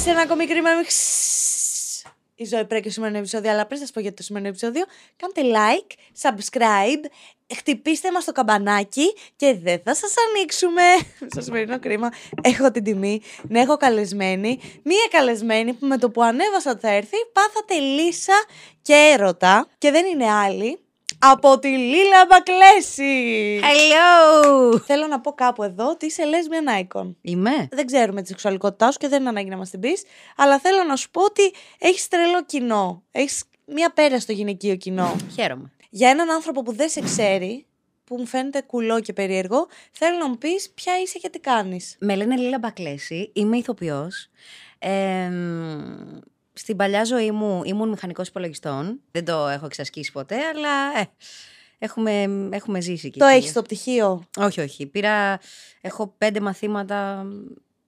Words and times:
σε 0.00 0.10
ένα 0.10 0.20
ακόμη 0.20 0.46
κρίμα 0.46 0.70
με 0.74 0.84
η 2.34 2.44
ζωή 2.44 2.64
πρέπει 2.64 2.82
και 2.82 2.90
σημερινό 2.90 3.18
επεισόδιο, 3.18 3.50
αλλά 3.50 3.66
πριν 3.66 3.80
σας 3.80 3.90
πω 3.90 4.00
για 4.00 4.14
το 4.14 4.22
σημερινό 4.22 4.50
επεισόδιο, 4.50 4.84
κάντε 5.16 5.40
like, 5.42 5.92
subscribe, 6.22 7.04
χτυπήστε 7.56 8.12
μας 8.12 8.24
το 8.24 8.32
καμπανάκι 8.32 9.14
και 9.36 9.58
δεν 9.62 9.80
θα 9.84 9.94
σας 9.94 10.14
ανοίξουμε. 10.28 10.82
Στο 11.32 11.40
σημερινό 11.40 11.78
κρίμα 11.78 12.08
έχω 12.42 12.70
την 12.70 12.84
τιμή 12.84 13.20
να 13.48 13.60
έχω 13.60 13.76
καλεσμένη. 13.76 14.60
Μία 14.82 15.08
καλεσμένη 15.10 15.72
που 15.72 15.86
με 15.86 15.98
το 15.98 16.10
που 16.10 16.22
ανέβασα 16.22 16.70
ότι 16.70 16.80
θα 16.80 16.90
έρθει, 16.90 17.16
πάθατε 17.32 17.74
λύσα 17.74 18.44
και 18.82 18.94
έρωτα 18.94 19.68
και 19.78 19.90
δεν 19.90 20.06
είναι 20.06 20.30
άλλη 20.30 20.78
από 21.22 21.58
τη 21.58 21.68
Λίλα 21.68 22.26
Μπακλέση. 22.28 23.60
Hello! 23.62 24.80
Θέλω 24.84 25.06
να 25.06 25.20
πω 25.20 25.32
κάπου 25.32 25.62
εδώ 25.62 25.88
ότι 25.88 26.06
είσαι 26.06 26.22
lesbian 26.22 26.82
icon. 26.82 27.14
Είμαι. 27.20 27.68
Δεν 27.70 27.86
ξέρουμε 27.86 28.22
τη 28.22 28.28
σεξουαλικότητά 28.28 28.90
σου 28.90 28.98
και 28.98 29.08
δεν 29.08 29.20
είναι 29.20 29.28
ανάγκη 29.28 29.48
να 29.48 29.56
μας 29.56 29.70
την 29.70 29.80
πεις, 29.80 30.02
αλλά 30.36 30.58
θέλω 30.58 30.84
να 30.84 30.96
σου 30.96 31.10
πω 31.10 31.22
ότι 31.24 31.52
έχεις 31.78 32.08
τρελό 32.08 32.44
κοινό. 32.44 33.02
Έχεις 33.10 33.44
μία 33.64 33.92
πέρα 33.92 34.20
στο 34.20 34.32
γυναικείο 34.32 34.76
κοινό. 34.76 35.16
Χαίρομαι. 35.34 35.72
Για 35.90 36.08
έναν 36.08 36.30
άνθρωπο 36.30 36.62
που 36.62 36.72
δεν 36.72 36.88
σε 36.88 37.00
ξέρει, 37.00 37.66
που 38.04 38.16
μου 38.16 38.26
φαίνεται 38.26 38.62
κουλό 38.62 39.00
και 39.00 39.12
περίεργο, 39.12 39.66
θέλω 39.92 40.18
να 40.18 40.28
μου 40.28 40.38
πεις 40.38 40.70
ποια 40.74 41.00
είσαι 41.00 41.18
και 41.18 41.28
τι 41.28 41.38
κάνεις. 41.38 41.96
Με 41.98 42.14
λένε 42.14 42.36
Λίλα 42.36 42.58
Μπακλέση, 42.58 43.30
είμαι 43.32 43.56
ηθοποιός. 43.56 44.30
Ε, 44.78 45.30
στην 46.60 46.76
παλιά 46.76 47.04
ζωή 47.04 47.30
μου 47.30 47.62
ήμουν 47.64 47.88
μηχανικός 47.88 48.28
υπολογιστών. 48.28 49.00
Δεν 49.10 49.24
το 49.24 49.48
έχω 49.48 49.66
εξασκήσει 49.66 50.12
ποτέ, 50.12 50.36
αλλά 50.36 51.00
ε, 51.00 51.04
έχουμε, 51.78 52.22
έχουμε 52.50 52.80
ζήσει. 52.80 53.10
Και 53.10 53.18
Το 53.18 53.24
εκεί. 53.26 53.36
έχεις 53.36 53.50
στο 53.50 53.62
πτυχίο; 53.62 54.22
Όχι, 54.36 54.60
όχι. 54.60 54.86
Πήρα, 54.86 55.38
έχω 55.80 56.14
πέντε 56.18 56.40
μαθήματα 56.40 57.26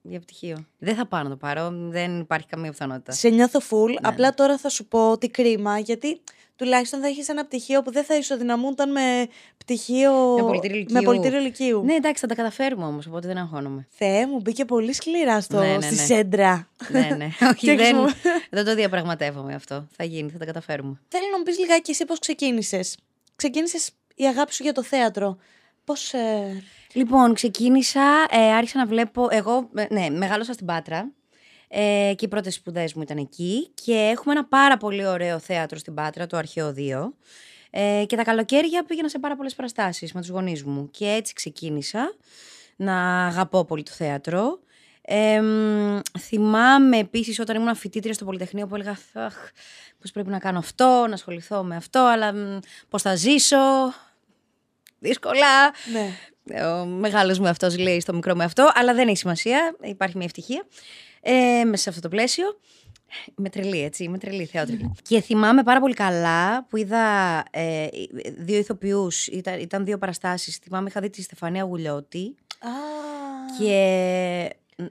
για 0.01 0.19
πτυχίο. 0.19 0.65
Δεν 0.77 0.95
θα 0.95 1.07
πάω 1.07 1.23
να 1.23 1.29
το 1.29 1.35
πάρω, 1.35 1.69
δεν 1.73 2.19
υπάρχει 2.19 2.47
καμία 2.47 2.71
πιθανότητα. 2.71 3.11
Σε 3.11 3.29
νιώθω 3.29 3.59
full. 3.69 3.87
Ναι, 3.89 3.95
Απλά 4.01 4.33
τώρα 4.33 4.57
θα 4.57 4.69
σου 4.69 4.87
πω 4.87 5.11
ότι 5.11 5.29
κρίμα, 5.29 5.79
γιατί 5.79 6.21
τουλάχιστον 6.63 6.99
θα 7.01 7.07
έχεις 7.07 7.29
ένα 7.29 7.45
πτυχίο 7.45 7.81
που 7.81 7.91
δεν 7.91 8.03
θα 8.03 8.15
ισοδυναμούνταν 8.15 8.91
με 8.91 9.27
πτυχίο. 9.57 10.33
Με 10.35 10.41
πολιτήριο 10.41 10.77
λυκείου. 10.77 10.95
με 10.95 11.01
πολιτήριο 11.01 11.39
λυκείου. 11.39 11.83
Ναι, 11.83 11.93
εντάξει, 11.93 12.21
θα 12.21 12.27
τα 12.27 12.35
καταφέρουμε 12.35 12.85
όμως, 12.85 13.07
οπότε 13.07 13.27
δεν 13.27 13.37
αγχώνομαι. 13.37 13.87
Θεέ 13.89 14.27
μου, 14.27 14.39
μπήκε 14.39 14.65
πολύ 14.65 14.93
σκληρά 14.93 15.41
στο, 15.41 15.59
Ναι, 15.59 15.75
ναι, 15.75 15.81
στη 15.81 15.95
ναι. 15.95 16.01
σέντρα. 16.01 16.67
ναι, 16.91 17.15
ναι. 17.17 17.25
Όχι, 17.51 17.65
Και 17.65 17.75
δεν, 17.75 17.77
χρησιμο- 17.77 18.07
δεν 18.49 18.65
το 18.65 18.75
διαπραγματεύομαι 18.75 19.53
αυτό. 19.53 19.87
Θα 19.95 20.03
γίνει, 20.03 20.29
θα 20.29 20.37
τα 20.37 20.45
καταφέρουμε. 20.45 20.99
Θέλω 21.07 21.25
να 21.31 21.37
μου 21.37 21.43
πεις 21.43 21.59
λιγάκι 21.59 21.91
εσύ 21.91 22.05
πώς 22.05 22.19
ξεκίνησες. 22.19 22.97
Ξεκίνησες 23.35 23.89
η 24.15 24.23
αγάπη 24.25 24.53
σου 24.53 24.63
για 24.63 24.73
το 24.73 24.83
θέατρο. 24.83 25.37
Πώς. 25.83 26.13
Ε... 26.13 26.63
Λοιπόν, 26.93 27.33
ξεκίνησα, 27.33 28.01
ε, 28.29 28.53
άρχισα 28.53 28.77
να 28.77 28.85
βλέπω. 28.85 29.27
Εγώ, 29.31 29.69
ε, 29.75 29.85
ναι, 29.89 30.09
μεγάλωσα 30.09 30.53
στην 30.53 30.65
Πάτρα. 30.65 31.11
Ε, 31.75 32.13
και 32.15 32.25
οι 32.25 32.27
πρώτες 32.27 32.53
σπουδές 32.53 32.93
μου 32.93 33.01
ήταν 33.01 33.17
εκεί. 33.17 33.69
Και 33.83 33.93
έχουμε 33.93 34.33
ένα 34.33 34.45
πάρα 34.45 34.77
πολύ 34.77 35.05
ωραίο 35.05 35.39
θέατρο 35.39 35.77
στην 35.77 35.93
Πάτρα, 35.93 36.27
το 36.27 36.37
Αρχαίο 36.37 36.73
2. 36.77 37.13
Ε, 37.69 38.03
και 38.07 38.15
τα 38.15 38.23
καλοκαίρια 38.23 38.83
πήγαινα 38.83 39.09
σε 39.09 39.19
πάρα 39.19 39.35
πολλές 39.35 39.55
παραστάσεις 39.55 40.13
με 40.13 40.19
τους 40.21 40.29
γονείς 40.29 40.63
μου. 40.63 40.89
Και 40.91 41.05
έτσι 41.05 41.33
ξεκίνησα 41.33 42.15
να 42.75 43.25
αγαπώ 43.25 43.65
πολύ 43.65 43.83
το 43.83 43.91
θέατρο. 43.91 44.59
Ε, 45.01 45.41
μ, 45.41 45.99
θυμάμαι 46.19 46.97
επίσης 46.97 47.39
όταν 47.39 47.55
ήμουν 47.55 47.75
φοιτήτρια 47.75 48.13
στο 48.13 48.25
Πολυτεχνείο 48.25 48.67
που 48.67 48.75
έλεγα 48.75 48.97
Αχ, 49.13 49.35
πώς 50.01 50.11
πρέπει 50.11 50.29
να 50.29 50.39
κάνω 50.39 50.57
αυτό, 50.57 51.05
να 51.07 51.13
ασχοληθώ 51.13 51.63
με 51.63 51.75
αυτό, 51.75 51.99
αλλά 51.99 52.33
πώς 52.89 53.01
θα 53.01 53.15
ζήσω. 53.15 53.93
Δύσκολα. 54.99 55.73
Ναι. 55.91 56.09
Ο 56.65 56.85
μεγάλος 56.85 57.39
μου 57.39 57.47
αυτός 57.47 57.77
λέει 57.77 57.99
στο 57.99 58.13
μικρό 58.13 58.35
μου 58.35 58.43
αυτό, 58.43 58.71
αλλά 58.73 58.93
δεν 58.93 59.07
έχει 59.07 59.17
σημασία, 59.17 59.75
υπάρχει 59.81 60.17
μια 60.17 60.25
ευτυχία 60.25 60.65
ε, 61.23 61.63
μέσα 61.63 61.83
σε 61.83 61.89
αυτό 61.89 62.01
το 62.01 62.09
πλαίσιο. 62.09 62.45
Είμαι 63.37 63.49
τρελή, 63.49 63.81
έτσι, 63.83 64.03
είμαι 64.03 64.17
τρελή, 64.17 64.45
θεότρελη. 64.45 64.91
και 65.01 65.21
θυμάμαι 65.21 65.63
πάρα 65.63 65.79
πολύ 65.79 65.93
καλά 65.93 66.65
που 66.69 66.77
είδα 66.77 67.03
ε, 67.51 67.87
δύο 68.37 68.57
ηθοποιούς, 68.57 69.27
ήταν, 69.27 69.59
ήταν 69.59 69.85
δύο 69.85 69.97
παραστάσεις. 69.97 70.57
Θυμάμαι 70.57 70.89
είχα 70.89 71.01
δει 71.01 71.09
τη 71.09 71.21
Στεφανία 71.21 71.63
Γουλιώτη 71.63 72.35
Α, 72.59 72.69
και 73.59 73.75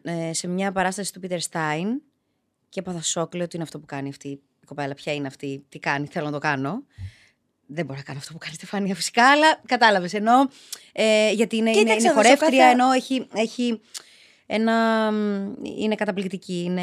ε, 0.02 0.32
σε 0.32 0.48
μια 0.48 0.72
παράσταση 0.72 1.12
του 1.12 1.20
Πίτερ 1.20 1.40
Στάιν 1.40 1.88
και 2.68 2.80
έπαθα 2.80 3.02
σοκ, 3.02 3.34
λέω 3.34 3.46
τι 3.46 3.54
είναι 3.54 3.64
αυτό 3.64 3.78
που 3.78 3.86
κάνει 3.86 4.08
αυτή 4.08 4.28
η 4.28 4.40
κοπέλα, 4.66 4.94
ποια 4.94 5.14
είναι 5.14 5.26
αυτή, 5.26 5.64
τι 5.68 5.78
κάνει, 5.78 6.06
θέλω 6.06 6.24
να 6.26 6.32
το 6.32 6.38
κάνω. 6.38 6.82
Δεν 7.66 7.84
μπορώ 7.84 7.98
να 7.98 8.04
κάνω 8.04 8.18
αυτό 8.18 8.32
που 8.32 8.38
κάνει 8.38 8.52
η 8.52 8.56
Στεφανία 8.56 8.94
φυσικά, 8.94 9.30
αλλά 9.30 9.60
κατάλαβες. 9.66 10.12
Ενώ 10.14 10.48
ε, 10.92 11.32
γιατί 11.32 11.56
είναι, 11.56 11.70
είναι, 11.70 11.78
Κοίταξε, 11.78 12.00
είναι 12.00 12.08
εδώ 12.10 12.22
σε 12.22 12.28
χορεύτρια, 12.28 12.58
κάθε- 12.58 12.70
ενώ 12.72 12.90
έχει, 12.90 13.26
έχει 13.34 13.80
ένα. 14.54 15.10
μ, 15.12 15.52
είναι 15.78 15.94
καταπληκτική, 15.94 16.62
είναι 16.66 16.82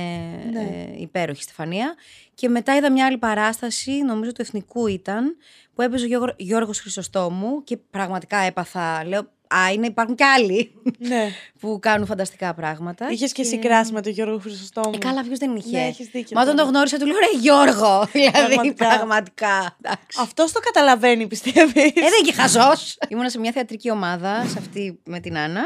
Ναι. 0.52 0.60
ε, 0.60 1.02
υπέροχη 1.02 1.40
η 1.40 1.44
Στεφανία. 1.44 1.96
Και 2.36 2.50
μετά 2.50 2.76
είδα 2.76 2.92
μια 2.92 3.06
άλλη 3.06 3.18
παράσταση, 3.18 3.92
νομίζω 3.92 4.32
του 4.32 4.42
Εθνικού 4.42 4.88
ήταν, 4.88 5.36
που 5.74 5.82
έπαιζε 5.82 6.04
ο 6.06 6.08
Γιώργο- 6.08 6.34
Γιώργος 6.38 6.80
Χρυσοστόμου 6.80 7.64
και 7.64 7.78
πραγματικά 7.78 8.38
έπαθα. 8.38 9.04
Λέω, 9.06 9.38
Α, 9.56 9.72
είναι, 9.74 9.88
υπάρχουν 9.88 10.16
και 10.16 10.24
άλλοι 10.24 10.72
ναι. 10.98 11.30
που 11.60 11.78
κάνουν 11.82 12.06
φανταστικά 12.08 12.54
πράγματα. 12.54 13.10
Είχες 13.12 13.32
και 13.32 13.42
εσύ 13.42 13.58
κράση 13.58 13.92
με 13.92 14.02
τον 14.02 14.12
Γιώργο 14.12 14.40
Χρυσοστόμου. 14.40 14.92
Ε, 14.94 14.98
καλά, 14.98 15.24
ποιος 15.24 15.38
δεν 15.40 15.56
είχε. 15.56 15.78
Ναι, 15.78 15.86
έχεις 15.86 16.08
δίκιο 16.08 16.30
Μα 16.38 16.42
όταν 16.42 16.56
το 16.56 16.60
τώρα. 16.62 16.72
γνώρισα, 16.72 16.98
του 16.98 17.06
λέω 17.06 17.16
ρε 17.18 17.40
Γιώργο. 17.40 18.06
δηλαδή, 18.12 18.32
Πραγματικά. 18.38 18.88
πραγματικά. 18.88 19.78
εντάξει. 19.82 20.18
Αυτό 20.22 20.46
το 20.54 20.60
καταλαβαίνει, 20.60 21.28
πιστεύεις; 21.28 21.84
Ε, 21.84 21.92
δεν 21.94 22.24
και 22.26 22.34
χαζός. 22.34 22.98
Ήμουνα 23.10 23.30
σε 23.30 23.40
μια 23.40 23.52
θεατρική 23.52 23.92
ομάδα, 23.92 24.46
σε 24.48 24.58
αυτή 24.58 25.00
με 25.06 25.20
την 25.20 25.38
Άννα. 25.38 25.62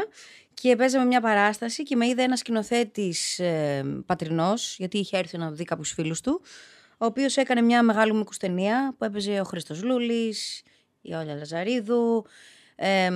Και 0.54 0.76
παίζαμε 0.76 1.04
μια 1.04 1.20
παράσταση 1.20 1.82
και 1.82 1.96
με 1.96 2.06
είδε 2.06 2.22
ένας 2.22 2.38
σκηνοθέτης 2.38 3.38
ε, 3.38 3.84
πατρινός, 4.06 4.76
γιατί 4.78 4.98
είχε 4.98 5.16
έρθει 5.16 5.38
να 5.38 5.50
δει 5.50 5.64
κάποιους 5.64 5.90
φίλους 5.90 6.20
του, 6.20 6.40
ο 6.98 7.06
οποίος 7.06 7.36
έκανε 7.36 7.60
μια 7.60 7.82
μεγάλη 7.82 8.14
μήκου 8.14 8.32
ταινία 8.38 8.94
που 8.98 9.04
έπαιζε 9.04 9.40
ο 9.40 9.44
Χρήστος 9.44 9.82
Λούλης, 9.82 10.62
η 11.00 11.12
Όλια 11.12 11.34
Λαζαρίδου, 11.34 12.24
ε, 12.76 13.10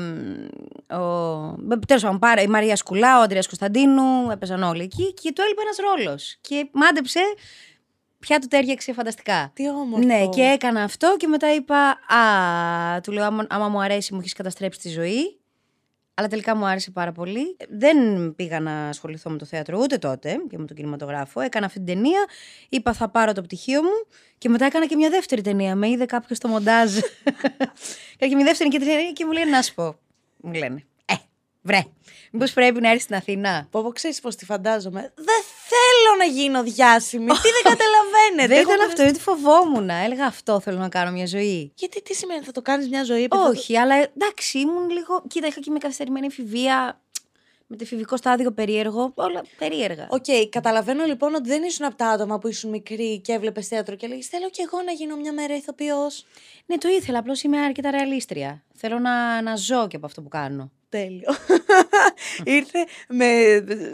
ο, 0.94 1.78
τέλος 1.87 2.03
πάντων, 2.03 2.19
πάρα, 2.19 2.43
η 2.43 2.47
Μαρία 2.47 2.77
Σκουλά, 2.77 3.19
ο 3.19 3.22
Αντρέας 3.22 3.47
Κωνσταντίνου, 3.47 4.31
έπαιζαν 4.31 4.62
όλοι 4.62 4.82
εκεί 4.82 5.15
και 5.15 5.32
του 5.32 5.43
έλειπε 5.43 5.60
ένας 5.60 5.77
ρόλος. 5.77 6.37
Και 6.41 6.69
μάντεψε, 6.72 7.21
πια 8.19 8.38
του 8.38 8.47
τέριαξε 8.47 8.93
φανταστικά. 8.93 9.50
Τι 9.54 9.69
όμορφο. 9.69 10.06
Ναι, 10.06 10.28
και 10.28 10.43
έκανα 10.43 10.82
αυτό 10.82 11.15
και 11.19 11.27
μετά 11.27 11.54
είπα, 11.54 11.98
Α, 12.16 13.00
του 13.00 13.12
λέω, 13.12 13.25
άμα, 13.25 13.47
άμα 13.48 13.69
μου 13.69 13.82
αρέσει, 13.82 14.15
μου 14.15 14.21
έχεις 14.21 14.32
καταστρέψει 14.32 14.81
τη 14.81 14.88
ζωή. 14.88 15.38
Αλλά 16.19 16.29
τελικά 16.29 16.56
μου 16.56 16.67
άρεσε 16.67 16.91
πάρα 16.91 17.12
πολύ. 17.12 17.56
Δεν 17.69 17.97
πήγα 18.34 18.61
να 18.61 18.89
ασχοληθώ 18.89 19.31
με 19.31 19.39
το 19.39 19.45
θέατρο 19.45 19.79
ούτε 19.83 19.99
τότε 19.99 20.37
και 20.51 20.59
με 20.59 20.67
τον 20.67 20.77
κινηματογράφο. 20.77 21.41
Έκανα 21.41 21.67
αυτή 21.67 21.79
την 21.79 21.95
ταινία. 21.95 22.27
Είπα 22.69 22.93
θα 22.93 23.09
πάρω 23.09 23.33
το 23.33 23.43
πτυχίο 23.43 23.83
μου 23.83 24.06
και 24.39 24.49
μετά 24.49 24.65
έκανα 24.65 24.87
και 24.87 24.97
μια 24.97 25.11
δεύτερη 25.11 25.41
ταινία. 25.43 25.75
Με 25.75 25.89
είδε 25.89 26.05
κάποιος 26.05 26.39
στο 26.39 26.49
μοντάζ. 26.49 26.97
Έκανα 28.15 28.31
και 28.31 28.34
μια 28.34 28.45
δεύτερη 28.45 28.71
και 28.71 28.78
ταινία 28.78 29.12
και 29.12 29.25
μου 29.25 29.33
λέει 29.33 29.45
να 29.45 29.62
σου 29.62 29.75
πω. 29.75 29.97
Μου 30.37 30.53
λένε. 30.53 30.84
Ε, 31.65 31.69
βρε. 31.69 31.85
Μήπως 32.33 32.53
πρέπει 32.53 32.81
να 32.81 32.89
έρθεις 32.89 33.03
στην 33.03 33.15
Αθήνα; 33.15 33.67
Πω, 33.71 33.83
πω, 33.83 33.91
ξέρεις 33.93 34.21
πώς 34.21 34.37
τη 34.37 34.45
φαντάζομαι. 34.45 35.01
Δεν 35.15 35.43
θέλω 35.69 36.17
να 36.19 36.25
γίνω 36.25 36.63
διάσημη. 36.63 37.27
Τι 37.27 37.33
δεν 37.41 37.63
καταλαβαίνετε; 37.73 38.47
Δεν 38.47 38.51
Έχω 38.51 38.61
ήταν 38.61 38.67
περάσει- 38.77 38.89
αυτό, 38.89 39.03
γιατί 39.03 39.21
φοβόμουν. 39.21 39.91
Έλεγα 39.91 40.27
αυτό 40.27 40.61
θέλω 40.61 40.79
να 40.79 40.89
κάνω 40.89 41.11
μια 41.11 41.27
ζωή. 41.27 41.73
Γιατί 41.75 42.03
τι 42.03 42.15
σημαίνει, 42.15 42.45
θα 42.45 42.53
το 42.53 42.63
κάνεις 42.63 42.89
μια 42.89 43.05
ζωή. 43.05 43.23
επειδή 43.23 43.41
θα 43.43 43.47
το- 43.47 43.57
Όχι, 43.59 43.77
αλλά 43.77 43.95
εντάξει, 43.95 44.59
ήμουν 44.59 44.91
λίγο. 44.91 45.23
Κοίτα, 45.29 45.47
είχα 45.47 45.61
και 45.61 45.71
με 45.71 45.79
καθυστερημένη 45.79 46.27
εφηβεία. 46.27 47.01
Με 47.71 47.77
το 47.77 47.83
εφηβικό 47.85 48.17
στάδιο 48.17 48.53
περίεργο. 48.53 49.13
Όλα 49.15 49.43
περίεργα. 49.59 50.07
Οκ, 50.11 50.25
καταλαβαίνω 50.51 51.05
λοιπόν 51.05 51.35
ότι 51.35 51.49
δεν 51.49 51.63
ήσουν 51.63 51.87
από 51.87 51.97
τα 51.97 52.07
άτομα 52.09 52.39
που 52.39 52.49
ήσουν 52.49 52.71
μικροί 52.71 53.21
και 53.21 53.33
έβλεπες 53.33 53.67
θέατρο 53.69 53.95
και 53.95 54.07
λέγεις 54.07 54.27
Θέλω 54.27 54.51
κι 54.51 54.61
εγώ 54.61 54.83
να 54.83 54.93
γίνω 54.93 55.17
μια 55.17 55.33
μέρα 55.33 55.55
ηθοποιός. 55.57 56.25
Ναι, 56.67 56.79
το 56.79 56.89
ήθελα. 56.89 57.19
Απλώς 57.19 57.43
είμαι 57.43 57.59
αρκετά 57.61 57.91
ρεαλίστρια. 57.91 58.63
Θέλω 58.75 58.99
να, 58.99 59.43
να 59.43 59.57
ζω 59.57 59.87
και 59.89 59.97
από 59.97 60.07
αυτό 60.07 60.23
που 60.23 60.29
κάνω. 60.29 60.71
Τέλειο. 60.91 61.34
Ήρθε 62.57 62.86
με, 63.09 63.27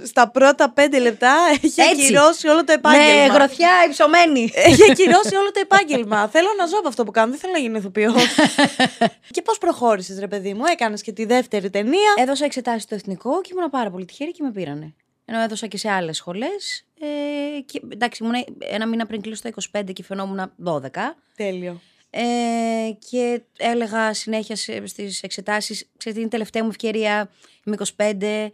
στα 0.05 0.31
πρώτα 0.31 0.71
πέντε 0.71 0.99
λεπτά, 0.99 1.37
έχει 1.51 1.81
Έτσι. 1.81 2.03
ακυρώσει 2.03 2.49
όλο 2.49 2.65
το 2.65 2.73
επάγγελμα. 2.73 3.27
Με 3.27 3.35
γροθιά 3.35 3.71
υψωμένη. 3.89 4.51
Έχει 4.55 4.91
ακυρώσει 4.91 5.37
όλο 5.37 5.51
το 5.51 5.61
επάγγελμα. 5.63 6.29
θέλω 6.35 6.49
να 6.59 6.67
ζω 6.67 6.79
από 6.79 6.89
αυτό 6.89 7.05
που 7.05 7.11
κάνω. 7.11 7.31
Δεν 7.31 7.41
θέλω 7.41 7.53
να 7.53 7.59
γίνω 7.59 7.79
ηθοποιός. 7.79 8.15
και 9.35 9.43
πώς 9.43 9.59
προχώρησες, 9.59 10.19
ρε 10.19 10.29
παιδί 10.29 10.55
μου, 10.55 10.65
έκανες 10.73 11.03
και 11.03 11.13
τη 11.13 11.25
δεύτερη 11.25 11.71
ταινία. 11.71 12.15
έδωσα 12.17 12.45
εξετάσεις 12.45 12.83
στο 12.83 12.95
εθνικό 12.95 13.41
και 13.41 13.51
ήμουν 13.57 13.71
πάρα 13.71 13.91
πολύ 13.91 14.05
τυχερή 14.05 14.31
και 14.31 14.43
με 14.43 14.51
πήρανε. 14.51 14.95
Ενώ 15.25 15.41
έδωσα 15.41 15.67
και 15.67 15.77
σε 15.77 15.91
άλλες 15.91 16.17
σχολές. 16.17 16.87
Ε, 17.01 17.61
και, 17.61 17.81
εντάξει, 17.93 18.25
ήμουν 18.25 18.45
ένα 18.59 18.87
μήνα 18.87 19.07
πριν 19.07 19.21
κλείσω 19.21 19.43
τα 19.43 19.81
25 19.81 19.93
και 19.93 20.03
φαινόμουν 20.03 20.53
12. 20.65 20.89
Τέλειο. 21.37 21.81
Ε, 22.17 22.91
και 23.11 23.41
έλεγα 23.57 24.15
συνέχεια 24.15 24.57
σε- 24.57 24.87
στις 24.87 25.23
εξετάσεις, 25.23 25.89
ξέρετε, 25.97 26.21
είναι 26.21 26.29
η 26.29 26.33
τελευταία 26.33 26.63
μου 26.63 26.69
ευκαιρία, 26.69 27.31
είμαι 27.67 27.77
25. 27.97 28.51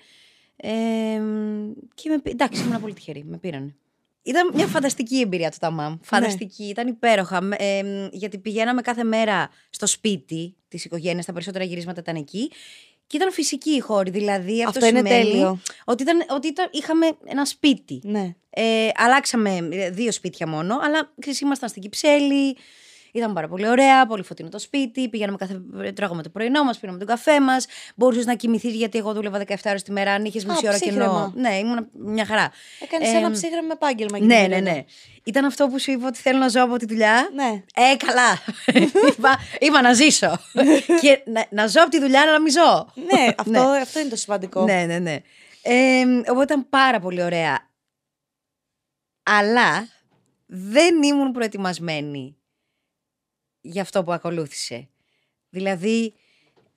Ε, 0.57 0.71
και 1.95 2.09
με, 2.09 2.19
πή- 2.23 2.33
εντάξει, 2.33 2.62
ήμουν 2.62 2.81
πολύ 2.81 2.95
τυχερή, 2.95 3.25
με 3.25 3.37
πήρανε. 3.37 3.75
Ήταν 4.23 4.51
μια 4.55 4.67
φανταστική 4.67 5.21
εμπειρία 5.21 5.51
το 5.51 5.57
ταμάμ. 5.61 5.97
Φανταστική, 6.03 6.65
ήταν 6.65 6.87
υπέροχα. 6.89 7.41
Με- 7.41 7.57
ε, 7.59 8.09
γιατί 8.12 8.39
πηγαίναμε 8.39 8.83
κάθε 8.83 9.05
μέρα 9.05 9.51
στο 9.71 9.87
σπίτι 9.87 10.55
της 10.69 10.85
οικογένειας, 10.85 11.25
τα 11.27 11.33
περισσότερα 11.33 11.65
γυρίσματα 11.65 12.01
ήταν 12.01 12.17
εκεί. 12.17 12.51
Και 13.06 13.17
ήταν 13.17 13.33
φυσική 13.33 13.71
η 13.71 13.79
χώρη, 13.81 14.11
δηλαδή 14.11 14.65
αυτό, 14.65 14.79
Αυτό 14.79 14.87
είναι 14.87 14.99
σημαίνει 15.09 15.25
τέλειο. 15.31 15.61
Ότι, 15.85 16.03
ήταν, 16.03 16.25
ότι 16.29 16.47
ήταν, 16.49 16.69
είχαμε 16.73 17.06
ένα 17.25 17.45
σπίτι. 17.45 18.01
Ναι. 18.03 18.35
Ε, 18.51 18.89
αλλάξαμε 18.95 19.69
ε, 19.71 19.91
δύο 19.91 20.13
σπίτια 20.13 20.47
μόνο, 20.47 20.79
αλλά 20.83 21.13
ξέρεις, 21.21 21.41
ήμασταν 21.41 21.69
στην 21.69 21.83
Κυψέλη. 21.83 22.56
Ήταν 23.12 23.33
πάρα 23.33 23.49
πολύ 23.49 23.69
ωραία, 23.69 24.07
πολύ 24.07 24.23
φωτεινό 24.23 24.49
το 24.49 24.59
σπίτι. 24.59 25.09
Πήγαμε 25.09 25.37
κάθε, 25.37 25.62
τρώγαμε 25.95 26.23
το 26.23 26.29
πρωινό 26.29 26.65
μας, 26.65 26.79
πίναμε 26.79 26.99
τον 26.99 27.07
καφέ 27.07 27.41
μας. 27.41 27.67
Μπορούσες 27.97 28.25
να 28.27 28.35
κοιμηθείς 28.35 28.75
γιατί 28.75 28.99
εγώ 28.99 29.12
δούλευα 29.12 29.39
17 29.47 29.55
ώρες 29.67 29.83
τη 29.83 29.93
μέρα. 29.93 30.12
Αν 30.12 30.25
είχες 30.25 30.45
μισή 30.45 30.69
ώρα 30.69 30.79
κενό. 30.79 30.91
ψύχρεμα. 30.97 31.33
Ναι, 31.37 31.55
ήμουν 31.59 31.89
μια 31.93 32.25
χαρά. 32.25 32.51
Έκανες 32.81 33.09
Ε, 33.12 33.17
ένα 33.17 33.31
ψύχρεμο 33.31 33.69
επάγγελμα. 33.73 34.17
εκεί 34.17 34.27
Ναι, 34.27 34.35
πέρα. 34.35 34.49
ναι, 34.49 34.71
ναι. 34.71 34.85
Ήταν 35.25 35.45
αυτό 35.45 35.69
που 35.69 35.79
σου 35.79 35.91
είπα 35.91 36.07
ότι 36.07 36.19
θέλω 36.19 36.39
να 36.39 36.49
ζω 36.49 36.62
από 36.62 36.77
τη 36.77 36.87
δουλειά. 36.87 37.29
Ναι. 37.35 37.62
Ε, 37.75 37.97
καλά. 37.97 38.39
είπα, 39.09 39.39
είπα 39.61 39.83
να 39.83 39.93
ζήσω. 39.93 40.39
και 41.03 41.23
να, 41.25 41.47
να 41.51 41.67
ζω 41.67 41.81
από 41.83 41.91
τη 41.91 42.01
δουλειά, 42.01 42.21
αλλά 42.21 42.33
να 42.33 42.41
μην 42.41 42.53
ζω. 42.53 42.87
Ναι, 42.95 43.33
αυτό, 43.39 43.61
αυτό 43.69 44.01
είναι 44.01 44.09
το 44.09 44.17
σημαντικό. 44.17 44.65
Ναι, 44.65 44.85
ναι, 44.85 44.99
ναι. 44.99 45.19
Ε, 45.63 46.05
οπότε 46.31 46.43
ήταν 46.43 46.69
πάρα 46.69 47.01
πολύ 47.01 47.23
ωραία. 47.23 47.69
Αλλά 49.23 49.89
δεν 50.47 51.03
ήμουν 51.03 51.33
προετοιμασμένη 51.33 52.37
για 53.61 53.83
αυτό 53.83 54.05
που 54.05 54.12
ακολούθησε. 54.12 54.89
Δηλαδή, 55.51 56.15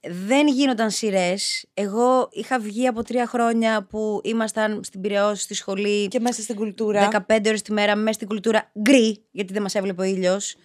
δεν 0.07 0.47
γίνονταν 0.47 0.91
σειρές. 0.91 1.65
Εγώ 1.73 2.29
είχα 2.31 2.59
βγει 2.59 2.87
από 2.87 3.03
τρία 3.03 3.27
χρόνια 3.27 3.83
που 3.83 4.21
ήμασταν 4.23 4.83
στην 4.83 5.01
Πυραιός 5.01 5.41
στη 5.41 5.53
σχολή. 5.53 6.07
Και 6.07 6.19
μέσα 6.19 6.41
στην 6.41 6.55
κουλτούρα. 6.55 7.07
15 7.27 7.47
ώρες 7.47 7.61
τη 7.61 7.71
μέρα 7.71 7.95
μέσα 7.95 8.13
στην 8.13 8.27
κουλτούρα 8.27 8.71
γκρι, 8.81 9.23
γιατί 9.31 9.53
δεν 9.53 9.61
μας 9.61 9.75
έβλεπε 9.75 10.01
ο 10.01 10.05
ήλιος. 10.05 10.55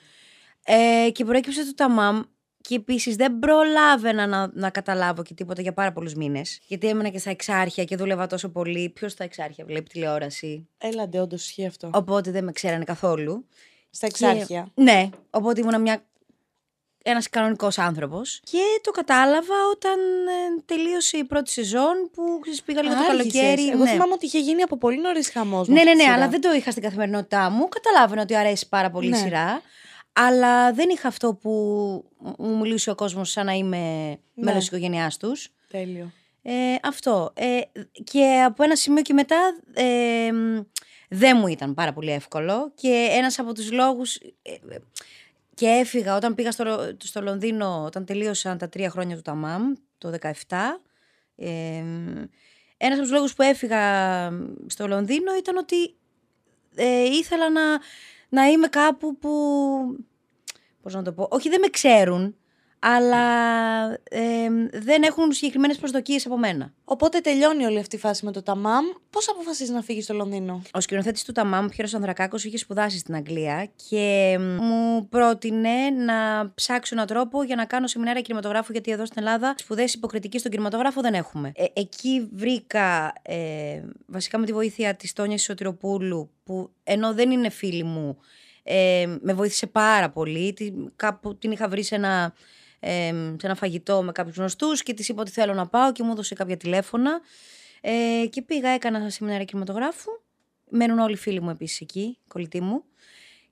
Ε, 0.64 1.10
και 1.10 1.24
προέκυψε 1.24 1.64
το 1.64 1.74
ταμάμ 1.74 2.20
και 2.60 2.74
επίσης 2.74 3.16
δεν 3.16 3.38
προλάβαινα 3.38 4.26
να, 4.26 4.50
να 4.54 4.70
καταλάβω 4.70 5.22
και 5.22 5.34
τίποτα 5.34 5.62
για 5.62 5.72
πάρα 5.72 5.92
πολλούς 5.92 6.14
μήνες. 6.14 6.60
Γιατί 6.66 6.88
έμενα 6.88 7.08
και 7.08 7.18
στα 7.18 7.30
εξάρχεια 7.30 7.84
και 7.84 7.96
δούλευα 7.96 8.26
τόσο 8.26 8.48
πολύ. 8.48 8.88
Ποιος 8.88 9.12
στα 9.12 9.24
εξάρχεια 9.24 9.64
βλέπει 9.64 9.88
τηλεόραση; 9.88 10.68
Έλαντε, 10.78 11.20
όντως 11.20 11.44
ισχύει 11.44 11.66
αυτό. 11.66 11.90
Οπότε 11.92 12.30
δεν 12.30 12.44
με 12.44 12.52
ξέρανε 12.52 12.84
καθόλου. 12.84 13.46
Στα 13.90 14.06
εξάρχεια. 14.06 14.68
Και- 14.74 14.82
ναι, 14.82 15.08
οπότε 15.30 15.60
ήμουν 15.60 15.80
μια... 15.80 16.02
ένας 17.04 17.28
κανονικός 17.28 17.78
άνθρωπος. 17.78 18.40
Και 18.44 18.58
το 18.82 18.90
κατάλαβα 18.90 19.54
όταν 19.72 19.98
ε, 20.26 20.62
τελείωσε 20.64 21.16
η 21.16 21.24
πρώτη 21.24 21.50
σεζόν 21.50 22.10
που 22.12 22.38
ξέρεις, 22.42 22.62
πήγα 22.62 22.82
λίγο 22.82 22.94
το 22.94 23.00
Άργησες. 23.08 23.32
καλοκαίρι. 23.32 23.68
Εγώ 23.68 23.82
ναι. 23.84 23.90
θυμάμαι 23.90 24.12
ότι 24.12 24.26
είχε 24.26 24.38
γίνει 24.38 24.62
από 24.62 24.78
πολύ 24.78 25.00
νωρίς 25.00 25.30
χαμός. 25.30 25.68
Ναι, 25.68 25.82
ναι, 25.82 25.94
ναι, 25.94 26.04
αλλά 26.04 26.28
δεν 26.28 26.40
το 26.40 26.52
είχα 26.52 26.70
στην 26.70 26.82
καθημερινότητά 26.82 27.50
μου. 27.50 27.68
Καταλάβαινα 27.68 28.22
ότι 28.22 28.36
αρέσει 28.36 28.68
πάρα 28.68 28.90
πολύ 28.90 29.08
Ναι. 29.08 29.16
η 29.16 29.20
σειρά. 29.20 29.62
Αλλά 30.12 30.72
δεν 30.72 30.88
είχα 30.88 31.08
αυτό 31.08 31.34
που 31.34 31.50
μου 32.38 32.58
μιλούσε 32.58 32.90
ο 32.90 32.94
κόσμος 32.94 33.30
σαν 33.30 33.46
να 33.46 33.52
είμαι 33.52 33.78
Ναι. 34.08 34.16
μέλος 34.34 34.58
της 34.58 34.66
οικογένειάς 34.66 35.16
τους. 35.16 35.48
Τέλειο. 35.70 36.12
Ε, 36.42 36.52
αυτό. 36.82 37.32
Ε, 37.34 37.60
και 38.04 38.42
από 38.46 38.62
ένα 38.62 38.76
σημείο 38.76 39.02
και 39.02 39.12
μετά 39.12 39.36
ε, 39.74 40.32
μ, 40.32 40.60
δεν 41.08 41.36
μου 41.40 41.46
ήταν 41.46 41.74
πάρα 41.74 41.92
πολύ 41.92 42.10
εύκολο. 42.10 42.72
Και 42.74 43.08
ένας 43.10 43.38
από 43.38 43.54
τους 43.54 43.72
λόγους... 43.72 44.16
ε, 44.16 44.52
ε, 44.68 44.78
και 45.54 45.66
έφυγα 45.66 46.16
όταν 46.16 46.34
πήγα 46.34 46.52
στο, 46.52 46.64
Λο- 46.64 46.96
στο 46.98 47.20
Λονδίνο, 47.22 47.84
όταν 47.84 48.04
τελείωσαν 48.04 48.58
τα 48.58 48.68
τρία 48.68 48.90
χρόνια 48.90 49.16
του 49.16 49.22
Ταμάμ, 49.22 49.72
το 49.98 50.12
17. 50.20 50.30
Ε, 51.36 51.84
ένας 52.76 52.98
από 52.98 53.02
τους 53.02 53.10
λόγους 53.10 53.34
που 53.34 53.42
έφυγα 53.42 53.82
στο 54.66 54.86
Λονδίνο 54.86 55.36
ήταν 55.38 55.56
ότι 55.56 55.96
ε, 56.74 57.04
ήθελα 57.04 57.50
να, 57.50 57.62
να 58.28 58.46
είμαι 58.46 58.68
κάπου 58.68 59.18
που... 59.18 59.30
Πώς 60.82 60.94
να 60.94 61.02
το 61.02 61.12
πω... 61.12 61.28
Όχι, 61.30 61.48
δεν 61.48 61.60
με 61.60 61.68
ξέρουν, 61.68 62.36
αλλά 62.78 63.26
ε, 64.10 64.48
δεν 64.72 65.02
έχουν 65.02 65.32
συγκεκριμένες 65.32 65.76
προσδοκίες 65.76 66.26
από 66.26 66.38
μένα. 66.38 66.72
Οπότε 66.84 67.18
τελειώνει 67.18 67.64
όλη 67.64 67.78
αυτή 67.78 67.96
η 67.96 67.98
φάση 67.98 68.24
με 68.24 68.32
το 68.32 68.42
Ταμάμ. 68.42 68.84
Πώς 69.10 69.28
αποφασίζεις 69.28 69.74
να 69.74 69.82
φύγεις 69.82 70.04
στο 70.04 70.14
Λονδίνο; 70.14 70.62
Ο 70.72 70.80
σκηνοθέτης 70.80 71.24
του 71.24 71.32
Ταμάμ, 71.32 71.66
Πιέρος 71.66 71.94
Ανδρακάκος, 71.94 72.44
είχε 72.44 72.58
σπουδάσει 72.58 72.98
στην 72.98 73.14
Αγγλία 73.14 73.70
και 73.88 74.36
μου 74.40 75.08
πρότεινε 75.08 75.90
να 75.90 76.50
ψάξω 76.54 76.94
έναν 76.94 77.06
τρόπο 77.06 77.42
για 77.42 77.56
να 77.56 77.64
κάνω 77.64 77.86
σεμινάρια 77.86 78.22
κινηματογράφου, 78.22 78.72
γιατί 78.72 78.90
εδώ 78.90 79.06
στην 79.06 79.22
Ελλάδα 79.22 79.54
σπουδές 79.58 79.94
υποκριτική 79.94 80.38
στον 80.38 80.50
κινηματογράφο 80.50 81.00
δεν 81.00 81.14
έχουμε. 81.14 81.52
Ε, 81.54 81.64
εκεί 81.72 82.28
βρήκα, 82.32 83.12
ε, 83.22 83.82
βασικά 84.06 84.38
με 84.38 84.46
τη 84.46 84.52
βοήθεια 84.52 84.94
της 84.94 85.12
Τόνιας 85.12 85.40
Ισοτηροπούλου, 85.40 86.30
που 86.44 86.70
ενώ 86.84 87.14
δεν 87.14 87.30
είναι 87.30 87.48
φίλη 87.48 87.84
μου, 87.84 88.18
ε, 88.62 89.06
με 89.20 89.32
βοήθησε 89.32 89.66
πάρα 89.66 90.10
πολύ. 90.10 90.52
Τη, 90.52 90.72
κάπου 90.96 91.38
την 91.38 91.50
είχα 91.50 91.68
βρει 91.68 91.82
σε 91.82 91.94
ένα, 91.94 92.34
ε, 92.80 93.08
σε 93.10 93.46
ένα 93.46 93.54
φαγητό 93.54 94.02
με 94.02 94.12
κάποιους 94.12 94.36
γνωστούς 94.36 94.82
και 94.82 94.94
της 94.94 95.08
είπα 95.08 95.20
ότι 95.20 95.30
θέλω 95.30 95.54
να 95.54 95.66
πάω 95.66 95.92
και 95.92 96.02
μου 96.02 96.10
έδωσε 96.10 96.34
κάποια 96.34 96.56
τηλέφωνα. 96.56 97.20
Ε, 97.80 98.26
και 98.30 98.42
πήγα, 98.42 98.68
έκανα 98.68 99.10
σεμινάρια 99.10 99.44
κινηματογράφου. 99.44 100.10
Μένουν 100.70 100.98
όλοι 100.98 101.12
οι 101.12 101.16
φίλοι 101.16 101.40
μου 101.40 101.50
επίσης 101.50 101.80
εκεί, 101.80 102.18
κολλητοί 102.28 102.60
μου. 102.60 102.84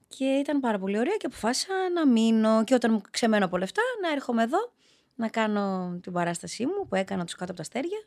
Και 0.09 0.25
ήταν 0.25 0.61
πάρα 0.61 0.79
πολύ 0.79 0.99
ωραία 0.99 1.17
και 1.17 1.27
αποφάσισα 1.27 1.73
να 1.95 2.07
μείνω. 2.07 2.65
Και 2.65 2.75
όταν 2.75 2.93
μου 2.93 3.01
ξεμένω 3.11 3.45
από 3.45 3.57
λεφτά, 3.59 3.83
να 4.03 4.13
έρχομαι 4.13 4.43
εδώ 4.43 4.73
να 5.15 5.29
κάνω 5.29 5.99
την 6.03 6.13
παράστασή 6.13 6.67
μου 6.67 6.87
που 6.89 6.95
έκανα 6.95 7.25
τους 7.25 7.35
Κάτω 7.35 7.45
από 7.53 7.55
τα 7.55 7.63
Αστέρια 7.63 7.99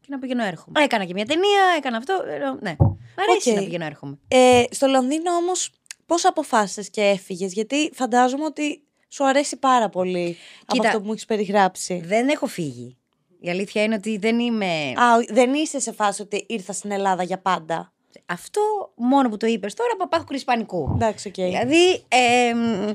και 0.00 0.06
να 0.10 0.18
πηγαίνω 0.18 0.44
έρχομαι. 0.44 0.82
Έκανα 0.82 1.04
και 1.04 1.12
μια 1.12 1.24
ταινία, 1.26 1.62
έκανα 1.76 1.96
αυτό. 1.96 2.22
ε, 2.26 2.38
Ναι. 2.60 2.76
Μ' 2.78 3.20
αρέσει 3.28 3.50
Οκ. 3.50 3.56
να 3.56 3.62
πηγαίνω 3.62 3.84
έρχομαι. 3.84 4.18
Ε, 4.28 4.64
στο 4.70 4.86
Λονδίνο 4.86 5.32
όμως, 5.32 5.70
πώς 6.06 6.24
αποφάσισες 6.24 6.90
και 6.90 7.02
έφυγες, 7.02 7.52
Γιατί 7.52 7.90
φαντάζομαι 7.94 8.44
ότι 8.44 8.82
σου 9.08 9.26
αρέσει 9.26 9.56
πάρα 9.56 9.88
πολύ 9.88 10.36
από 10.62 10.72
Κοίτα. 10.74 10.86
αυτό 10.86 11.00
που 11.00 11.06
μου 11.06 11.12
έχεις 11.12 11.24
περιγράψει. 11.24 12.02
Δεν 12.04 12.28
έχω 12.28 12.46
φύγει. 12.46 12.96
Η 13.40 13.50
αλήθεια 13.50 13.82
είναι 13.82 13.94
ότι 13.94 14.18
δεν 14.18 14.38
είμαι. 14.38 14.66
Α, 14.96 15.14
ο- 15.16 15.24
δεν 15.34 15.54
είσαι 15.54 15.80
σε 15.80 15.92
φάση 15.92 16.22
ότι 16.22 16.44
ήρθα 16.48 16.72
στην 16.72 16.90
Ελλάδα 16.90 17.22
για 17.22 17.38
πάντα. 17.38 17.92
Αυτό 18.26 18.60
μόνο 18.96 19.28
που 19.28 19.36
το 19.36 19.46
είπες 19.46 19.74
τώρα, 19.74 19.96
παπάχου 19.96 20.24
κρυσπανικού. 20.24 20.90
Εντάξει, 20.94 21.28
οκ. 21.28 21.34
Δηλαδή, 21.34 22.04
ε, 22.08 22.54
μ, 22.54 22.88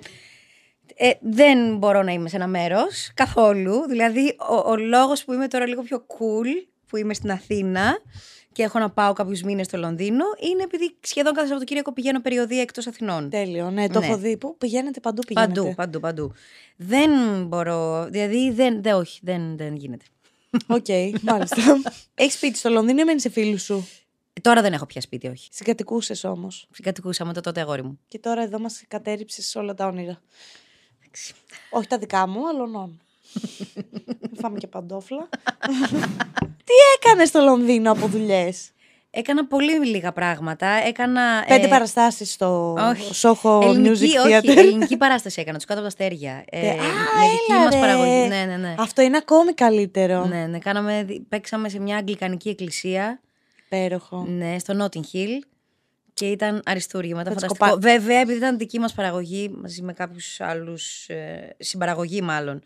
ε, 0.95 1.11
δεν 1.21 1.77
μπορώ 1.77 2.03
να 2.03 2.11
είμαι 2.11 2.29
σε 2.29 2.35
ένα 2.35 2.47
μέρος 2.47 3.11
καθόλου. 3.13 3.87
Δηλαδή, 3.87 4.35
ο, 4.49 4.69
ο 4.71 4.75
λόγος 4.75 5.23
που 5.23 5.33
είμαι 5.33 5.47
τώρα 5.47 5.67
λίγο 5.67 5.81
πιο 5.81 6.05
cool, 6.07 6.67
που 6.87 6.97
είμαι 6.97 7.13
στην 7.13 7.31
Αθήνα 7.31 7.97
και 8.53 8.63
έχω 8.63 8.79
να 8.79 8.89
πάω 8.89 9.13
κάποιους 9.13 9.41
μήνες 9.41 9.65
στο 9.65 9.77
Λονδίνο, 9.77 10.25
είναι 10.51 10.63
επειδή 10.63 10.95
σχεδόν 10.99 11.33
κάθε 11.33 11.47
Σαββατοκύριακο 11.47 11.93
πηγαίνω 11.93 12.21
περιοδία 12.21 12.61
εκτός 12.61 12.87
Αθηνών. 12.87 13.29
Τέλειο, 13.29 13.71
ναι, 13.71 13.89
το 13.89 13.99
Ναι. 13.99 14.05
έχω 14.05 14.17
δει. 14.17 14.37
Πού 14.37 14.57
πηγαίνετε, 14.57 14.99
παντού 14.99 15.21
πηγαίνετε; 15.27 15.59
Παντού, 15.59 15.75
παντού, 15.75 15.99
παντού. 15.99 16.31
Δεν 16.75 17.11
μπορώ, 17.45 18.07
δηλαδή 18.09 18.51
δεν, 18.51 18.81
δεν, 18.81 18.93
όχι, 18.95 19.19
δεν, 19.23 19.57
δεν 19.57 19.75
γίνεται. 19.75 20.05
Οκ, 20.67 20.85
μάλιστα. 21.31 21.81
Έχεις 22.15 22.33
σπίτι 22.33 22.57
στο 22.57 22.69
Λονδίνο 22.69 23.01
ή 23.01 23.03
μένεις 23.03 23.21
σε 23.21 23.29
φίλους 23.29 23.61
σου; 23.63 23.87
Ε, 24.33 24.41
Τώρα 24.41 24.61
δεν 24.61 24.73
έχω 24.73 24.85
πια 24.85 25.01
σπίτι, 25.01 25.27
όχι. 25.27 25.49
Συγκατοικούσες 25.51 26.23
όμως. 26.23 26.67
Συγκατοικούσα 26.71 27.25
με 27.25 27.33
το 27.33 27.41
τότε 27.41 27.61
αγόρι 27.61 27.83
μου. 27.83 27.99
Και 28.07 28.19
τώρα 28.19 28.41
εδώ 28.41 28.59
μας 28.59 28.83
κατέρριψες 28.87 29.55
όλα 29.55 29.73
τα 29.73 29.85
όνειρα. 29.87 30.21
Όχι 31.69 31.87
τα 31.87 31.97
δικά 31.97 32.27
μου, 32.27 32.47
αλλωνών. 32.47 32.99
Μην 34.21 34.35
φάμε 34.39 34.57
και 34.57 34.67
παντόφλα. 34.67 35.29
Τι 36.63 36.73
έκανες 36.97 37.27
στο 37.27 37.41
Λονδίνο 37.41 37.91
από 37.91 38.07
δουλειές; 38.07 38.67
Έκανα 39.15 39.45
πολύ 39.47 39.85
λίγα 39.87 40.11
πράγματα. 40.11 40.67
Έκανα. 40.67 41.45
Πέντε 41.47 41.65
ε, 41.65 41.69
παραστάσεις 41.69 42.31
στο 42.33 42.73
όχι. 42.79 43.13
Σόχο 43.13 43.59
ελληνική, 43.63 43.89
Music 43.89 44.25
όχι, 44.25 44.39
Theater. 44.51 44.57
ελληνική 44.57 44.97
παράσταση 44.97 45.41
έκανα, 45.41 45.57
τους 45.57 45.65
κάτω 45.65 45.79
από 45.79 45.89
τα 45.95 45.95
αστέρια. 46.03 46.43
Ε, 46.49 46.69
Α, 46.69 46.73
με 46.73 46.79
δική 47.31 47.51
έλα, 47.51 47.63
μας 47.63 47.73
ρε. 47.73 47.79
παραγωγή. 47.79 48.27
Ναι, 48.27 48.45
ναι, 48.45 48.57
ναι. 48.57 48.75
Αυτό 48.77 49.01
είναι 49.01 49.17
ακόμη 49.17 49.53
καλύτερο. 49.53 50.25
ναι, 50.25 50.45
ναι 50.45 50.59
κάναμε, 50.59 51.05
παίξαμε 51.29 51.69
σε 51.69 51.79
μια 51.79 51.97
αγγλικανική 51.97 52.49
εκκλησία, 52.49 53.19
Υπέροχο. 53.65 54.25
ναι, 54.29 54.59
στο 54.59 54.73
Notting 54.83 55.15
Hill 55.15 55.39
και 56.13 56.25
ήταν 56.25 56.61
αριστούργημα, 56.65 57.21
ήταν 57.21 57.33
Θα 57.33 57.39
τις 57.39 57.47
φανταστικό. 57.57 57.79
κοπά- 57.79 57.91
Βέβαια, 57.99 58.19
επειδή 58.19 58.37
ήταν 58.37 58.57
δική 58.57 58.79
μας 58.79 58.93
παραγωγή, 58.93 59.49
μαζί 59.61 59.81
με 59.81 59.93
κάποιους 59.93 60.41
άλλους, 60.41 61.07
ε, 61.09 61.55
συμπαραγωγή 61.59 62.21
μάλλον, 62.21 62.55
ε, 62.55 62.61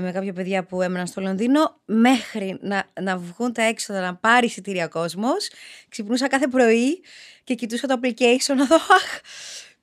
με 0.00 0.12
κάποια 0.12 0.32
παιδιά 0.32 0.64
που 0.64 0.82
έμεναν 0.82 1.06
στο 1.06 1.20
Λονδίνο, 1.20 1.80
μέχρι 1.84 2.58
να, 2.60 2.84
να 3.02 3.16
βγουν 3.16 3.52
τα 3.52 3.62
έξοδα 3.62 4.00
να 4.00 4.14
πάρει 4.14 4.46
εισιτήρια 4.46 4.86
κόσμος, 4.86 5.48
ξυπνούσα 5.88 6.28
κάθε 6.28 6.46
πρωί 6.46 7.00
και 7.44 7.54
κοιτούσα 7.54 7.86
το 7.86 8.00
application 8.02 8.54
να 8.56 8.64
δω. 8.64 8.74
Αχ, 8.74 9.20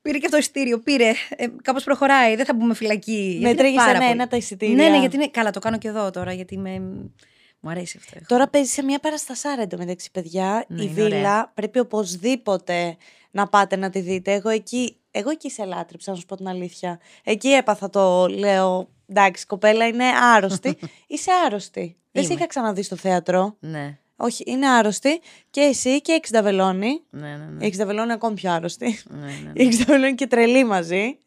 πήρε 0.02 0.18
και 0.18 0.26
αυτό 0.26 0.38
το 0.38 0.38
εισιτήριο, 0.38 0.80
πήρε. 0.80 1.12
Ε, 1.30 1.46
Κάπως 1.62 1.84
προχωράει, 1.84 2.36
δεν 2.36 2.46
θα 2.46 2.54
μπούμε 2.54 2.74
φυλακή. 2.74 3.12
γιατί 3.12 3.36
είναι 3.38 3.50
Μέτραγες 3.50 3.76
πάρα 3.76 3.90
ένα-ένα 3.92 4.16
πολύ. 4.16 4.28
τα 4.30 4.38
εισιτήρια. 4.38 4.76
Ναι, 4.76 4.90
ναι, 4.90 5.00
γιατί 5.00 5.16
είναι. 5.16 5.28
Καλά, 5.28 5.52
το 5.52 5.60
κάνω 5.60 5.78
και 5.78 5.88
εδώ 5.88 6.12
τώρα, 6.12 6.34
γιατί 6.34 6.58
με... 6.58 6.80
μου 7.60 7.70
αρέσει 7.70 8.00
αυτό. 8.00 8.20
Τώρα 8.28 8.48
παίζει 8.48 8.72
σε 8.72 8.84
μια 8.84 9.00
παραστασάρα 9.00 9.62
εντωμεταξύ, 9.62 10.12
παιδιά. 10.12 10.66
Ναι, 10.68 10.82
η 10.82 10.90
είναι 10.92 11.04
βίλα 11.04 11.18
ωραία. 11.18 11.52
πρέπει 11.54 11.80
οπωσδήποτε 11.80 12.98
να 13.32 13.48
πάτε 13.48 13.76
να 13.76 13.90
τη 13.90 14.00
δείτε. 14.00 14.34
Εγώ 14.34 14.50
εκεί, 14.50 14.98
εγώ 15.12 15.30
εκεί 15.30 15.50
σε 15.50 15.66
λάτρεψα, 15.66 16.12
να 16.12 16.18
σου 16.18 16.26
πω 16.26 16.36
την 16.36 16.48
αλήθεια. 16.48 17.00
Εκεί 17.24 17.50
έπαθα 17.50 17.90
το 17.90 18.28
λέω. 18.28 18.90
Εντάξει, 19.16 19.46
κοπέλα 19.46 19.88
είναι 19.88 20.04
άρρωστη. 20.36 20.78
Είσαι 21.08 21.32
άρρωστη. 21.46 21.98
Δεν 22.12 22.24
σε 22.24 22.28
Είμαι. 22.32 22.40
είχα 22.40 22.48
ξαναδεί 22.48 22.84
στο 22.84 22.96
θέατρο. 22.96 23.56
Ναι, 23.60 23.98
Όχι, 24.16 24.44
είναι 24.48 24.68
άρρωστη. 24.70 25.22
Και 25.50 25.62
εσύ 25.62 26.02
και 26.02 26.12
η 26.12 26.16
Εξνταβελώνη. 26.16 27.02
ναι, 27.10 27.28
ναι. 27.28 27.36
ναι. 27.52 27.64
Η 27.64 27.68
Εξνταβελώνη 27.68 28.04
είναι 28.06 28.14
ακόμη 28.14 28.36
πιο 28.36 28.52
άρρωστη. 28.52 29.00
ναι, 29.10 29.26
ναι, 29.26 29.32
ναι. 29.44 29.52
Η 29.54 29.66
Εξνταβελώνη 29.66 30.16
και 30.16 30.28
τρελή 30.28 30.64
μαζί. 30.64 31.18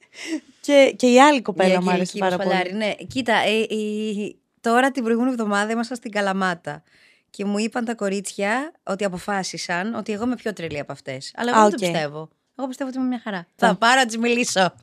Και, 0.61 0.95
και 0.97 1.07
η 1.12 1.21
άλλη 1.21 1.38
Η 1.38 1.43
κοπέλα 1.43 1.69
μου 1.83 1.90
άρεσε 1.90 1.90
Αγγελική 1.90 2.19
πάρα 2.19 2.37
Πασπαλιάρη, 2.37 2.69
πολύ. 2.71 2.85
Ναι, 2.85 2.95
κοίτα, 2.95 3.35
ε, 3.35 3.50
η- 3.75 4.38
τώρα 4.61 4.90
την 4.90 5.02
προηγούμενη 5.02 5.33
εβδομάδα 5.33 5.73
ήμασταν 5.73 5.97
στην 5.97 6.11
Καλαμάτα. 6.11 6.83
Και 7.31 7.45
μου 7.45 7.59
είπαν 7.59 7.85
τα 7.85 7.95
κορίτσια 7.95 8.73
ότι 8.83 9.05
αποφάσισαν 9.05 9.95
ότι 9.95 10.12
εγώ 10.12 10.25
είμαι 10.25 10.35
πιο 10.35 10.52
τρελή 10.52 10.78
από 10.78 10.93
αυτές. 10.93 11.33
Αλλά 11.37 11.50
εγώ 11.50 11.61
Α, 11.61 11.69
δεν 11.69 11.78
το 11.78 11.85
οκ. 11.87 11.93
πιστεύω. 11.93 12.28
Εγώ 12.59 12.69
πιστεύω 12.69 12.90
ότι 12.90 12.99
είμαι 12.99 13.09
μια 13.09 13.21
χαρά. 13.25 13.47
Θα 13.57 13.75
πάρω 13.75 14.00
να 14.00 14.07
της 14.07 14.16
μιλήσω. 14.19 14.61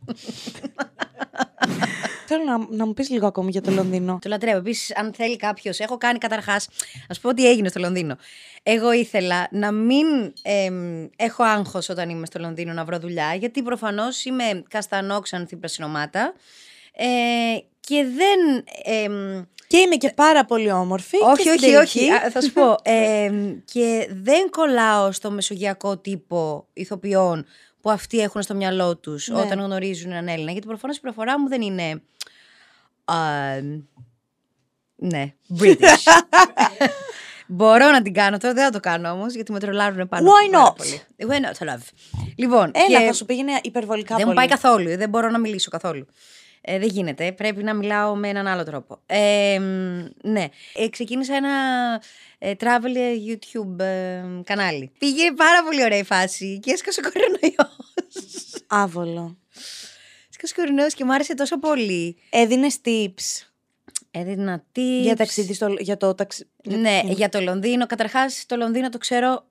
Θέλω 2.35 2.43
να, 2.57 2.75
να 2.77 2.85
μου 2.85 2.93
πεις 2.93 3.09
λίγο 3.09 3.27
ακόμη 3.27 3.49
για 3.51 3.61
το 3.61 3.71
Λονδίνο. 3.71 4.17
Το 4.21 4.29
λατρεύω. 4.29 4.57
Επίσης, 4.57 4.95
αν 4.95 5.13
θέλει 5.13 5.35
κάποιος, 5.37 5.79
έχω 5.79 5.97
κάνει 5.97 6.17
καταρχάς. 6.17 6.67
Α 7.07 7.13
σου 7.13 7.21
πω 7.21 7.33
τι 7.33 7.49
έγινε 7.49 7.67
στο 7.69 7.79
Λονδίνο. 7.79 8.17
Εγώ 8.63 8.91
ήθελα 8.93 9.47
να 9.51 9.71
μην 9.71 10.05
εμ, 10.41 11.05
έχω 11.15 11.43
άγχος 11.43 11.89
όταν 11.89 12.09
είμαι 12.09 12.25
στο 12.25 12.39
Λονδίνο 12.39 12.73
να 12.73 12.83
βρω 12.85 12.99
δουλειά, 12.99 13.33
γιατί 13.33 13.61
προφανώς 13.61 14.25
είμαι 14.25 14.63
καστανόξανθη 14.69 15.55
πρασινομάτα. 15.55 16.33
Ε, 16.95 17.05
και 17.79 18.05
δεν. 18.15 18.63
εμ, 18.83 19.43
Και 19.67 19.77
είμαι 19.77 19.95
και 19.95 20.09
πάρα 20.15 20.45
πολύ 20.45 20.71
όμορφη. 20.71 21.17
όχι, 21.23 21.43
και 21.43 21.49
όχι, 21.49 21.59
στην 21.59 21.75
όχι. 21.75 21.99
τελική- 21.99 22.25
Α, 22.25 22.31
Θα 22.31 22.41
σου 22.41 22.51
πω. 22.53 22.75
εμ, 22.91 23.55
και 23.65 24.07
δεν 24.11 24.49
κολλάω 24.49 25.11
στο 25.11 25.31
μεσογειακό 25.31 25.97
τύπο 25.97 26.67
ηθοποιών 26.73 27.45
που 27.83 27.91
αυτοί 27.91 28.19
έχουν 28.19 28.41
στο 28.41 28.53
μυαλό 28.55 28.97
τους 28.97 29.27
Ναι. 29.27 29.39
όταν 29.39 29.59
γνωρίζουν 29.59 30.11
έναν 30.11 30.27
Έλληνα. 30.27 30.51
Γιατί 30.51 30.67
προφανώς 30.67 30.97
η 30.97 30.99
προφορά 31.01 31.39
μου 31.39 31.47
δεν 31.47 31.61
είναι. 31.61 32.01
α, 33.05 33.15
ναι, 34.95 35.33
British. 35.59 36.05
Μπορώ 37.47 37.91
να 37.91 38.01
την 38.01 38.13
κάνω 38.13 38.37
τώρα, 38.37 38.53
δεν 38.53 38.63
θα 38.63 38.69
το 38.69 38.79
κάνω 38.79 39.11
όμως, 39.11 39.33
γιατί 39.33 39.51
με 39.51 39.59
τρολάρουν 39.59 40.07
πάνω. 40.07 40.29
Why 40.29 40.51
πάρα 40.51 40.67
not? 40.69 40.75
πολύ. 40.77 41.01
Why 41.31 41.45
not, 41.45 41.67
love. 41.69 41.81
Λοιπόν, 42.35 42.71
Έλα, 42.87 42.99
και 42.99 43.05
θα 43.05 43.13
σου 43.13 43.25
πήγαινε 43.25 43.59
υπερβολικά 43.61 44.15
δεν 44.15 44.27
μου 44.27 44.33
πολύ. 44.33 44.35
πάει 44.35 44.47
καθόλου, 44.59 44.97
δεν 44.97 45.09
μπορώ 45.09 45.29
να 45.29 45.39
μιλήσω 45.39 45.69
καθόλου. 45.69 46.05
Ε, 46.65 46.79
δεν 46.79 46.87
γίνεται, 46.87 47.31
πρέπει 47.31 47.63
να 47.63 47.73
μιλάω 47.73 48.15
με 48.15 48.27
έναν 48.27 48.47
άλλο 48.47 48.63
τρόπο. 48.63 48.99
Ε, 49.05 49.59
μ, 49.59 50.29
ναι, 50.29 50.45
ε, 50.73 50.89
ξεκίνησα 50.89 51.35
ένα 51.35 51.51
ε, 52.37 52.53
travel 52.59 52.95
ε, 52.95 53.13
YouTube 53.27 53.79
ε, 53.79 54.23
κανάλι. 54.43 54.91
Πήγε 54.97 55.31
πάρα 55.31 55.63
πολύ 55.63 55.83
ωραία 55.83 55.97
η 55.97 56.03
φάση 56.03 56.59
και 56.59 56.71
έσκασε 56.71 56.99
ο 57.05 57.11
κορονοϊός. 57.11 58.63
Άβολο. 58.67 59.37
Έσκασε 60.29 60.53
ο 60.57 60.61
κορονοϊός 60.61 60.93
και 60.93 61.05
μου 61.05 61.13
άρεσε 61.13 61.33
τόσο 61.33 61.59
πολύ. 61.59 62.17
Έδινες 62.29 62.77
tips 62.85 63.47
Έδινα 64.15 64.63
tips. 64.75 65.01
για 65.01 65.15
ταξίδι 65.15 65.53
στο, 65.53 65.75
για 65.79 65.97
το 65.97 66.15
ταξι... 66.15 66.47
Ναι, 66.63 67.01
για 67.05 67.29
το 67.29 67.41
Λονδίνο. 67.41 67.85
Καταρχάς, 67.85 68.45
το 68.45 68.55
Λονδίνο 68.55 68.89
το 68.89 68.97
ξέρω 68.97 69.45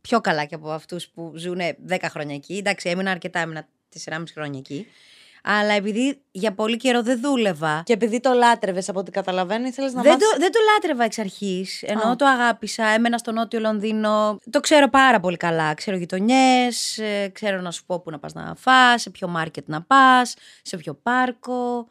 πιο 0.00 0.20
καλά 0.20 0.44
και 0.44 0.54
από 0.54 0.70
αυτούς 0.70 1.08
που 1.08 1.32
ζουν 1.36 1.58
10 1.88 1.98
χρόνια 2.02 2.34
εκεί. 2.34 2.56
Εντάξει, 2.56 2.88
έμεινα 2.88 3.10
αρκετά, 3.10 3.40
έμεινα 3.40 3.68
4,5 4.04 4.22
χρόνια 4.32 4.58
εκεί. 4.58 4.86
Αλλά 5.44 5.72
επειδή 5.72 6.20
για 6.30 6.52
πολύ 6.54 6.76
καιρό 6.76 7.02
δεν 7.02 7.20
δούλευα. 7.20 7.82
Και 7.84 7.92
επειδή 7.92 8.20
το 8.20 8.32
λάτρευες 8.32 8.88
από 8.88 8.98
ό,τι 8.98 9.10
καταλαβαίνω, 9.10 9.66
ήθελες 9.66 9.92
να 9.92 10.02
δεν, 10.02 10.12
μάθεις... 10.12 10.28
το, 10.30 10.36
δεν 10.38 10.52
το 10.52 10.58
λάτρευα 10.72 11.04
εξ 11.04 11.18
αρχής. 11.18 11.82
Ενώ 11.82 12.08
Α. 12.08 12.16
το 12.16 12.26
αγάπησα, 12.26 12.86
έμενα 12.86 13.18
στο 13.18 13.32
νότιο 13.32 13.60
Λονδίνο. 13.60 14.38
Το 14.50 14.60
ξέρω 14.60 14.88
πάρα 14.88 15.20
πολύ 15.20 15.36
καλά. 15.36 15.74
Ξέρω 15.74 15.96
γειτονιές, 15.96 17.00
ξέρω 17.32 17.60
να 17.60 17.70
σου 17.70 17.84
πω 17.86 18.00
πού 18.00 18.10
να 18.10 18.18
πας 18.18 18.32
να 18.32 18.54
φας, 18.58 19.02
σε 19.02 19.10
ποιο 19.10 19.28
μάρκετ 19.28 19.68
να 19.68 19.82
πας, 19.82 20.34
σε 20.62 20.76
ποιο 20.76 20.94
πάρκο. 21.02 21.88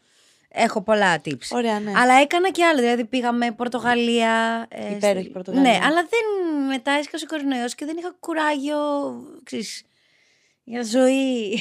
Έχω 0.53 0.81
πολλά 0.81 1.21
tips. 1.25 1.47
Ωραία, 1.51 1.79
ναι. 1.79 1.91
Αλλά 1.95 2.13
έκανα 2.13 2.49
και 2.51 2.65
άλλα. 2.65 2.79
Δηλαδή 2.79 3.05
πήγαμε 3.05 3.51
Πορτογαλία. 3.51 4.65
ε, 4.69 4.91
Υπέροχη 4.95 5.23
στη- 5.23 5.33
Πορτογαλία. 5.33 5.71
Ναι, 5.71 5.77
αλλά 5.85 6.07
δεν 6.09 6.55
μετά 6.67 6.91
έσκασε 6.91 7.25
ο 7.25 7.27
κορονοϊός 7.27 7.75
και 7.75 7.85
δεν 7.85 7.97
είχα 7.97 8.15
κουράγιο. 8.19 8.77
Ξέρεις, 9.43 9.83
για 10.63 10.83
ζωή. 10.83 11.59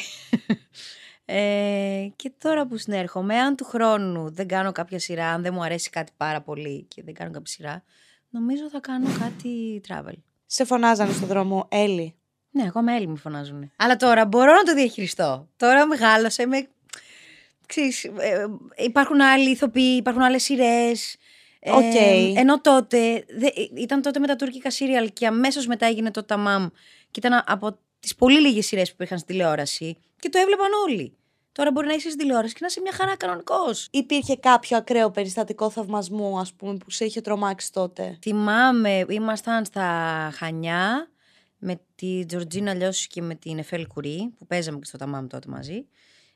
Ε, 1.33 2.13
και 2.17 2.33
τώρα 2.39 2.67
που 2.67 2.77
συνέρχομαι, 2.77 3.39
αν 3.39 3.57
του 3.57 3.65
χρόνου 3.65 4.31
δεν 4.31 4.47
κάνω 4.47 4.73
κάποια 4.73 4.99
σειρά, 4.99 5.27
αν 5.27 5.43
δεν 5.43 5.55
μου 5.55 5.63
αρέσει 5.63 5.91
κάτι 5.91 6.13
πάρα 6.17 6.41
πολύ 6.41 6.87
και 6.89 7.03
δεν 7.03 7.15
κάνω 7.15 7.31
κάποια 7.31 7.53
σειρά, 7.53 7.83
νομίζω 8.31 8.69
θα 8.69 8.81
κάνω 8.81 9.09
κάτι 9.19 9.81
travel. 9.89 10.15
Σε 10.47 10.65
φωνάζανε 10.65 11.13
στον 11.13 11.29
δρόμο, 11.29 11.67
Έλλη; 11.71 12.15
Ναι, 12.51 12.63
ακόμα 12.67 12.93
Έλλη 12.93 13.07
με 13.07 13.17
φωνάζουν. 13.17 13.73
Αλλά 13.77 13.97
τώρα 13.97 14.27
μπορώ 14.27 14.53
να 14.53 14.63
το 14.63 14.75
διαχειριστώ. 14.75 15.49
Τώρα 15.57 15.87
μεγάλωσα, 15.87 16.43
είμαι... 16.43 16.69
Ξέρεις, 17.67 18.05
ε, 18.05 18.47
υπάρχουν 18.77 19.21
άλλοι 19.21 19.51
ηθοποιοί, 19.51 19.97
υπάρχουν 19.99 20.23
άλλες 20.23 20.43
σειρές. 20.43 21.17
Ε, 21.61 21.71
Οκ. 21.71 21.95
ενώ 22.37 22.61
τότε, 22.61 23.25
δε, 23.39 23.49
ήταν 23.75 24.03
τότε 24.03 24.19
με 24.19 24.27
τα 24.27 24.37
τουρκικά 24.37 24.71
σίριαλ 24.71 25.13
και 25.13 25.27
αμέσως 25.27 25.67
μετά 25.67 25.87
έγινε 25.87 26.11
το 26.11 26.25
Ταμάμ 26.25 26.67
και 27.11 27.21
ήταν 27.27 27.45
από 27.47 27.79
τις 28.01 28.15
πολύ 28.15 28.41
λίγες 28.41 28.67
σειρές 28.67 28.89
που 28.89 28.95
υπήρχαν 28.95 29.19
στην 29.19 29.37
τηλεόραση 29.37 29.97
και 30.19 30.29
το 30.29 30.39
έβλεπαν 30.39 30.69
όλοι. 30.89 31.15
Τώρα 31.53 31.71
μπορεί 31.71 31.87
να 31.87 31.93
είσαι 31.93 32.11
στην 32.11 32.19
τηλεόραση 32.19 32.53
και 32.53 32.59
να 32.61 32.67
είσαι 32.67 32.81
μια 32.81 32.93
χαρά 32.93 33.17
κανονικός. 33.17 33.89
Υπήρχε 33.91 34.37
κάποιο 34.37 34.77
ακραίο 34.77 35.11
περιστατικό 35.11 35.71
θαυμασμού, 35.71 36.39
ας 36.39 36.53
πούμε, 36.53 36.77
που 36.77 36.91
σε 36.91 37.05
είχε 37.05 37.21
τρομάξει 37.21 37.73
τότε; 37.73 38.19
Θυμάμαι, 38.23 39.05
ήμασταν 39.09 39.65
στα 39.65 39.85
Χανιά 40.35 41.11
με 41.59 41.81
τη 41.95 42.27
Τζορτζίνα 42.27 42.75
Λιώση 42.75 43.07
και 43.07 43.23
με 43.23 43.35
την 43.35 43.59
Εφέλ 43.59 43.87
Κουρί, 43.87 44.35
που 44.39 44.47
παίζαμε 44.47 44.79
και 44.79 44.85
στο 44.85 44.99
Ταμάμ 44.99 45.27
τότε 45.27 45.49
μαζί. 45.49 45.87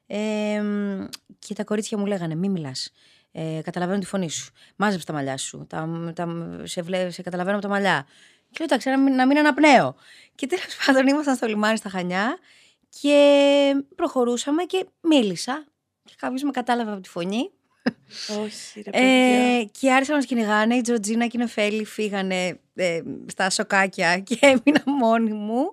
Ε, 0.07 0.61
μ, 0.61 1.05
και 1.39 1.55
τα 1.55 1.65
κορίτσια 1.65 1.99
μου 1.99 2.07
λέγανε: 2.07 2.35
Μη 2.35 2.49
μιλάς. 2.49 2.93
Ε, 3.33 3.61
καταλαβαίνω 3.65 3.99
τη 3.99 4.07
φωνή 4.07 4.31
σου. 4.31 4.53
Μάζεψε 4.77 5.07
τα 5.07 5.13
μαλλιά 5.13 5.37
σου. 5.37 5.67
Τα, 5.69 6.13
τα, 6.15 6.27
σε, 6.63 6.83
βλέ, 6.83 7.11
σε 7.11 7.23
καταλαβαίνω 7.23 7.57
από 7.57 7.67
τα 7.67 7.73
μαλλιά. 7.73 8.07
Και 8.51 8.57
λέω: 8.59 8.67
Εντάξει, 8.71 8.89
να 8.89 8.99
μην, 8.99 9.15
να 9.15 9.27
μην 9.27 9.39
αναπνέω. 9.39 9.95
Και 10.35 10.47
τέλος 10.47 10.77
πάντων 10.87 11.07
ήμασταν 11.07 11.37
στο 11.37 11.47
λιμάνι 11.47 11.77
στα 11.77 11.89
Χανιά 11.89 12.39
και 13.01 13.75
προχωρούσαμε 13.97 14.63
και 14.65 14.87
μίλησα. 15.01 15.67
Και 16.05 16.15
κάποιος 16.19 16.43
με 16.43 16.51
κατάλαβε 16.51 16.93
από 16.93 17.01
τη 17.01 17.09
φωνή 17.09 17.51
Όχι, 18.43 18.81
ρε 18.83 18.91
παιδιά. 18.91 19.59
ε, 19.59 19.65
και 19.65 19.91
άρχισαν 19.93 20.15
να 20.15 20.17
μας 20.17 20.27
κυνηγάνε. 20.27 20.75
Η 20.75 20.81
Τζορτζίνα 20.81 21.27
και 21.27 21.37
η 21.37 21.41
Νεφέλη 21.41 21.85
φύγανε 21.85 22.61
ε, 22.75 23.01
στα 23.27 23.51
σοκάκια 23.51 24.19
και 24.19 24.39
έμεινα 24.53 24.83
μόνη 24.87 25.33
μου. 25.33 25.73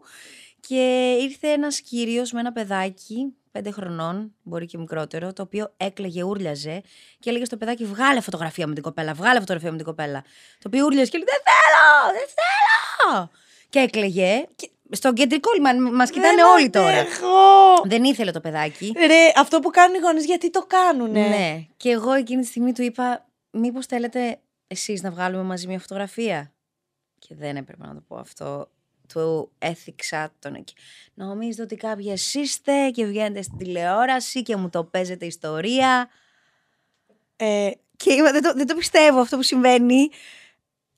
Και 0.67 1.11
ήρθε 1.21 1.47
ένας 1.47 1.81
κύριος 1.81 2.31
με 2.31 2.39
ένα 2.39 2.51
παιδάκι, 2.51 3.33
πέντε 3.51 3.71
χρονών, 3.71 4.33
μπορεί 4.43 4.65
και 4.65 4.77
μικρότερο, 4.77 5.33
το 5.33 5.41
οποίο 5.41 5.73
έκλαιγε, 5.77 6.23
ούρλιαζε 6.23 6.81
και 7.19 7.29
έλεγε 7.29 7.45
στο 7.45 7.57
παιδάκι: 7.57 7.85
Βγάλε 7.85 8.21
φωτογραφία 8.21 8.67
με 8.67 8.73
την 8.73 8.83
κοπέλα, 8.83 9.13
βγάλε 9.13 9.39
φωτογραφία 9.39 9.71
με 9.71 9.77
την 9.77 9.85
κοπέλα. 9.85 10.21
Το 10.59 10.67
οποίο 10.67 10.85
ούρλιαζε 10.85 11.11
και 11.11 11.17
λέει: 11.17 11.27
Δεν 11.29 11.41
θέλω, 11.43 12.19
δεν 12.19 12.27
θέλω. 12.37 13.29
Και 13.69 13.79
έκλαιγε. 13.79 14.45
Και 14.55 14.69
στο 14.91 15.13
κεντρικό 15.13 15.51
λιμάνι, 15.55 15.79
μα 15.91 16.05
κοιτάνε 16.05 16.36
Δεν 16.36 16.45
όλοι 16.45 16.69
τώρα. 16.69 17.00
αντέχω. 17.00 17.27
Δεν 17.83 18.03
ήθελε 18.03 18.31
το 18.31 18.39
παιδάκι. 18.41 18.93
Ρε, 18.98 19.31
αυτό 19.36 19.60
που 19.60 19.69
κάνουν 19.69 19.95
οι 19.95 20.00
γονείς 20.00 20.25
γιατί 20.25 20.50
το 20.50 20.65
κάνουνε; 20.67 21.27
Ναι. 21.27 21.65
Και 21.77 21.89
εγώ 21.89 22.12
εκείνη 22.13 22.41
τη 22.41 22.48
στιγμή 22.48 22.74
του 22.74 22.81
είπα, 22.81 23.25
μήπως 23.51 23.86
θέλετε 23.86 24.39
εσείς 24.67 25.01
να 25.01 25.12
βγάλουμε 25.12 25.43
μαζί 25.43 25.67
μια 25.67 25.79
φωτογραφία; 25.79 26.51
Και 27.19 27.36
δεν 27.36 27.55
έπρεπε 27.55 27.86
να 27.88 27.93
το 27.93 28.03
πω 28.07 28.15
αυτό. 28.15 28.69
Του 29.13 29.51
έθιξα 29.60 30.31
τον 30.39 30.53
εκεί. 30.53 30.74
Νομίζω 31.13 31.63
ότι 31.63 31.75
κάποιοι 31.75 32.13
είστε 32.33 32.89
και 32.89 33.05
βγαίνετε 33.05 33.41
στην 33.41 33.57
τηλεόραση 33.57 34.41
και 34.41 34.55
μου 34.55 34.69
το 34.69 34.83
παίζετε 34.83 35.25
ιστορία; 35.25 36.10
Ε, 37.36 37.71
Και 37.98 38.13
είπα, 38.13 38.31
δεν 38.31 38.41
το, 38.41 38.53
δεν 38.53 38.67
το 38.67 38.75
πιστεύω 38.75 39.19
αυτό 39.19 39.36
που 39.38 39.43
συμβαίνει. 39.43 40.10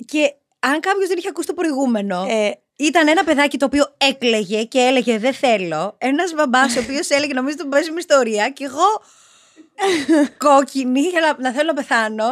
Και 0.05 0.33
αν 0.59 0.79
κάποιος 0.79 1.07
δεν 1.07 1.17
είχε 1.17 1.27
ακούσει 1.27 1.47
το 1.47 1.53
προηγούμενο, 1.53 2.25
ε, 2.29 2.51
ήταν 2.75 3.07
ένα 3.07 3.23
παιδάκι 3.23 3.57
το 3.57 3.65
οποίο 3.65 3.95
έκλαιγε 3.97 4.63
και 4.63 4.79
έλεγε 4.79 5.17
Δεν 5.17 5.33
θέλω. 5.33 5.95
Ένας 5.97 6.31
μπαμπάς 6.33 6.75
ο 6.75 6.79
οποίος 6.79 7.09
έλεγε 7.09 7.33
Νομίζω 7.33 7.55
ότι 7.59 7.69
παίζει 7.69 7.89
μια 7.89 7.99
ιστορία. 7.99 8.49
Και 8.49 8.63
εγώ 8.63 9.01
κόκκινη 10.37 10.99
για 11.01 11.19
να, 11.21 11.37
να 11.41 11.51
θέλω 11.51 11.67
να 11.67 11.73
πεθάνω. 11.73 12.25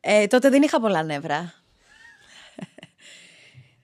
Ε, 0.00 0.26
τότε 0.26 0.48
δεν 0.48 0.62
είχα 0.62 0.80
πολλά 0.80 1.02
νεύρα. 1.02 1.54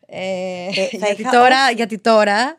Ε, 0.06 0.66
Ε, 0.66 0.72
θα 0.72 1.06
γιατί, 1.06 1.20
είχα- 1.22 1.30
τώρα, 1.30 1.70
γιατί 1.70 1.98
τώρα. 1.98 2.58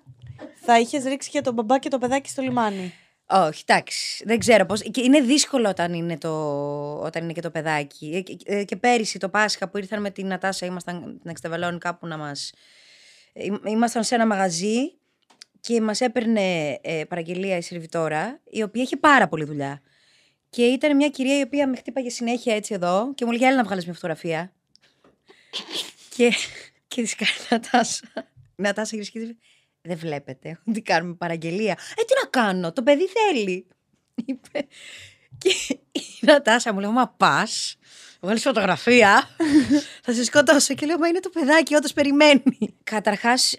θα 0.66 0.80
είχες 0.80 1.04
ρίξει 1.04 1.30
και 1.30 1.42
τον 1.42 1.54
μπαμπά 1.54 1.80
και 1.80 1.90
το 1.90 1.98
παιδάκι 1.98 2.30
στο 2.30 2.42
λιμάνι. 2.42 2.94
Όχι, 3.36 3.64
εντάξει. 3.68 4.24
Δεν 4.26 4.40
ξέρω 4.40 4.66
πώς. 4.66 4.82
Και 4.82 5.02
είναι 5.02 5.22
δύσκολο 5.22 5.70
όταν 5.70 5.94
είναι, 5.94 6.18
το, 6.18 6.30
όταν 7.00 7.24
είναι 7.24 7.34
και 7.34 7.42
το 7.42 7.52
παιδάκι. 7.52 8.12
Ε, 8.14 8.22
Και, 8.22 8.38
ε, 8.46 8.64
και 8.64 8.76
πέρυσι 8.76 9.20
το 9.20 9.30
Πάσχα 9.30 9.70
που 9.70 9.78
ήρθαν 9.78 10.02
με 10.02 10.10
την 10.10 10.28
Νατάσα, 10.28 10.66
ήμασταν 10.66 11.20
την 11.22 11.30
Εξτεβελώνη 11.30 11.78
κάπου 11.78 12.08
να 12.08 12.18
μας. 12.18 12.54
Ήμασταν 13.68 14.04
σε 14.04 14.16
ένα 14.16 14.26
μαγαζί 14.26 14.98
και 15.60 15.82
μας 15.82 16.02
έπαιρνε 16.02 16.80
ε, 16.82 17.04
παραγγελία 17.08 17.58
η 17.58 17.62
σερβιτόρα, 17.62 18.40
η 18.50 18.64
οποία 18.64 18.84
είχε 18.84 18.98
πάρα 18.98 19.28
πολλή 19.28 19.44
δουλειά. 19.44 19.82
Και 20.50 20.66
ήταν 20.66 20.96
μια 20.96 21.10
κυρία 21.10 21.40
η 21.40 21.42
οποία 21.42 21.68
με 21.68 21.76
χτύπαγε 21.76 22.10
συνέχεια 22.10 22.56
έτσι 22.56 22.74
εδώ 22.74 23.14
και 23.16 23.26
μου 23.26 23.32
λέγε: 23.32 23.46
Έλα 23.46 23.56
να 23.56 23.64
βγάλεις 23.64 23.86
μια 23.86 23.94
φωτογραφία. 23.94 24.54
και 26.16 26.34
και 26.88 27.02
της 27.02 27.16
κάνει 27.16 27.32
η 27.32 27.48
Νατάσα. 27.50 28.08
Η 28.56 28.62
Νατάσα 28.62 28.90
γυρίζει 28.92 29.12
και 29.12 29.20
της 29.20 29.28
λέει, 29.28 29.38
Δεν 29.86 29.98
βλέπετε 29.98 30.60
ότι 30.68 30.82
κάνουμε 30.82 31.14
παραγγελία. 31.14 31.72
Ε, 31.72 32.02
τι 32.04 32.14
να 32.24 32.30
κάνω, 32.30 32.74
το 32.74 32.82
παιδί 32.84 33.08
θέλει. 33.08 33.68
Είπε. 34.26 34.68
Και 35.38 35.50
η 35.92 36.02
Νατάσα 36.22 36.74
μου 36.74 36.80
λέει: 36.80 36.92
Μα 36.92 37.08
πας, 37.08 37.76
βγάλεις 38.22 38.42
φωτογραφία, 38.42 39.30
θα 40.04 40.14
σε 40.14 40.24
σκοτώσω. 40.24 40.74
Και 40.74 40.86
λέω: 40.86 40.98
Μα 40.98 41.08
είναι 41.08 41.20
το 41.20 41.30
παιδάκι, 41.30 41.76
όντως 41.76 41.94
περιμένει. 41.94 42.44
Καταρχάς, 42.84 43.56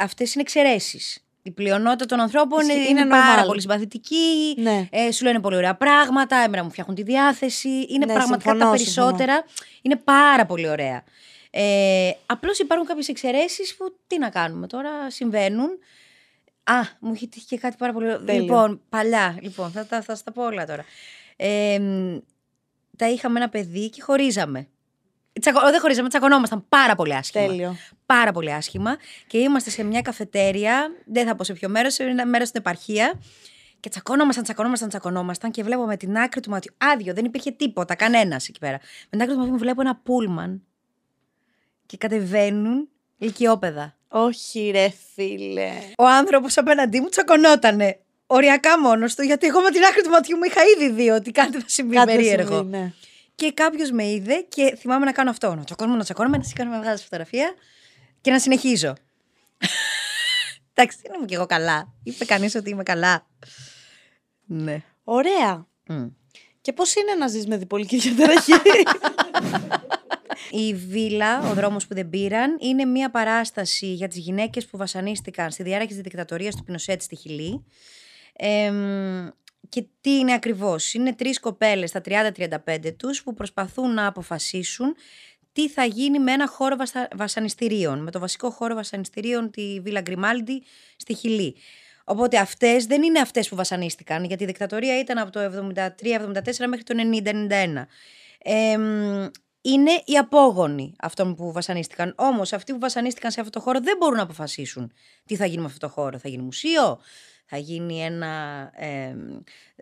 αυτές 0.00 0.34
είναι 0.34 0.42
εξαιρέσεις. 0.42 1.18
Η 1.46 1.50
πλειονότητα 1.50 2.06
των 2.06 2.20
ανθρώπων 2.20 2.60
Ισχύει, 2.60 2.72
είναι, 2.78 2.88
είναι 2.88 3.00
είναι 3.00 3.08
πάρα 3.08 3.42
normal. 3.42 3.46
πολύ 3.46 3.60
συμπαθητικοί. 3.60 4.54
Ναι. 4.56 4.88
Ε, 4.90 5.10
σου 5.12 5.24
λένε 5.24 5.40
πολύ 5.40 5.56
ωραία 5.56 5.74
πράγματα, 5.76 6.36
εμένα 6.36 6.62
μου 6.64 6.70
φτιάχνουν 6.70 6.96
τη 6.96 7.02
διάθεση. 7.02 7.68
Είναι 7.68 8.04
Ναι, 8.06 8.12
πραγματικά 8.12 8.50
συμφωνώ, 8.50 8.64
τα 8.70 8.76
περισσότερα. 8.76 9.44
Είναι 9.82 9.96
πάρα 9.96 10.46
πολύ 10.46 10.68
ωραία. 10.68 11.04
Ε, 11.56 12.10
Απλώς 12.26 12.58
υπάρχουν 12.58 12.86
κάποιες 12.86 13.08
εξαιρέσεις 13.08 13.76
που 13.76 13.96
τι 14.06 14.18
να 14.18 14.28
κάνουμε 14.30 14.66
τώρα, 14.66 15.10
συμβαίνουν. 15.10 15.68
Α, 16.64 16.80
μου 17.00 17.12
έχει 17.14 17.28
τύχει 17.28 17.46
και 17.46 17.58
κάτι 17.58 17.76
πάρα 17.78 17.92
πολύ 17.92 18.06
ωραίο. 18.06 18.18
Τέλειο. 18.24 18.42
Λοιπόν, 18.42 18.80
παλιά. 18.88 19.38
Λοιπόν, 19.40 19.70
θα, 19.70 19.86
τα- 19.86 20.02
θα 20.02 20.14
στα 20.14 20.32
πω 20.32 20.42
όλα 20.44 20.66
τώρα. 20.66 20.84
Ε, 21.36 21.78
μ, 21.78 22.16
τα 22.96 23.08
είχαμε 23.08 23.38
ένα 23.38 23.48
παιδί 23.48 23.90
και 23.90 24.02
χωρίζαμε. 24.02 24.68
Τσακω... 25.40 25.60
Δεν 25.70 25.80
χωρίζαμε, 25.80 26.08
τσακωνόμασταν 26.08 26.64
πάρα 26.68 26.94
πολύ 26.94 27.14
άσχημα. 27.14 27.46
Τέλειο. 27.46 27.76
Πάρα 28.06 28.32
πολύ 28.32 28.52
άσχημα. 28.52 28.96
Και 29.26 29.38
είμαστε 29.38 29.70
σε 29.70 29.82
μια 29.82 30.00
καφετέρια, 30.02 30.88
δεν 31.06 31.26
θα 31.26 31.36
πω 31.36 31.44
σε 31.44 31.52
ποιο 31.52 31.68
μέρος, 31.68 31.94
σε 31.94 32.02
ένα 32.04 32.26
μέρος 32.26 32.48
στην 32.48 32.60
επαρχία. 32.60 33.20
Και 33.80 33.88
τσακωνόμασταν, 33.88 34.44
τσακωνόμασταν, 34.44 34.88
τσακωνόμασταν 34.88 35.50
και 35.50 35.62
βλέπω 35.62 35.84
με 35.84 35.96
την 35.96 36.16
άκρη 36.16 36.40
του 36.40 36.50
ματιού. 36.50 36.74
Άδειο, 36.78 37.14
δεν 37.14 37.24
υπήρχε 37.24 37.50
τίποτα, 37.50 37.94
κανένας 37.94 38.48
εκεί 38.48 38.58
πέρα. 38.58 38.78
Με 38.82 39.08
την 39.10 39.22
άκρη 39.22 39.34
του 39.34 39.40
ματιού 39.40 39.58
βλέπω 39.58 39.80
ένα 39.80 39.96
πούλμαν. 39.96 40.62
Και 41.86 41.96
κατεβαίνουν 41.96 42.88
ηλικιόπαιδα. 43.18 43.96
Όχι, 44.08 44.70
ρε 44.70 44.88
φίλε. 45.14 45.72
Ο 45.98 46.06
άνθρωπος 46.06 46.56
απέναντί 46.58 47.00
μου 47.00 47.08
τσακωνότανε. 47.08 47.98
Οριακά 48.26 48.80
μόνος 48.80 49.14
του, 49.14 49.22
γιατί 49.22 49.46
εγώ 49.46 49.60
με 49.60 49.70
την 49.70 49.84
άκρη 49.84 50.02
του 50.02 50.10
ματιού 50.10 50.36
μου 50.36 50.42
είχα 50.44 50.60
ήδη 50.76 50.90
δει 50.92 51.10
ότι 51.10 51.30
κάτι 51.30 51.60
θα 51.60 51.64
συμβεί 51.66 51.94
Κάτι 51.94 52.10
θα 52.10 52.16
περίεργο. 52.16 52.56
συμβεί, 52.56 52.76
ναι. 52.76 52.92
Και 53.34 53.52
κάποιος 53.52 53.90
με 53.90 54.10
είδε 54.10 54.34
και 54.48 54.76
θυμάμαι 54.78 55.04
να 55.04 55.12
κάνω 55.12 55.30
αυτό. 55.30 55.54
Να 55.54 55.64
τσακώνουμε, 55.64 55.96
να 55.96 56.04
τσακώνουμε, 56.04 56.36
να 56.36 56.42
σηκώνω 56.42 56.70
να 56.70 56.80
βγάζω 56.80 57.02
φωτογραφία 57.02 57.54
και 58.20 58.30
να 58.30 58.38
συνεχίζω. 58.38 58.92
Εντάξει, 60.74 60.98
δεν 61.02 61.12
είμαι 61.16 61.26
κι 61.26 61.34
εγώ 61.34 61.46
καλά. 61.46 61.92
Είπε 62.02 62.24
κανείς 62.24 62.54
ότι 62.54 62.70
είμαι 62.70 62.82
καλά. 62.82 63.26
Ναι. 64.44 64.82
Ωραία. 65.04 65.66
Μμ. 65.88 66.06
Και 66.60 66.72
πώς 66.72 66.94
είναι 66.94 67.14
να 67.14 67.26
ζεις 67.28 67.46
με 67.46 67.56
διπολική 67.56 67.98
διαταραχή; 67.98 68.52
Η 70.50 70.74
βίλα, 70.74 71.50
ο 71.50 71.54
δρόμος 71.54 71.86
που 71.86 71.94
δεν 71.94 72.10
πήραν, 72.10 72.56
είναι 72.60 72.84
μια 72.84 73.10
παράσταση 73.10 73.86
για 73.86 74.08
τις 74.08 74.18
γυναίκες 74.18 74.66
που 74.66 74.76
βασανίστηκαν 74.76 75.50
στη 75.50 75.62
διάρκεια 75.62 75.88
της 75.88 76.00
δικτατορίας 76.00 76.54
του 76.56 76.64
Πινοσέτ 76.64 77.02
στη 77.02 77.16
Χιλή. 77.16 77.64
Εμ, 78.36 79.28
και 79.68 79.86
τι 80.00 80.10
είναι 80.10 80.32
ακριβώς; 80.32 80.94
Είναι 80.94 81.14
τρεις 81.14 81.40
κοπέλες 81.40 81.88
στα 81.88 82.00
30-35 82.00 82.92
τους 82.96 83.22
που 83.22 83.34
προσπαθούν 83.34 83.94
να 83.94 84.06
αποφασίσουν 84.06 84.96
τι 85.52 85.68
θα 85.68 85.84
γίνει 85.84 86.18
με 86.18 86.32
ένα 86.32 86.48
χώρο 86.48 86.76
βασα- 86.76 87.08
βασανιστήριων. 87.16 88.02
Με 88.02 88.10
το 88.10 88.18
βασικό 88.18 88.50
χώρο 88.50 88.74
βασανιστήριων, 88.74 89.50
τη 89.50 89.80
Βίλα 89.80 90.00
Γκριμάλντι 90.00 90.62
στη 90.96 91.14
Χιλή. 91.14 91.56
Οπότε 92.04 92.38
αυτές 92.38 92.86
δεν 92.86 93.02
είναι 93.02 93.20
αυτές 93.20 93.48
που 93.48 93.56
βασανίστηκαν, 93.56 94.24
γιατί 94.24 94.42
η 94.42 94.46
δικτατορία 94.46 94.98
ήταν 94.98 95.18
από 95.18 95.30
το 95.30 95.40
73-74 95.40 96.66
μέχρι 96.68 96.84
το 96.84 96.94
90-91. 96.94 97.86
Εμ, 98.38 99.26
είναι 99.66 99.90
οι 100.04 100.16
απόγονοι 100.16 100.94
αυτών 100.98 101.34
που 101.34 101.52
βασανίστηκαν. 101.52 102.14
Όμως 102.16 102.52
αυτοί 102.52 102.72
που 102.72 102.78
βασανίστηκαν 102.78 103.30
σε 103.30 103.40
αυτό 103.40 103.52
το 103.52 103.60
χώρο 103.64 103.80
δεν 103.80 103.96
μπορούν 103.96 104.16
να 104.16 104.22
αποφασίσουν 104.22 104.92
τι 105.26 105.36
θα 105.36 105.46
γίνει 105.46 105.60
με 105.60 105.66
αυτό 105.66 105.78
το 105.86 105.88
χώρο. 105.92 106.18
Θα 106.18 106.28
γίνει 106.28 106.42
μουσείο, 106.42 107.00
θα 107.46 107.56
γίνει 107.56 108.02
ένα 108.04 108.70
ε, 108.74 109.14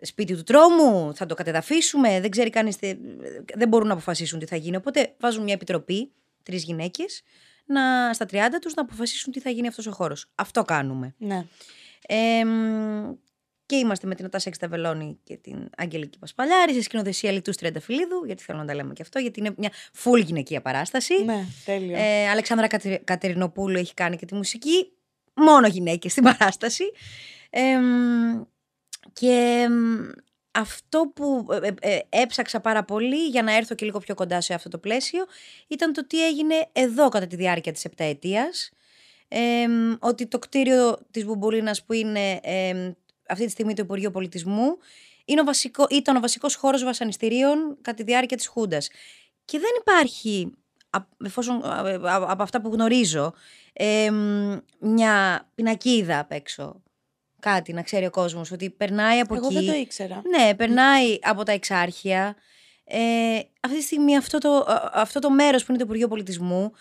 σπίτι 0.01 0.35
του 0.35 0.43
τρόμου, 0.43 1.15
θα 1.15 1.25
το 1.25 1.35
κατεδαφίσουμε. 1.35 2.19
Δεν 2.21 2.29
ξέρει 2.29 2.49
κανείς, 2.49 2.75
τι- 2.77 2.97
δεν 3.55 3.67
μπορούν 3.67 3.87
να 3.87 3.93
αποφασίσουν 3.93 4.39
τι 4.39 4.45
θα 4.45 4.55
γίνει. 4.55 4.75
Οπότε 4.75 5.13
βάζουν 5.19 5.43
μια 5.43 5.53
επιτροπή, 5.53 6.11
τρεις 6.43 6.63
γυναίκες, 6.63 7.21
να, 7.65 8.13
στα 8.13 8.25
30 8.25 8.35
τους 8.61 8.73
να 8.73 8.81
αποφασίσουν 8.81 9.31
τι 9.33 9.39
θα 9.39 9.49
γίνει 9.49 9.67
αυτός 9.67 9.87
ο 9.87 9.91
χώρος. 9.91 10.29
Αυτό 10.35 10.63
κάνουμε. 10.63 11.15
ναι. 11.17 11.45
Ε, 12.07 12.45
μ, 12.45 13.13
και 13.65 13.75
είμαστε 13.75 14.07
με 14.07 14.15
την 14.15 14.25
Ατάσα 14.25 14.49
Εξταβελώνη 14.49 15.19
και 15.23 15.37
την 15.37 15.69
Αγγελική 15.77 16.19
Πασπαλιάρη 16.19 16.73
σε 16.73 16.81
σκηνοθεσία 16.81 17.31
Λιτούς 17.31 17.55
Τριανταφυλλίδου, 17.55 18.23
γιατί 18.25 18.43
θέλω 18.43 18.57
να 18.57 18.65
τα 18.65 18.75
λέμε 18.75 18.93
και 18.93 19.01
αυτό, 19.01 19.19
γιατί 19.19 19.39
είναι 19.39 19.53
μια 19.57 19.71
full 20.03 20.23
γυναικεία 20.25 20.61
παράσταση. 20.61 21.23
Ναι, 21.23 21.45
τέλειο. 21.65 21.97
Ε, 21.97 22.29
Αλεξάνδρα 22.29 22.67
Κατερι- 22.67 23.03
Κατερινοπούλου 23.03 23.77
έχει 23.77 23.93
κάνει 23.93 24.15
και 24.17 24.25
τη 24.25 24.35
μουσική. 24.35 24.91
Μόνο 25.35 25.67
γυναίκες 25.67 26.11
στην 26.11 26.23
παράσταση. 26.23 26.83
Ε, 27.49 27.77
μ, 27.77 28.41
και 29.13 29.67
μ, 29.69 30.09
αυτό 30.51 31.11
που 31.15 31.47
ε, 31.51 31.67
ε, 31.67 31.95
ε, 31.95 31.99
έψαξα 32.09 32.59
πάρα 32.59 32.83
πολύ 32.83 33.27
για 33.27 33.43
να 33.43 33.55
έρθω 33.55 33.75
και 33.75 33.85
λίγο 33.85 33.99
πιο 33.99 34.15
κοντά 34.15 34.41
σε 34.41 34.53
αυτό 34.53 34.69
το 34.69 34.77
πλαίσιο 34.77 35.25
ήταν 35.67 35.93
το 35.93 36.07
τι 36.07 36.25
έγινε 36.27 36.55
εδώ 36.71 37.09
κατά 37.09 37.27
τη 37.27 37.35
διάρκεια 37.35 37.71
της 37.71 37.85
επταετίας. 37.85 38.69
Ε, 39.27 39.67
μ, 39.67 39.93
ότι 39.99 40.25
το 40.27 40.39
κτίριο 40.39 40.97
της 41.11 41.25
Μπουμπουλίνας 41.25 41.83
που 41.83 41.93
είναι 41.93 42.39
ε, 42.43 42.73
μ, 42.73 42.91
αυτή 43.27 43.45
τη 43.45 43.51
στιγμή 43.51 43.73
το 43.73 43.81
Υπουργείο 43.83 44.11
Πολιτισμού 44.11 44.77
είναι 45.25 45.41
ο 45.41 45.43
βασικό, 45.43 45.85
ήταν 45.89 46.15
ο 46.15 46.19
βασικός 46.19 46.55
χώρος 46.55 46.83
βασανιστήριων 46.83 47.77
κατά 47.81 47.97
τη 47.97 48.03
διάρκεια 48.03 48.37
της 48.37 48.47
Χούντας. 48.47 48.89
Και 49.45 49.59
δεν 49.59 49.69
υπάρχει, 49.79 50.51
α- 50.89 51.07
εφόσον, 51.25 51.63
α- 51.65 52.11
α- 52.13 52.25
από 52.31 52.43
αυτά 52.43 52.61
που 52.61 52.69
γνωρίζω, 52.69 53.33
ε, 53.73 54.11
μ, 54.11 54.57
μια 54.79 55.47
πινακίδα 55.55 56.19
απ' 56.19 56.31
έξω. 56.31 56.81
Κάτι 57.39 57.73
να 57.73 57.81
ξέρει 57.81 58.05
ο 58.05 58.09
κόσμος, 58.09 58.51
ότι 58.51 58.69
περνάει 58.69 59.19
από 59.19 59.35
Εγώ 59.35 59.45
εκεί. 59.45 59.53
δεν 59.55 59.65
το 59.65 59.73
ήξερα. 59.79 60.21
Ναι, 60.37 60.55
περνάει 60.55 61.17
από 61.21 61.43
τα 61.43 61.51
εξάρχεια. 61.51 62.35
Ε, 62.85 63.39
αυτή 63.59 63.77
τη 63.77 63.83
στιγμή 63.83 64.17
αυτό 64.17 64.37
το, 64.37 64.57
α- 64.57 64.89
αυτό 64.93 65.19
το 65.19 65.29
μέρος 65.29 65.61
που 65.65 65.71
είναι 65.71 65.79
το 65.79 65.85
Υπουργείο 65.85 66.07
Πολιτισμού 66.07 66.71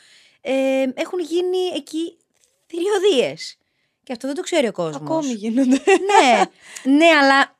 ε, 0.40 0.52
έχουν 0.94 1.18
γίνει 1.20 1.58
εκεί 1.76 2.16
θηριωδίες. 2.66 3.56
Και 4.04 4.12
αυτό 4.12 4.26
δεν 4.26 4.36
το 4.36 4.42
ξέρει 4.42 4.66
ο 4.66 4.72
κόσμος. 4.72 5.02
Ακόμη 5.02 5.32
γίνονται. 5.32 5.80
ναι, 5.86 6.42
ναι, 6.96 7.06
αλλά, 7.06 7.56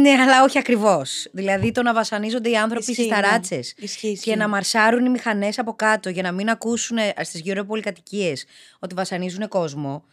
ναι, 0.00 0.10
αλλά 0.10 0.42
όχι 0.42 0.58
ακριβώς. 0.58 1.26
Δηλαδή 1.32 1.72
το 1.72 1.82
να 1.82 1.94
βασανίζονται 1.94 2.48
οι 2.48 2.56
άνθρωποι 2.56 2.90
Ισχύει, 2.90 3.02
στις 3.02 3.06
ναι. 3.16 3.20
ταράτσες 3.22 3.74
Ισχύει, 3.76 4.08
ισχύει. 4.08 4.30
και 4.30 4.36
να 4.36 4.48
μαρσάρουν 4.48 5.04
οι 5.04 5.08
μηχανές 5.08 5.58
από 5.58 5.74
κάτω 5.74 6.08
για 6.08 6.22
να 6.22 6.32
μην 6.32 6.48
ακούσουν 6.48 6.98
στις 7.22 7.40
γύρω 7.40 7.64
πολυκατοικίες 7.64 8.44
ότι 8.78 8.94
βασανίζουν 8.94 9.48
κόσμο. 9.48 10.04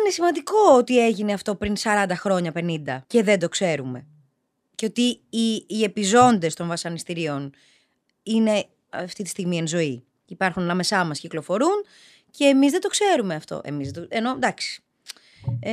Είναι 0.00 0.10
σημαντικό 0.10 0.76
ότι 0.76 1.04
έγινε 1.04 1.32
αυτό 1.32 1.54
πριν 1.54 1.74
40 1.82 2.06
χρόνια, 2.14 2.52
50 2.54 3.02
και 3.06 3.22
δεν 3.22 3.38
το 3.38 3.48
ξέρουμε. 3.48 4.06
Και 4.74 4.86
ότι 4.86 5.20
οι, 5.30 5.64
οι 5.66 5.82
επιζώντες 5.82 6.54
των 6.54 6.68
βασανιστήριων 6.68 7.52
είναι 8.22 8.66
αυτή 8.90 9.22
τη 9.22 9.28
στιγμή 9.28 9.56
εν 9.58 9.66
ζωή. 9.66 10.04
Υπάρχουν 10.26 10.62
ανάμεσά 10.62 11.04
μας, 11.04 11.18
κυκλοφορούν 11.20 11.84
και 12.36 12.44
εμείς 12.44 12.70
δεν 12.70 12.80
το 12.80 12.88
ξέρουμε 12.88 13.34
αυτό. 13.34 13.60
Εμείς 13.64 13.90
δεν 13.90 14.02
το... 14.02 14.08
Ενώ 14.16 14.30
εντάξει. 14.30 14.82
Ε, 15.60 15.72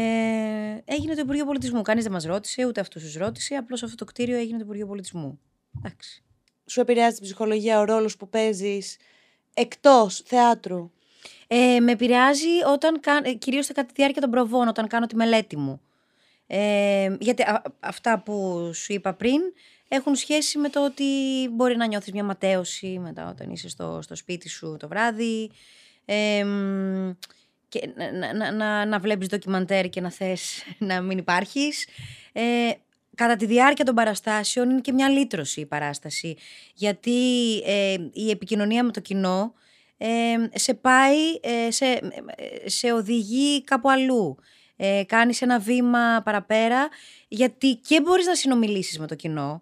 έγινε 0.85 1.15
το 1.15 1.21
Υπουργείο 1.21 1.45
Πολιτισμού. 1.45 1.81
Κανείς 1.81 2.03
δεν 2.03 2.11
μας 2.11 2.23
ρώτησε, 2.23 2.65
ούτε 2.65 2.79
αυτούς 2.79 3.03
τους 3.03 3.15
ρώτησε. 3.15 3.55
Απλώς 3.55 3.83
αυτό 3.83 3.95
το 3.95 4.05
κτίριο 4.05 4.37
έγινε 4.37 4.57
το 4.57 4.63
Υπουργείο 4.63 4.87
Πολιτισμού. 4.87 5.39
Εντάξει. 5.77 6.23
Σου 6.65 6.79
επηρεάζει 6.79 7.15
την 7.15 7.23
ψυχολογία 7.23 7.79
ο 7.79 7.83
ρόλος 7.83 8.17
που 8.17 8.29
παίζεις 8.29 8.97
εκτός 9.53 10.21
θεάτρου; 10.25 10.91
Ε, 11.47 11.79
με 11.79 11.91
επηρεάζει 11.91 12.47
όταν, 12.73 12.99
κα- 12.99 13.21
ε, 13.23 13.33
κυρίως 13.33 13.67
κατά 13.67 13.85
τη 13.85 13.91
διάρκεια 13.95 14.21
των 14.21 14.29
προβών, 14.31 14.67
όταν 14.67 14.87
κάνω 14.87 15.05
τη 15.05 15.15
μελέτη 15.15 15.57
μου. 15.57 15.81
Ε, 16.47 17.15
γιατί 17.19 17.41
α- 17.41 17.63
αυτά 17.79 18.19
που 18.19 18.69
σου 18.73 18.93
είπα 18.93 19.13
πριν 19.13 19.41
έχουν 19.87 20.15
σχέση 20.15 20.57
με 20.57 20.69
το 20.69 20.85
ότι 20.85 21.03
μπορεί 21.51 21.75
να 21.75 21.85
νιώθεις 21.87 22.11
μια 22.13 22.23
ματέωση 22.23 22.99
μετά 22.99 23.29
όταν 23.29 23.49
είσαι 23.49 23.69
στο, 23.69 23.99
στο 24.01 24.15
σπίτι 24.15 24.49
σου 24.49 24.75
το 24.79 24.87
βράδυ 24.87 25.51
ε, 26.13 26.43
μ, 26.43 27.11
και 27.69 27.89
να, 27.95 28.11
να, 28.11 28.33
να, 28.33 28.51
να, 28.51 28.85
να 28.85 28.99
βλέπεις 28.99 29.27
ντοκιμαντέρ 29.27 29.89
και 29.89 30.01
να 30.01 30.11
θες 30.11 30.63
να 30.89 31.01
μην 31.01 31.17
υπάρχεις. 31.17 31.87
Ε, 32.31 32.71
κατά 33.15 33.35
τη 33.35 33.45
διάρκεια 33.45 33.85
των 33.85 33.95
παραστάσεων 33.95 34.69
είναι 34.69 34.81
και 34.81 34.91
μια 34.91 35.09
λύτρωση 35.09 35.61
η 35.61 35.65
παράσταση 35.65 36.37
γιατί 36.73 37.57
ε, 37.65 37.95
η 38.13 38.29
επικοινωνία 38.29 38.83
με 38.83 38.91
το 38.91 38.99
κοινό 38.99 39.53
ε, 39.97 40.35
σε 40.53 40.73
πάει, 40.73 41.17
ε, 41.41 41.71
σε, 41.71 41.85
ε, 41.85 42.69
σε 42.69 42.91
οδηγεί 42.91 43.63
κάπου 43.63 43.89
αλλού. 43.89 44.37
Ε, 44.75 45.03
κάνεις 45.05 45.41
ένα 45.41 45.59
βήμα 45.59 46.21
παραπέρα 46.25 46.89
γιατί 47.27 47.75
και 47.75 48.01
μπορείς 48.01 48.25
να 48.25 48.35
συνομιλήσεις 48.35 48.99
με 48.99 49.07
το 49.07 49.15
κοινό 49.15 49.61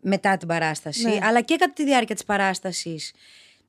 μετά 0.00 0.36
την 0.36 0.48
παράσταση 0.48 1.08
Ναι. 1.08 1.18
αλλά 1.22 1.40
και 1.40 1.56
κατά 1.56 1.72
τη 1.72 1.84
διάρκεια 1.84 2.14
της 2.14 2.24
παράστασης 2.24 3.12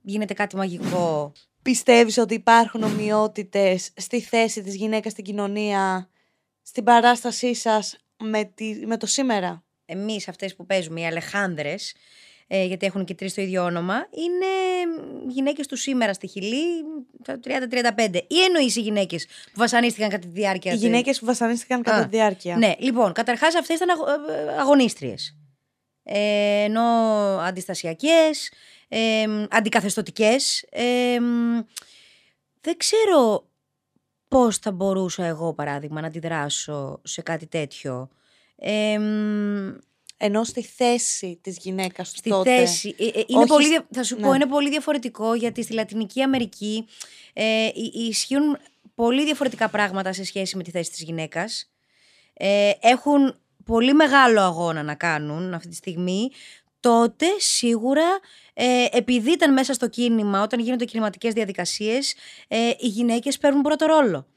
γίνεται 0.02 0.34
κάτι 0.34 0.56
μαγικό. 0.56 1.34
Πιστεύεις 1.70 2.18
ότι 2.18 2.34
υπάρχουν 2.34 2.84
ομοιότητες 2.84 3.90
στη 3.96 4.22
θέση 4.22 4.62
της 4.62 4.76
γυναίκας 4.76 5.12
στην 5.12 5.24
κοινωνία, 5.24 6.10
στην 6.62 6.84
παράστασή 6.84 7.56
σας 7.56 7.98
με, 8.24 8.44
τη, 8.44 8.66
με 8.86 8.98
το 8.98 9.06
σήμερα; 9.06 9.64
Εμείς 9.86 10.28
αυτές 10.28 10.56
που 10.56 10.66
παίζουμε, 10.66 11.02
οι 11.02 11.06
Αλεχάνδρες, 11.06 11.96
ε, 12.48 12.64
γιατί 12.66 12.86
έχουν 12.86 13.06
και 13.06 13.14
τρεις 13.14 13.34
το 13.34 13.42
ίδιο 13.42 13.64
όνομα, 13.64 13.96
είναι 13.96 14.46
γυναίκες 15.28 15.68
του 15.68 15.76
σήμερα 15.78 16.14
στη 16.14 16.28
Χιλή, 16.28 16.84
τα 17.24 17.40
30-35. 17.44 18.22
Ή 18.28 18.42
εννοείς 18.44 18.76
οι 18.76 18.82
γυναίκες 18.82 19.26
που 19.26 19.52
βασανίστηκαν 19.56 20.10
κατά 20.10 20.26
τη 20.28 20.32
διάρκεια 20.34 20.72
Οι 20.72 20.76
του- 20.76 20.82
γυναίκες 20.82 21.20
που 21.20 21.26
βασανίστηκαν 21.26 21.82
κατά 21.82 21.98
Α, 21.98 22.02
τη 22.04 22.16
διάρκεια. 22.16 22.58
Ναι, 22.58 22.74
λοιπόν, 22.80 23.14
καταρχάς 23.14 23.56
αυτές 23.56 23.76
ήταν 23.76 23.90
αγω- 23.90 24.08
ε, 24.32 24.58
αγωνίστριες. 24.60 25.36
Ε, 26.04 26.64
ενώ 26.64 26.82
αντιστασιακές, 27.40 28.52
ε, 28.98 29.26
αντικαθεστωτικές. 29.50 30.62
ε, 30.70 31.18
δεν 32.62 32.78
ξέρω 32.78 33.48
πώς 34.28 34.58
θα 34.58 34.72
μπορούσα 34.72 35.26
εγώ, 35.26 35.54
παράδειγμα, 35.54 36.02
να 36.02 36.08
αντιδράσω 36.08 37.00
σε 37.04 37.22
κάτι 37.22 37.48
τέτοιο. 37.48 38.10
Ε, 38.56 38.98
μ, 39.00 39.74
Ενώ 40.18 40.44
στη 40.44 40.64
θέση 40.64 41.40
της 41.42 41.58
γυναίκας 41.58 42.12
του 42.12 42.18
στη 42.18 42.30
τότε. 42.30 42.58
θέση. 42.58 42.96
Ε, 42.98 43.06
ε, 43.06 43.24
είναι 43.28 43.40
Όχι 43.40 43.48
πολύ, 43.48 43.64
σ- 43.64 43.70
δια- 43.70 43.88
θα 43.92 44.04
σου 44.04 44.16
πω, 44.16 44.30
ναι. 44.30 44.36
είναι 44.36 44.46
πολύ 44.46 44.70
διαφορετικό 44.70 45.34
γιατί 45.34 45.64
στη 45.64 45.74
Λατινική 45.74 46.22
Αμερική 46.22 46.86
ε, 47.34 47.66
ι- 47.66 47.94
ισχύουν 47.94 48.58
πολύ 48.96 49.24
διαφορετικά 49.24 49.70
πράγματα 49.70 50.14
σε 50.14 50.24
σχέση 50.24 50.58
με 50.58 50.64
τη 50.64 50.72
θέση 50.72 50.90
της 50.92 51.02
γυναίκας. 51.02 51.72
Ε, 52.34 52.72
έχουν 52.80 53.36
πολύ 53.66 53.94
μεγάλο 53.94 54.42
αγώνα 54.42 54.84
να 54.84 54.96
κάνουν 54.96 55.54
αυτή 55.54 55.68
τη 55.70 55.76
στιγμή. 55.76 56.30
Τότε 56.86 57.26
σίγουρα 57.38 58.20
ε, 58.54 58.86
επειδή 58.92 59.32
ήταν 59.32 59.54
μέσα 59.54 59.74
στο 59.74 59.88
κίνημα, 59.90 60.42
όταν 60.42 60.60
γίνονται 60.60 60.86
κινηματικές 60.86 61.34
διαδικασίες, 61.34 62.16
ε, 62.48 62.70
οι 62.80 62.88
γυναίκες 62.88 63.38
παίρνουν 63.38 63.62
πρώτο 63.62 63.86
ρόλο. 63.86 64.28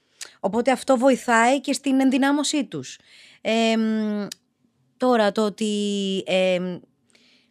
Οπότε 0.40 0.70
αυτό 0.70 0.96
βοηθάει 0.96 1.60
και 1.60 1.72
στην 1.72 2.00
ενδυνάμωσή 2.00 2.64
τους. 2.64 2.98
Ε, 3.40 3.76
μ, 3.76 4.26
τώρα 4.96 5.32
το 5.32 5.44
ότι 5.44 5.74
ε, 6.26 6.58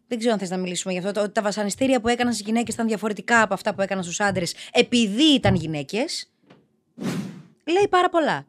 δεν 0.08 0.18
ξέρω 0.18 0.32
αν 0.32 0.38
θες 0.38 0.50
να 0.50 0.56
μιλήσουμε 0.56 0.92
γι' 0.92 0.98
αυτό. 0.98 1.12
Το, 1.12 1.20
ότι 1.20 1.32
τα 1.32 1.42
βασανιστήρια 1.42 2.00
που 2.00 2.08
έκαναν 2.08 2.32
στις 2.32 2.46
γυναίκες 2.46 2.74
ήταν 2.74 2.86
διαφορετικά 2.86 3.42
από 3.42 3.54
αυτά 3.54 3.74
που 3.74 3.80
έκαναν 3.80 4.04
στους 4.04 4.20
άντρες 4.20 4.54
επειδή 4.72 5.34
ήταν 5.34 5.54
γυναίκες. 5.54 6.30
Λέει 7.64 7.88
πάρα 7.90 8.08
πολλά. 8.08 8.46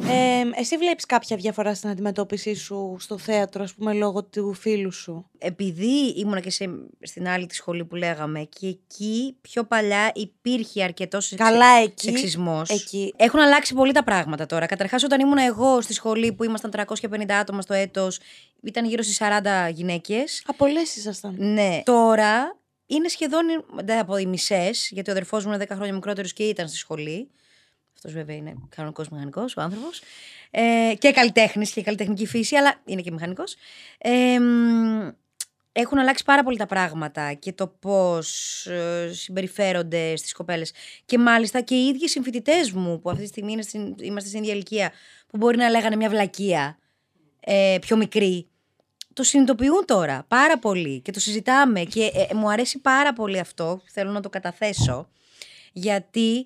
Ε, 0.00 0.42
εσύ 0.60 0.76
βλέπεις 0.76 1.06
κάποια 1.06 1.36
διαφορά 1.36 1.74
στην 1.74 1.88
αντιμετώπιση 1.88 2.54
σου 2.54 2.96
στο 3.00 3.18
θέατρο, 3.18 3.62
ας 3.62 3.74
πούμε, 3.74 3.92
λόγω 3.92 4.24
του 4.24 4.52
φίλου 4.54 4.92
σου; 4.92 5.30
Επειδή 5.38 6.08
ήμουνα 6.16 6.40
και 6.40 6.50
σε, 6.50 6.70
στην 7.02 7.28
άλλη 7.28 7.46
τη 7.46 7.54
σχολή 7.54 7.84
που 7.84 7.94
λέγαμε 7.94 8.48
και 8.58 8.66
εκεί 8.66 9.36
πιο 9.40 9.64
παλιά 9.64 10.10
υπήρχε 10.14 10.82
αρκετός 10.82 11.32
εξ- 11.32 11.42
Καλά 11.42 11.66
εκεί. 11.82 12.06
σεξισμός. 12.08 12.70
Εκεί. 12.70 13.14
Έχουν 13.16 13.40
αλλάξει 13.40 13.74
πολύ 13.74 13.92
τα 13.92 14.04
πράγματα 14.04 14.46
τώρα. 14.46 14.66
Καταρχάς 14.66 15.02
όταν 15.02 15.20
ήμουν 15.20 15.38
εγώ 15.38 15.80
στη 15.80 15.92
σχολή 15.92 16.32
που 16.32 16.44
ήμασταν 16.44 16.70
350 16.70 17.38
άτομα 17.40 17.60
στο 17.62 17.74
έτος, 17.74 18.18
ήταν 18.62 18.84
γύρω 18.84 19.02
στις 19.02 19.16
40 19.16 19.68
γυναίκες. 19.72 20.42
Α, 20.46 20.54
πολλές 20.54 20.96
ήσασταν. 20.96 21.34
Ναι. 21.38 21.82
Τώρα 21.84 22.56
είναι 22.86 23.08
σχεδόν 23.08 23.44
δεν 23.84 23.98
από 23.98 24.16
οι 24.16 24.26
μισές, 24.26 24.88
γιατί 24.92 25.10
ο 25.10 25.12
αδερφός 25.12 25.44
μου 25.44 25.52
είναι 25.52 25.64
10 25.68 25.74
χρόνια 25.74 25.94
μικρότερος 25.94 26.32
και 26.32 26.42
ήταν 26.42 26.68
στη 26.68 26.76
σχολή. 26.76 27.30
Αυτός 28.06 28.22
βέβαια 28.22 28.36
είναι 28.36 28.54
κανονικός 28.68 29.08
μηχανικός, 29.08 29.56
ο 29.56 29.60
άνθρωπος. 29.60 30.02
Ε, 30.50 30.94
και 30.98 31.10
καλλιτέχνης 31.10 31.70
και 31.70 31.82
καλλιτεχνική 31.82 32.26
φύση, 32.26 32.56
αλλά 32.56 32.74
είναι 32.84 33.00
και 33.00 33.10
μηχανικός. 33.10 33.56
Ε, 33.98 34.38
μ, 34.38 35.10
έχουν 35.72 35.98
αλλάξει 35.98 36.24
πάρα 36.24 36.42
πολύ 36.42 36.56
τα 36.56 36.66
πράγματα 36.66 37.32
και 37.32 37.52
το 37.52 37.66
πώς 37.66 38.66
συμπεριφέρονται 39.10 40.16
στις 40.16 40.32
κοπέλες. 40.32 40.72
Και 41.04 41.18
μάλιστα 41.18 41.60
και 41.60 41.74
οι 41.74 41.86
ίδιοι 41.86 42.08
συμφοιτητές 42.08 42.72
μου, 42.72 43.00
που 43.00 43.10
αυτή 43.10 43.22
τη 43.22 43.28
στιγμή 43.28 43.52
είναι 43.52 43.62
στην, 43.62 43.94
είμαστε 44.00 44.28
στην 44.28 44.42
ίδια 44.42 44.54
ηλικία, 44.54 44.92
που 45.26 45.36
μπορεί 45.36 45.56
να 45.56 45.70
λέγανε 45.70 45.96
μια 45.96 46.08
βλακεία 46.08 46.78
ε, 47.40 47.76
πιο 47.80 47.96
μικρή, 47.96 48.48
το 49.12 49.22
συνειδητοποιούν 49.22 49.84
τώρα 49.84 50.24
πάρα 50.28 50.58
πολύ 50.58 51.00
και 51.00 51.12
το 51.12 51.20
συζητάμε 51.20 51.80
και 51.80 52.10
ε, 52.30 52.34
μου 52.34 52.50
αρέσει 52.50 52.78
πάρα 52.78 53.12
πολύ 53.12 53.38
αυτό, 53.38 53.80
θέλω 53.92 54.10
να 54.10 54.20
το 54.20 54.28
καταθέσω, 54.28 55.08
γιατί 55.72 56.38
ε, 56.38 56.44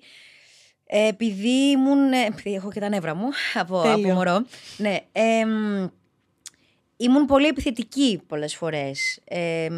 επειδή 0.93 1.69
ήμουν, 1.69 2.13
ε, 2.13 2.25
επειδή 2.25 2.55
έχω 2.55 2.71
και 2.71 2.79
τα 2.79 2.89
νεύρα 2.89 3.15
μου 3.15 3.27
από, 3.53 3.79
από 3.79 3.89
Τέλειο. 3.89 4.13
μωρό, 4.13 4.45
ναι, 4.77 4.97
εμ, 5.11 5.87
ήμουν 6.97 7.25
πολύ 7.25 7.47
επιθετική 7.47 8.21
πολλές 8.27 8.55
φορές. 8.55 9.19
Εμ, 9.23 9.73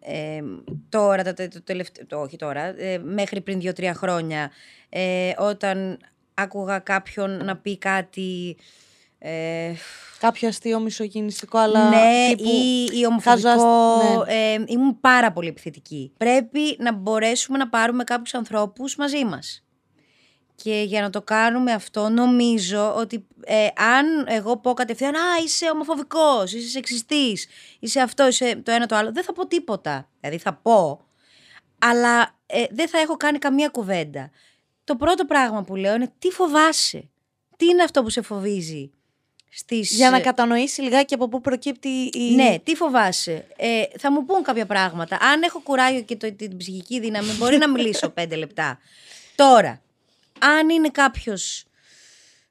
εμ, 0.00 0.46
τώρα, 0.88 1.22
το, 1.22 1.34
το, 1.34 1.48
το 1.48 1.62
τελευταίο, 1.62 2.06
το, 2.06 2.20
όχι 2.20 2.36
τώρα, 2.36 2.62
ε, 2.82 2.98
μέχρι 2.98 3.40
πριν 3.40 3.60
δύο-τρία 3.60 3.94
χρόνια, 3.94 4.50
ε, 4.88 5.32
όταν 5.38 5.98
άκουγα 6.34 6.78
κάποιον 6.78 7.44
να 7.44 7.56
πει 7.56 7.78
κάτι... 7.78 8.56
Ε, 9.20 9.72
Κάποιο 10.18 10.48
αστείο 10.48 10.80
μισογυνιστικό, 10.80 11.58
αλλά. 11.58 11.88
ναι, 11.88 12.34
τύπου... 12.36 12.48
ή, 12.50 12.84
ή 12.98 13.06
χάζω 13.22 13.48
ασ- 13.48 13.58
ομοφοβικό. 13.62 14.24
ναι. 14.24 14.32
ε, 14.52 14.64
ήμουν 14.66 15.00
πάρα 15.00 15.32
πολύ 15.32 15.48
επιθετική. 15.48 16.12
Πρέπει 16.16 16.76
να 16.78 16.92
μπορέσουμε 16.92 17.58
να 17.58 17.68
πάρουμε 17.68 18.04
κάποιους 18.04 18.34
ανθρώπους 18.34 18.96
μαζί 18.96 19.24
μας. 19.24 19.62
Και 20.62 20.82
για 20.86 21.00
να 21.00 21.10
το 21.10 21.22
κάνουμε 21.22 21.72
αυτό 21.72 22.08
νομίζω 22.08 22.94
ότι 22.96 23.26
ε, 23.44 23.66
αν 23.96 24.26
εγώ 24.28 24.56
πω 24.56 24.72
κατευθείαν 24.72 25.14
«Α, 25.14 25.42
είσαι 25.44 25.70
ομοφοβικός, 25.70 26.52
είσαι 26.52 26.68
σεξιστής, 26.68 27.46
είσαι 27.78 28.00
αυτό, 28.00 28.26
είσαι 28.26 28.60
το 28.64 28.70
ένα 28.70 28.86
το 28.86 28.96
άλλο», 28.96 29.12
δεν 29.12 29.24
θα 29.24 29.32
πω 29.32 29.46
τίποτα. 29.46 30.08
Δηλαδή 30.20 30.38
θα 30.38 30.52
πω, 30.52 31.06
αλλά 31.78 32.34
ε, 32.46 32.64
δεν 32.70 32.88
θα 32.88 32.98
έχω 32.98 33.16
κάνει 33.16 33.38
καμία 33.38 33.68
κουβέντα. 33.68 34.30
Το 34.84 34.96
πρώτο 34.96 35.24
πράγμα 35.24 35.62
που 35.62 35.76
λέω 35.76 35.94
είναι 35.94 36.12
«Τι 36.18 36.30
φοβάσαι, 36.30 37.08
τι 37.56 37.66
είναι 37.66 37.82
αυτό 37.82 38.02
που 38.02 38.10
σε 38.10 38.22
φοβίζει». 38.22 38.90
Στις, 39.50 39.90
Για 39.94 40.10
να 40.10 40.16
ε, 40.16 40.20
κατανοήσει 40.20 40.82
λιγάκι 40.82 41.14
από 41.14 41.28
πού 41.28 41.40
προκύπτει 41.40 41.88
η. 41.88 42.34
ναι, 42.34 42.58
τι 42.62 42.74
φοβάσαι; 42.74 43.46
Ε, 43.56 43.82
θα 43.98 44.12
μου 44.12 44.24
πούν 44.24 44.42
κάποια 44.42 44.66
πράγματα. 44.66 45.18
Αν 45.32 45.42
έχω 45.42 45.60
κουράγιο 45.60 46.00
και 46.00 46.16
το, 46.16 46.32
την 46.32 46.56
ψυχική 46.56 47.00
δύναμη, 47.00 47.32
μπορεί 47.32 47.56
να 47.56 47.68
μιλήσω 47.68 48.08
πέντε 48.18 48.36
λεπτά. 48.36 48.78
Τώρα, 49.34 49.82
αν 50.40 50.68
είναι 50.68 50.88
κάποιος 50.88 51.64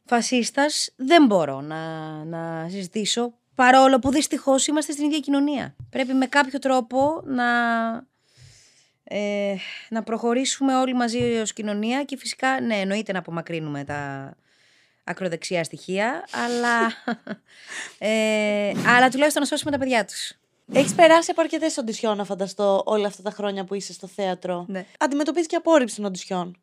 φασίστας, 0.05 0.89
δεν 0.95 1.25
μπορώ 1.25 1.61
να, 1.61 1.77
να 2.23 2.69
συζητήσω, 2.69 3.33
παρόλο 3.55 3.99
που 3.99 4.11
δυστυχώς 4.11 4.67
είμαστε 4.67 4.91
στην 4.91 5.05
ίδια 5.05 5.19
κοινωνία. 5.19 5.75
Πρέπει 5.89 6.13
με 6.13 6.25
κάποιο 6.25 6.59
τρόπο 6.59 7.21
να, 7.25 7.45
ε, 9.03 9.55
να 9.89 10.03
προχωρήσουμε 10.03 10.75
όλοι 10.75 10.93
μαζί 10.93 11.39
ως 11.39 11.53
κοινωνία 11.53 12.03
και 12.03 12.17
φυσικά, 12.17 12.61
ναι, 12.61 12.75
εννοείται 12.75 13.11
να 13.11 13.19
απομακρύνουμε 13.19 13.83
τα 13.83 14.33
ακροδεξιά 15.03 15.63
στοιχεία, 15.63 16.23
αλλά, 16.31 16.85
ε, 18.11 18.71
αλλά 18.87 19.09
τουλάχιστον 19.09 19.41
να 19.41 19.47
σώσουμε 19.47 19.71
τα 19.71 19.77
παιδιά 19.77 20.05
τους. 20.05 20.33
Έχεις 20.73 20.95
περάσει 20.95 21.31
από 21.31 21.41
αρκετές 21.41 21.77
οντισιόν, 21.77 22.17
να 22.17 22.23
φανταστώ, 22.23 22.83
όλα 22.85 23.07
αυτά 23.07 23.21
τα 23.21 23.31
χρόνια 23.31 23.63
που 23.65 23.73
είσαι 23.73 23.93
στο 23.93 24.07
θέατρο. 24.07 24.65
Ναι. 24.67 24.85
Αντιμετωπίζεις 24.99 25.47
και 25.47 25.55
απόρριψη 25.55 25.95
των 25.95 26.05
οντισιόν. 26.05 26.57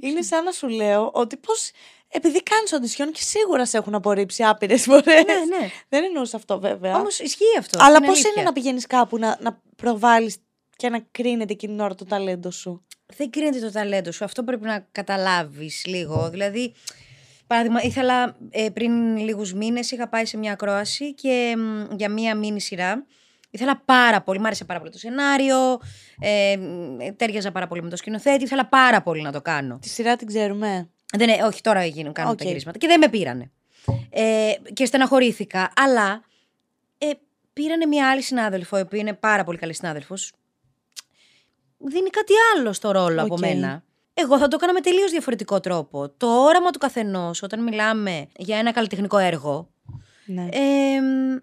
Είναι 0.00 0.22
σαν 0.22 0.44
να 0.44 0.52
σου 0.52 0.68
λέω 0.68 1.10
ότι 1.12 1.36
πώς. 1.36 1.70
Επειδή 2.12 2.42
κάνεις 2.42 2.72
οντισιόν 2.72 3.12
και 3.12 3.20
σίγουρα 3.22 3.66
σε 3.66 3.76
έχουν 3.76 3.94
απορρίψει 3.94 4.42
άπειρες 4.42 4.82
φορές. 4.82 5.24
Ναι, 5.24 5.58
ναι. 5.58 5.70
Δεν 5.88 6.04
εννοούσα 6.04 6.36
αυτό 6.36 6.60
βέβαια. 6.60 6.96
Όμως 6.96 7.18
ισχύει 7.18 7.58
αυτό. 7.58 7.78
Αλλά 7.82 7.96
είναι 7.96 8.06
πώς 8.06 8.14
αλήθεια. 8.14 8.32
είναι 8.36 8.44
να 8.44 8.52
πηγαίνεις 8.52 8.86
κάπου 8.86 9.18
να, 9.18 9.38
να 9.40 9.62
προβάλλεις 9.76 10.36
και 10.76 10.88
να 10.88 11.06
κρίνεται 11.10 11.52
εκείνη 11.52 11.72
την 11.72 11.82
ώρα 11.82 11.94
το 11.94 12.04
ταλέντο 12.04 12.50
σου; 12.50 12.86
Δεν 13.16 13.30
κρίνεται 13.30 13.60
το 13.60 13.72
ταλέντο 13.72 14.12
σου. 14.12 14.24
Αυτό 14.24 14.44
πρέπει 14.44 14.64
να 14.64 14.86
καταλάβεις 14.92 15.82
λίγο. 15.86 16.30
Δηλαδή, 16.30 16.74
παράδειγμα, 17.46 17.82
ήθελα 17.82 18.36
ε, 18.50 18.68
πριν 18.68 19.16
λίγους 19.16 19.52
μήνες, 19.52 19.90
είχα 19.90 20.08
πάει 20.08 20.24
σε 20.24 20.36
μια 20.36 20.52
ακρόαση 20.52 21.14
και 21.14 21.54
μ, 21.56 21.94
για 21.96 22.08
μια 22.08 22.34
μίνι 22.34 22.60
σειρά. 22.60 23.06
Ήθελα 23.50 23.82
πάρα 23.84 24.22
πολύ, 24.22 24.38
μ' 24.40 24.46
άρεσε 24.46 24.64
πάρα 24.64 24.78
πολύ 24.78 24.90
το 24.92 24.98
σενάριο, 24.98 25.80
ε, 26.20 26.56
μ, 26.56 27.00
ε, 27.00 27.12
ταίριαζα 27.12 27.52
πάρα 27.52 27.66
πολύ 27.66 27.82
με 27.82 27.90
το 27.90 27.96
σκηνοθέτη, 27.96 28.44
ήθελα 28.44 28.66
πάρα 28.66 29.02
πολύ 29.02 29.22
να 29.22 29.32
το 29.32 29.40
κάνω. 29.40 29.78
Τη 29.78 29.88
σειρά 29.88 30.16
την 30.16 30.26
ξέρουμε. 30.26 30.88
Δεν, 31.16 31.28
ε, 31.28 31.42
όχι, 31.42 31.60
τώρα 31.60 31.84
γίνουν, 31.84 32.12
κάνουν 32.12 32.36
τα 32.36 32.42
Οκ. 32.42 32.48
γυρίσματα. 32.48 32.78
Και 32.78 32.86
δεν 32.86 32.98
με 32.98 33.08
πήρανε. 33.08 33.50
Ε, 34.10 34.52
και 34.72 34.84
στεναχωρήθηκα. 34.84 35.72
Αλλά 35.76 36.24
ε, 36.98 37.10
πήρανε 37.52 37.86
μια 37.86 38.10
άλλη 38.10 38.22
συνάδελφο, 38.22 38.78
η 38.78 38.80
οποία 38.80 38.98
είναι 38.98 39.12
πάρα 39.14 39.44
πολύ 39.44 39.58
καλή 39.58 39.74
συνάδελφος. 39.74 40.32
Δίνει 41.78 42.10
κάτι 42.10 42.32
άλλο 42.54 42.72
στο 42.72 42.90
ρόλο 42.90 43.22
από 43.22 43.34
Οκ. 43.34 43.40
μένα. 43.40 43.82
Εγώ 44.14 44.38
θα 44.38 44.48
το 44.48 44.56
έκανα 44.56 44.72
με 44.72 44.80
τελείως 44.80 45.10
διαφορετικό 45.10 45.60
τρόπο. 45.60 46.08
Το 46.16 46.26
όραμα 46.26 46.70
του 46.70 46.78
καθενός, 46.78 47.42
όταν 47.42 47.62
μιλάμε 47.62 48.26
για 48.36 48.58
ένα 48.58 48.72
καλλιτεχνικό 48.72 49.18
έργο. 49.18 49.68
Ναι. 50.26 50.48
Ε, 50.50 51.00
μ, 51.00 51.36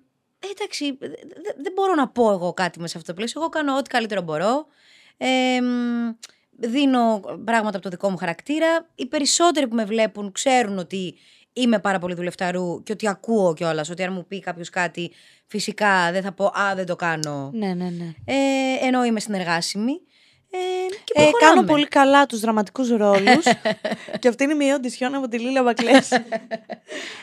εντάξει, 0.52 0.98
δε- 1.00 1.08
δε- 1.08 1.62
δεν 1.64 1.72
μπορώ 1.76 1.94
να 1.96 2.08
πω 2.08 2.32
εγώ 2.32 2.54
κάτι 2.54 2.80
μέσα 2.80 2.92
σε 2.92 2.98
αυτό 2.98 3.12
το 3.12 3.18
πλαίσιο. 3.18 3.42
Εγώ 3.42 3.50
κάνω 3.50 3.78
ό,τι 3.78 3.90
καλύτερο 3.90 4.22
μπορώ. 4.22 4.66
Ε, 5.18 5.62
μ, 5.62 6.16
δίνω 6.60 7.20
πράγματα 7.46 7.70
από 7.78 7.82
το 7.82 7.90
δικό 7.90 8.10
μου 8.10 8.18
χαρακτήρα. 8.18 8.88
Οι 8.96 9.06
περισσότεροι 9.06 9.68
που 9.68 9.76
με 9.76 9.86
βλέπουν 9.86 10.32
ξέρουν 10.32 10.78
ότι 10.78 11.16
είμαι 11.54 11.80
πάρα 11.80 12.00
πολύ 12.00 12.14
δουλευταρού 12.14 12.84
και 12.84 12.92
ότι 12.92 13.08
ακούω 13.08 13.54
κιόλας. 13.54 13.90
Ότι 13.90 14.04
αν 14.04 14.14
μου 14.14 14.26
πει 14.28 14.40
κάποιος 14.40 14.70
κάτι, 14.70 15.12
φυσικά 15.46 16.12
δεν 16.12 16.22
θα 16.24 16.32
πω 16.32 16.46
Α, 16.46 16.76
δεν 16.76 16.86
το 16.86 16.96
κάνω. 16.96 17.52
ναι, 17.54 17.68
ναι, 17.74 17.90
ναι. 17.90 18.14
Ε, 18.26 18.86
ενώ 18.88 19.04
είμαι 19.06 19.20
συνεργάσιμη. 19.20 20.02
Ε, 20.58 20.96
και 21.04 21.14
Ε, 21.16 21.20
κάνω 21.20 21.32
προχωράμε. 21.32 21.68
πολύ 21.68 21.88
καλά 21.88 22.26
τους 22.26 22.40
δραματικούς 22.40 22.90
ρόλους 22.90 23.44
και 24.20 24.28
αυτή 24.28 24.44
είναι 24.44 24.54
μια 24.54 24.76
οντισιόν 24.76 25.16
από 25.16 25.28
τη 25.28 25.40
Λίλα 25.40 25.64
Μπακλές. 25.64 26.12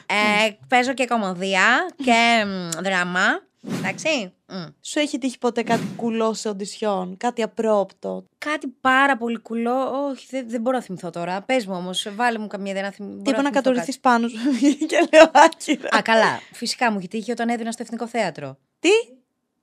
Ε, 0.07 0.51
παίζω 0.69 0.93
και 0.95 1.07
κομμωδία 1.07 1.87
και 2.05 2.45
μ, 2.47 2.69
δράμα. 2.83 3.43
Εντάξει. 3.79 4.33
Μ. 4.47 4.55
Σου 4.81 4.99
έχει 4.99 5.19
τύχει 5.19 5.39
ποτέ 5.39 5.63
κάτι 5.63 5.85
κουλό 5.97 6.35
σε 6.35 6.49
οντισιόν, 6.49 7.17
κάτι 7.17 7.43
απρόπτο; 7.43 8.25
Κάτι 8.39 8.67
πάρα 8.81 9.17
πολύ 9.17 9.39
κουλό. 9.39 10.07
Όχι, 10.09 10.27
δεν, 10.31 10.45
δεν 10.49 10.61
μπορώ 10.61 10.77
να 10.77 10.83
θυμηθώ 10.83 11.11
τώρα. 11.11 11.43
Πες 11.43 11.67
μου 11.67 11.75
όμως, 11.77 12.07
βάλε 12.15 12.39
μου 12.39 12.47
καμία 12.47 12.71
ιδέα 12.71 12.83
να 12.83 12.91
θυμηθώ. 12.91 13.23
Τίποτα 13.23 13.43
να 13.43 13.51
κατορριθείς 13.51 13.99
πάνω 14.01 14.29
σου 14.29 14.37
και 14.89 15.09
λέω 15.13 15.31
άκυρα. 15.33 15.89
Α, 15.97 16.03
καλά. 16.03 16.41
Φυσικά 16.53 16.91
μου 16.91 16.99
έχει 16.99 17.09
τύχει 17.09 17.31
όταν 17.31 17.49
έδινα 17.49 17.73
στο 17.73 17.83
εθνικό 17.83 18.07
θέατρο. 18.07 18.57
Τι, 18.81 18.89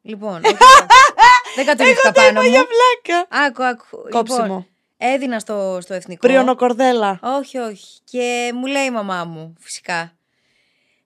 Λοιπόν. 0.03 0.41
όχι, 0.45 0.55
δεν 1.56 1.66
κατορριθήκα 1.66 2.12
πάνω 2.12 2.42
μου. 2.42 2.48
για 2.50 2.66
βλάκα. 2.66 3.28
Άκου, 3.46 3.64
άκου. 3.64 4.10
Κόψιμο. 4.10 4.42
Λοιπόν, 4.44 4.66
Έδινα 4.98 5.40
στο, 5.40 5.78
στο 5.82 5.94
εθνικό. 5.94 6.28
Πριονοκορδέλα. 6.28 7.20
Όχι, 7.22 7.58
όχι. 7.58 8.00
Και 8.04 8.52
μου 8.56 8.66
λέει 8.66 8.86
η 8.86 8.92
μαμά 8.92 9.24
μου, 9.26 9.56
φυσικά, 9.60 10.16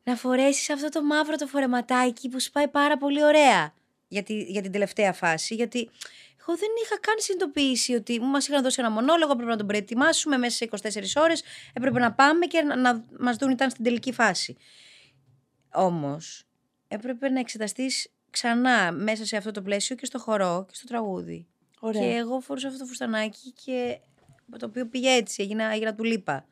να 0.04 0.16
φορέσεις 0.16 0.70
αυτό 0.70 0.90
το 0.90 1.04
μαύρο 1.04 1.36
το 1.36 1.48
φορεματάκι 1.48 2.30
που 2.30 2.40
σου 2.42 2.52
πάει 2.52 2.68
πάρα 2.68 2.98
πολύ 2.98 3.24
ωραία 3.24 3.74
για, 4.08 4.24
τη- 4.24 4.44
για 4.44 4.62
την 4.62 4.72
τελευταία 4.72 5.14
φάση. 5.14 5.56
Γιατί 5.56 5.90
εγώ 6.40 6.58
δεν 6.58 6.70
είχα 6.84 7.00
καν 7.00 7.16
συνειδητοποιήσει 7.18 7.94
ότι 7.94 8.20
μας 8.20 8.48
είχαν 8.48 8.64
δώσει 8.64 8.76
ένα 8.80 8.92
μονόλογο, 8.92 9.32
έπρεπε 9.32 9.52
να 9.52 9.58
τον 9.58 9.68
προετοιμάσουμε 9.68 10.38
μέσα 10.38 10.56
σε 10.56 10.66
24 10.66 11.22
ώρες, 11.24 11.44
έπρεπε 11.74 12.00
να 12.00 12.12
πάμε 12.14 12.46
και 12.46 12.62
να, 12.62 12.76
να 12.76 13.04
μας 13.20 13.36
δουν 13.36 13.50
ήταν 13.52 13.70
στην 13.70 13.84
τελική 13.84 14.12
φάση. 14.14 14.58
Όμως, 15.74 16.44
έπρεπε 16.88 17.30
να 17.30 17.40
εξεταστείς 17.40 18.08
ξανά 18.36 18.92
μέσα 18.92 19.26
σε 19.26 19.38
αυτό 19.38 19.52
το 19.52 19.62
πλαίσιο 19.62 19.96
και 19.96 20.06
στο 20.06 20.20
χορό 20.20 20.66
και 20.68 20.76
στο 20.76 20.88
τραγούδι. 20.88 21.48
Ωραία. 21.80 22.02
Και 22.02 22.18
εγώ 22.18 22.40
φορούσα 22.40 22.68
αυτό 22.68 22.80
το 22.80 22.86
φουστανάκι 22.86 23.54
και 23.66 23.98
το 24.60 24.66
οποίο 24.66 24.86
πήγε 24.86 25.10
έτσι, 25.10 25.44
έγινα, 25.44 25.74
έγινα 25.74 25.94
του 25.94 26.04
λίπα. 26.04 26.46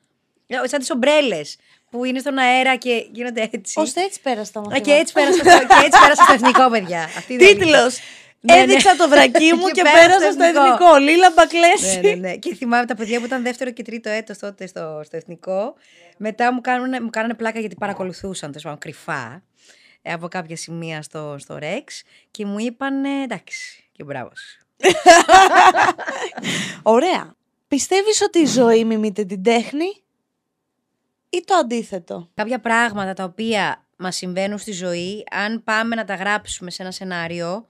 Ε, 0.47 0.67
Σαν 0.67 0.79
τις 0.79 0.89
ομπρέλες 0.89 1.57
που 1.89 2.05
είναι 2.05 2.19
στον 2.19 2.37
αέρα 2.37 2.75
και 2.75 3.07
γίνονται 3.11 3.49
έτσι. 3.51 3.79
Ώστε 3.79 4.01
έτσι 4.01 4.21
πέρασα 4.21 4.51
τα 4.51 4.59
Α, 4.59 4.63
μαθήματα. 4.63 4.85
και 4.89 4.99
έτσι 4.99 5.13
πέρασα 5.13 5.37
στο, 5.37 5.43
και 5.43 5.85
έτσι 5.85 5.99
πέρασα 6.01 6.23
στο 6.23 6.33
εθνικό, 6.33 6.69
παιδιά. 6.69 7.03
Αυτή 7.03 7.33
είναι 7.33 7.43
η 7.43 7.45
αλήθεια. 7.45 7.65
Τίτλος. 7.65 7.99
Ναι, 8.39 8.55
ναι. 8.55 8.61
Έδειξα 8.61 8.95
το 8.95 9.09
βρακί 9.09 9.53
μου 9.53 9.65
Και 9.67 9.71
και 9.71 9.81
πέρασα 9.81 10.07
πέρασα 10.07 10.31
στο 10.31 10.43
στο 10.43 10.43
εθνικό. 10.43 10.95
Λίλα 10.97 11.31
Μπακλέση. 11.35 11.99
ναι, 11.99 12.09
ναι, 12.09 12.15
ναι. 12.15 12.35
Και 12.35 12.55
θυμάμαι 12.55 12.85
τα 12.85 12.95
παιδιά 12.95 13.19
που 13.19 13.25
ήταν 13.25 13.43
δεύτερο 13.43 13.71
και 13.71 13.83
τρίτο 13.83 14.09
έτος 14.09 14.37
τότε 14.37 14.67
στο, 14.67 15.01
στο 15.05 15.17
εθνικό. 15.17 15.75
Μετά 16.17 16.53
μου, 16.53 16.61
κάνουνε, 16.61 16.99
μου 16.99 17.09
κάνανε 17.09 17.33
πλάκα 17.33 17.59
γιατί 17.59 17.75
παρακολουθούσαν 17.75 18.49
τέλος 18.49 18.63
πάντων, 18.63 18.79
κρυφά 18.79 19.23
ε, 19.33 19.41
από 20.03 20.27
κάποια 20.27 20.55
σημεία 20.55 21.01
στο, 21.01 21.35
στο 21.39 21.57
Ρεξ 21.57 22.03
και 22.31 22.45
μου 22.45 22.59
είπαν 22.59 23.05
εντάξει 23.05 23.83
και 23.91 24.03
μπράβο 24.03 24.31
σου. 24.35 24.57
Ωραία. 26.83 27.35
Πιστεύεις 27.67 28.21
ότι 28.21 28.39
η 28.39 28.45
ζωή 28.45 28.85
μιμείται 28.85 29.23
την 29.23 29.43
τέχνη 29.43 30.03
ή 31.29 31.43
το 31.45 31.55
αντίθετο; 31.55 32.29
κάποια 32.33 32.59
πράγματα 32.59 33.13
τα 33.13 33.23
οποία 33.23 33.87
μας 33.97 34.15
συμβαίνουν 34.15 34.57
στη 34.57 34.71
ζωή, 34.71 35.23
αν 35.31 35.63
πάμε 35.63 35.95
να 35.95 36.05
τα 36.05 36.15
γράψουμε 36.15 36.71
σε 36.71 36.81
ένα 36.81 36.91
σενάριο, 36.91 37.67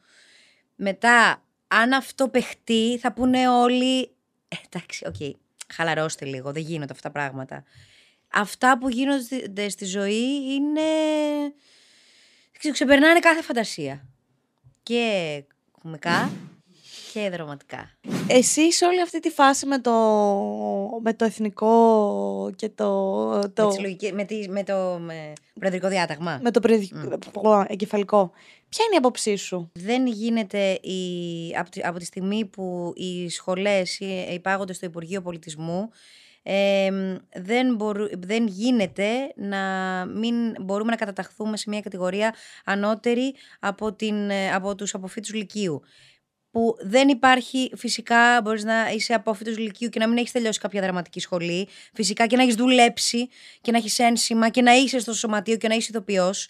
μετά 0.76 1.43
αν 1.67 1.93
αυτό 1.93 2.30
παιχτεί 2.30 2.98
θα 3.02 3.13
πούνε 3.13 3.50
όλοι, 3.50 4.02
«Ε, 4.48 4.56
εντάξει, 4.69 5.06
οκ, 5.08 5.36
χαλαρώστε 5.74 6.26
λίγο, 6.26 6.52
δεν 6.52 6.62
γίνονται 6.62 6.93
αυτά 6.93 7.12
τα 7.12 7.19
πράγματα. 7.19 7.63
Αυτά 8.34 8.78
που 8.78 8.89
γίνονται 8.89 9.69
στη 9.69 9.86
ζωή 9.86 10.54
είναι, 10.54 10.82
δεν 10.82 11.52
ξέρω, 11.52 11.52
ξεπερνάνε 12.71 13.19
κάθε 13.19 13.41
φαντασία. 13.41 14.08
Και 14.84 15.43
κομικά 15.82 16.32
και 17.13 17.30
δραματικά. 17.30 17.89
Εσύ 18.28 18.71
σε 18.71 18.86
όλη 18.86 19.02
αυτή 19.02 19.19
τη 19.19 19.30
φάση 19.30 19.65
με 19.65 19.80
το, 19.80 19.91
με 21.04 21.13
το 21.13 21.26
εθνικό 21.26 22.52
και 22.56 22.69
το, 22.69 23.39
το, 23.54 23.63
Με, 23.63 23.69
τις 23.69 23.80
λογικές- 23.80 24.12
με, 24.12 24.23
τη- 24.23 24.49
με 24.49 24.63
το 24.63 24.97
με 25.02 25.34
προεδρικό 25.60 25.88
διάταγμα. 25.88 26.39
με 26.43 26.52
το 26.52 26.60
προεδρικό 26.60 27.65
εγκεφαλικό, 27.67 28.32
ποια 28.69 28.86
είναι 28.86 28.93
η 28.95 28.97
άποψή 28.97 29.36
σου; 29.36 29.71
δεν 29.73 30.08
γίνεται 30.08 30.71
η, 30.71 31.02
από, 31.58 31.69
τη, 31.69 31.82
από 31.82 31.99
τη 31.99 32.06
στιγμή 32.06 32.45
που 32.45 32.93
οι 32.95 33.30
σχολές 33.30 33.99
ε, 34.02 34.34
υπάγονται 34.34 34.73
στο 34.73 34.86
Υπουργείο 34.86 35.21
Πολιτισμού 35.21 35.89
ε, 36.43 36.89
δεν, 37.34 37.75
μπορού, 37.75 38.06
δεν 38.19 38.47
γίνεται 38.47 39.34
να 39.36 39.60
μην 40.06 40.36
μπορούμε 40.62 40.91
να 40.91 40.97
καταταχθούμε 40.97 41.58
σε 41.58 41.69
μια 41.69 41.82
κατηγορία 41.82 42.36
ανώτερη 42.65 43.36
από, 43.60 43.93
την, 43.93 44.29
ε, 44.29 44.53
από 44.53 44.75
τους 44.75 44.93
αποφύτους 44.93 45.34
λυκείου. 45.34 45.82
Που 46.51 46.75
δεν 46.82 47.08
υπάρχει, 47.08 47.71
φυσικά 47.75 48.41
μπορείς 48.43 48.63
να 48.63 48.89
είσαι 48.91 49.13
απόφυτος 49.13 49.58
λυκείου 49.58 49.89
και 49.89 49.99
να 49.99 50.08
μην 50.08 50.17
έχεις 50.17 50.32
τελειώσει 50.32 50.60
κάποια 50.60 50.82
δραματική 50.82 51.19
σχολή. 51.19 51.67
Φυσικά 51.93 52.27
και 52.27 52.36
να 52.36 52.41
έχεις 52.41 52.56
δουλέψει 52.56 53.27
και 53.62 53.71
να 53.71 53.77
έχεις 53.77 53.99
ένσημα 53.99 54.49
και 54.49 54.62
να 54.62 54.73
είσαι 54.73 54.99
στο 54.99 55.13
σωματείο 55.13 55.58
και 55.58 55.67
να 55.67 55.75
είσαι 55.75 55.88
ηθοποιός. 55.89 56.49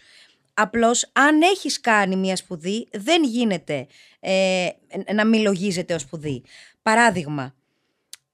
Απλώς 0.54 1.10
αν 1.14 1.42
έχεις 1.42 1.80
κάνει 1.80 2.16
μια 2.16 2.36
σπουδή 2.36 2.88
δεν 2.92 3.24
γίνεται 3.24 3.88
ε, 4.20 4.70
να 5.14 5.26
μην 5.26 5.42
λογίζεται 5.42 5.94
ως 5.94 6.02
σπουδή. 6.02 6.44
Παράδειγμα, 6.82 7.56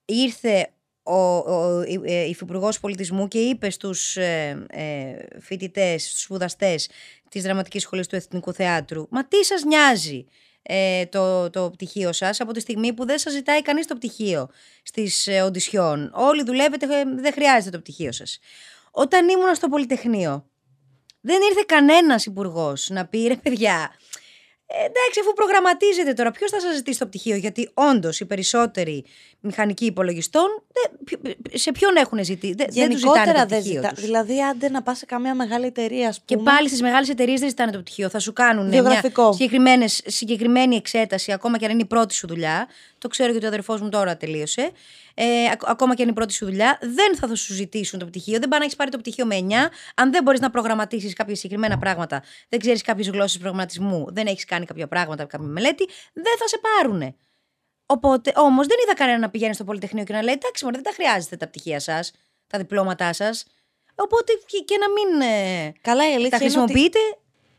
ήρθε 0.05 0.69
ο, 1.09 1.37
ο, 1.37 1.81
η- 1.81 2.01
ε, 2.03 2.23
υφυπουργός 2.27 2.79
πολιτισμού 2.79 3.27
και 3.27 3.39
είπε 3.39 3.69
στους 3.69 4.17
ε, 4.17 4.65
ε, 4.69 5.39
φοιτητές, 5.39 6.09
στους 6.09 6.21
σπουδαστές 6.21 6.89
της 7.29 7.43
Δραματικής 7.43 7.81
Σχολής 7.81 8.07
του 8.07 8.15
Εθνικού 8.15 8.53
Θεάτρου 8.53 9.07
«Μα 9.09 9.25
τι 9.27 9.45
σας 9.45 9.63
νοιάζει 9.63 10.25
ε, 10.61 11.05
το, 11.05 11.49
το 11.49 11.69
πτυχίο 11.69 12.11
σας 12.13 12.39
από 12.39 12.51
τη 12.53 12.59
στιγμή 12.59 12.93
που 12.93 13.05
δεν 13.05 13.17
σας 13.17 13.33
ζητάει 13.33 13.61
κανείς 13.61 13.87
το 13.87 13.95
πτυχίο 13.95 14.49
στις 14.83 15.27
ε, 15.27 15.41
οντισιόν. 15.41 16.11
Όλοι 16.13 16.43
δουλεύετε, 16.43 16.85
ε, 16.85 17.03
δεν 17.21 17.33
χρειάζεται 17.33 17.69
το 17.69 17.79
πτυχίο 17.79 18.11
σας». 18.11 18.39
Όταν 18.91 19.29
ήμουν 19.29 19.55
στο 19.55 19.67
Πολυτεχνείο 19.67 20.45
δεν 21.21 21.41
ήρθε 21.49 21.63
κανένας 21.67 22.25
υπουργός 22.25 22.89
να 22.89 23.05
πει 23.07 23.27
ρε 23.27 23.35
παιδιά. 23.35 23.91
Ε, 24.71 24.77
εντάξει, 24.79 25.19
αφού 25.21 25.33
προγραμματίζετε 25.33 26.13
τώρα, 26.13 26.31
ποιος 26.31 26.51
θα 26.51 26.59
σας 26.59 26.75
ζητήσει 26.75 26.99
το 26.99 27.05
πτυχίο; 27.07 27.35
Γιατί 27.35 27.69
όντως 27.73 28.19
οι 28.19 28.25
περισσότεροι 28.25 29.05
μηχανικοί 29.39 29.85
υπολογιστών 29.85 30.47
δεν- 30.73 30.91
ποιο- 31.05 31.35
σε 31.53 31.71
ποιον 31.71 31.95
έχουν 31.95 32.23
ζητήσει. 32.23 32.53
Δεν, 32.53 32.67
δεν 32.69 32.89
τους 32.89 32.99
ζητάνε 32.99 33.15
Γενικότερα 33.17 33.41
το 33.41 33.47
δεν 33.49 33.59
πτυχίο. 33.59 33.81
ζητά. 33.81 33.93
τους. 33.93 34.03
Δηλαδή, 34.03 34.43
άντε 34.43 34.69
να 34.69 34.81
πας 34.81 34.97
σε 34.97 35.05
καμία 35.05 35.35
μεγάλη 35.35 35.65
εταιρεία, 35.65 36.07
ας 36.07 36.21
Και 36.25 36.37
πούμε. 36.37 36.51
πάλι 36.51 36.67
στις 36.67 36.81
μεγάλες 36.81 37.09
εταιρείες 37.09 37.39
δεν 37.39 37.49
ζητάνε 37.49 37.71
το 37.71 37.79
πτυχίο. 37.79 38.09
Θα 38.09 38.19
σου 38.19 38.33
κάνουν 38.33 38.67
μια 38.67 38.81
Βιογραφικό. 38.81 39.31
συγκεκριμένες- 39.33 40.01
συγκεκριμένη 40.05 40.75
εξέταση, 40.75 41.31
ακόμα 41.31 41.57
και 41.57 41.65
αν 41.65 41.71
είναι 41.71 41.81
η 41.81 41.85
πρώτη 41.85 42.13
σου 42.13 42.27
δουλειά. 42.27 42.67
Το 42.97 43.07
ξέρω 43.07 43.29
γιατί 43.31 43.45
ο 43.45 43.47
αδερφός 43.47 43.81
μου 43.81 43.89
τώρα 43.89 44.17
τελείωσε. 44.17 44.71
Ε, 45.21 45.49
ακ- 45.51 45.69
ακόμα 45.69 45.95
και 45.95 46.01
αν 46.01 46.07
είναι 46.07 46.11
η 46.11 46.13
πρώτη 46.13 46.33
σου 46.33 46.45
δουλειά, 46.45 46.77
δεν 46.81 47.15
θα 47.17 47.35
σου 47.35 47.53
ζητήσουν 47.53 47.99
το 47.99 48.05
πτυχίο. 48.05 48.39
Δεν 48.39 48.47
πάνε 48.49 48.57
να 48.57 48.63
έχεις 48.63 48.75
πάρει 48.75 48.91
το 48.91 48.97
πτυχίο 48.97 49.25
με 49.25 49.35
9. 49.35 49.69
Αν 49.95 50.11
δεν 50.11 50.23
μπορείς 50.23 50.39
να 50.39 50.49
προγραμματίσεις 50.49 51.13
κάποια 51.13 51.35
συγκεκριμένα 51.35 51.77
πράγματα, 51.77 52.23
δεν 52.49 52.59
ξέρεις 52.59 52.81
κάποιες 52.81 53.09
γλώσσες 53.09 53.37
προγραμματισμού, 53.37 54.05
δεν 54.11 54.27
έχεις 54.27 54.45
κάνει 54.45 54.65
κάποια 54.65 54.87
πράγματα, 54.87 55.25
κάποια 55.25 55.47
μελέτη, 55.47 55.85
δεν 56.13 56.37
θα 56.39 56.47
σε 56.47 56.59
πάρουνε. 56.61 57.15
Οπότε, 57.85 58.31
όμως, 58.35 58.67
δεν 58.67 58.77
είδα 58.83 58.93
κανένα 58.93 59.17
να 59.17 59.29
πηγαίνει 59.29 59.53
στο 59.53 59.63
Πολυτεχνείο 59.63 60.03
και 60.03 60.13
να 60.13 60.21
λέει: 60.23 60.33
Εντάξει, 60.33 60.63
μωρέ, 60.63 60.75
δεν 60.75 60.85
τα 60.85 61.03
χρειάζεται 61.03 61.35
τα 61.37 61.47
πτυχία 61.47 61.79
σας, 61.79 62.11
τα 62.47 62.57
διπλώματά 62.57 63.13
σας. 63.13 63.45
Οπότε 63.95 64.33
και, 64.45 64.57
και 64.57 64.77
να 64.77 64.87
μην 64.89 65.21
ε, 65.21 65.71
Καλά, 65.81 66.03
η 66.07 66.09
τα 66.09 66.15
αλήθεια 66.15 66.17
είναι 66.17 66.27
ότι 66.35 66.37
χρησιμοποιείτε. 66.37 66.99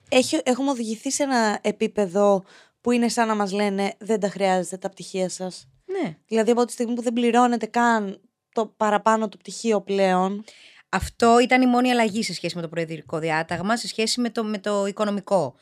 έχει, 0.09 0.41
έχουμε 0.43 0.71
οδηγηθεί 0.71 1.11
σε 1.11 1.23
ένα 1.23 1.59
επίπεδο 1.63 2.45
που 2.81 2.91
είναι 2.91 3.09
σαν 3.09 3.27
να 3.29 3.35
μας 3.35 3.53
λένε 3.53 3.95
δεν 3.99 4.21
τα 4.21 4.29
χρειάζεται 4.29 4.77
τα 4.77 4.89
πτυχία 4.89 5.29
σας. 5.29 5.69
Ναι. 6.03 6.17
Δηλαδή, 6.27 6.51
από 6.51 6.65
τη 6.65 6.73
στιγμή 6.73 6.95
που 6.95 7.03
δεν 7.03 7.13
πληρώνετε 7.13 7.67
καν 7.67 8.21
το 8.53 8.67
παραπάνω 8.67 9.29
το 9.29 9.37
πτυχίο 9.37 9.81
πλέον. 9.81 10.45
Αυτό 10.89 11.39
ήταν 11.39 11.63
η 11.63 11.67
μόνη 11.67 11.91
αλλαγή 11.91 12.23
σε 12.23 12.35
σχέση 12.35 12.57
με 12.57 12.63
το 12.63 12.69
προεδρικό 12.69 13.19
διάταγμα, 13.19 13.77
σε 13.77 13.89
σχέση 13.89 14.21
με 14.21 14.31
το, 14.31 14.45
με 14.45 14.59
το 14.59 14.87
οικονομικό. 14.87 15.55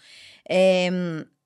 Ε, 0.42 0.90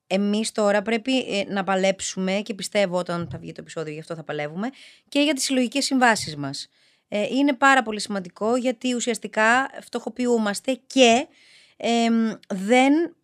εμείς 0.06 0.52
τώρα 0.52 0.82
πρέπει 0.82 1.18
ε, 1.18 1.44
να 1.48 1.64
παλέψουμε 1.64 2.32
και 2.32 2.54
πιστεύω 2.54 2.98
όταν 2.98 3.28
θα 3.30 3.38
βγει 3.38 3.52
το 3.52 3.60
επεισόδιο 3.60 3.92
γι' 3.92 4.00
αυτό 4.00 4.14
θα 4.14 4.24
παλεύουμε 4.24 4.70
και 5.08 5.20
για 5.20 5.34
τις 5.34 5.44
συλλογικές 5.44 5.84
συμβάσεις 5.84 6.36
μας. 6.36 6.68
Ε, 7.08 7.26
είναι 7.30 7.52
πάρα 7.52 7.82
πολύ 7.82 8.00
σημαντικό 8.00 8.56
γιατί 8.56 8.94
ουσιαστικά 8.94 9.70
φτωχοποιούμαστε 9.80 10.80
και 10.86 11.26
ε, 11.76 12.08
δεν, 12.48 13.16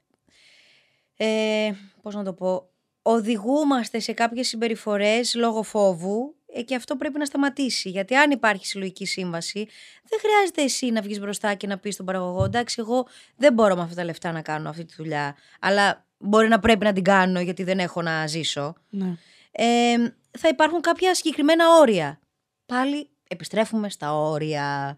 ε, 1.16 1.70
πώς 2.02 2.14
να 2.14 2.24
το 2.24 2.32
πω, 2.32 2.70
οδηγούμαστε 3.02 3.98
σε 3.98 4.12
κάποιες 4.12 4.48
συμπεριφορές 4.48 5.34
λόγω 5.34 5.62
φόβου 5.62 6.34
ε, 6.52 6.62
και 6.62 6.74
αυτό 6.74 6.96
πρέπει 6.96 7.18
να 7.18 7.24
σταματήσει. 7.24 7.88
Γιατί 7.88 8.14
αν 8.14 8.30
υπάρχει 8.30 8.66
συλλογική 8.66 9.06
σύμβαση, 9.06 9.68
δεν 10.08 10.18
χρειάζεται 10.20 10.62
εσύ 10.62 10.90
να 10.90 11.00
βγεις 11.00 11.20
μπροστά 11.20 11.54
και 11.54 11.66
να 11.66 11.78
πεις 11.78 11.94
στον 11.94 12.06
παραγωγό 12.06 12.44
εντάξει 12.44 12.76
εγώ 12.78 13.06
δεν 13.36 13.52
μπορώ 13.52 13.76
με 13.76 13.82
αυτά 13.82 13.94
τα 13.94 14.04
λεφτά 14.04 14.32
να 14.32 14.42
κάνω 14.42 14.68
αυτή 14.68 14.84
τη 14.84 14.94
δουλειά, 14.96 15.36
αλλά 15.60 16.06
μπορεί 16.18 16.48
να 16.48 16.58
πρέπει 16.58 16.84
να 16.84 16.92
την 16.92 17.04
κάνω 17.04 17.40
γιατί 17.40 17.62
δεν 17.62 17.78
έχω 17.78 18.02
να 18.02 18.26
ζήσω. 18.26 18.74
Ναι. 18.88 19.16
Ε, 19.50 19.96
θα 20.38 20.48
υπάρχουν 20.48 20.80
κάποια 20.80 21.14
συγκεκριμένα 21.14 21.64
όρια. 21.80 22.20
Πάλι 22.66 23.08
επιστρέφουμε 23.28 23.90
στα 23.90 24.14
όρια. 24.14 24.96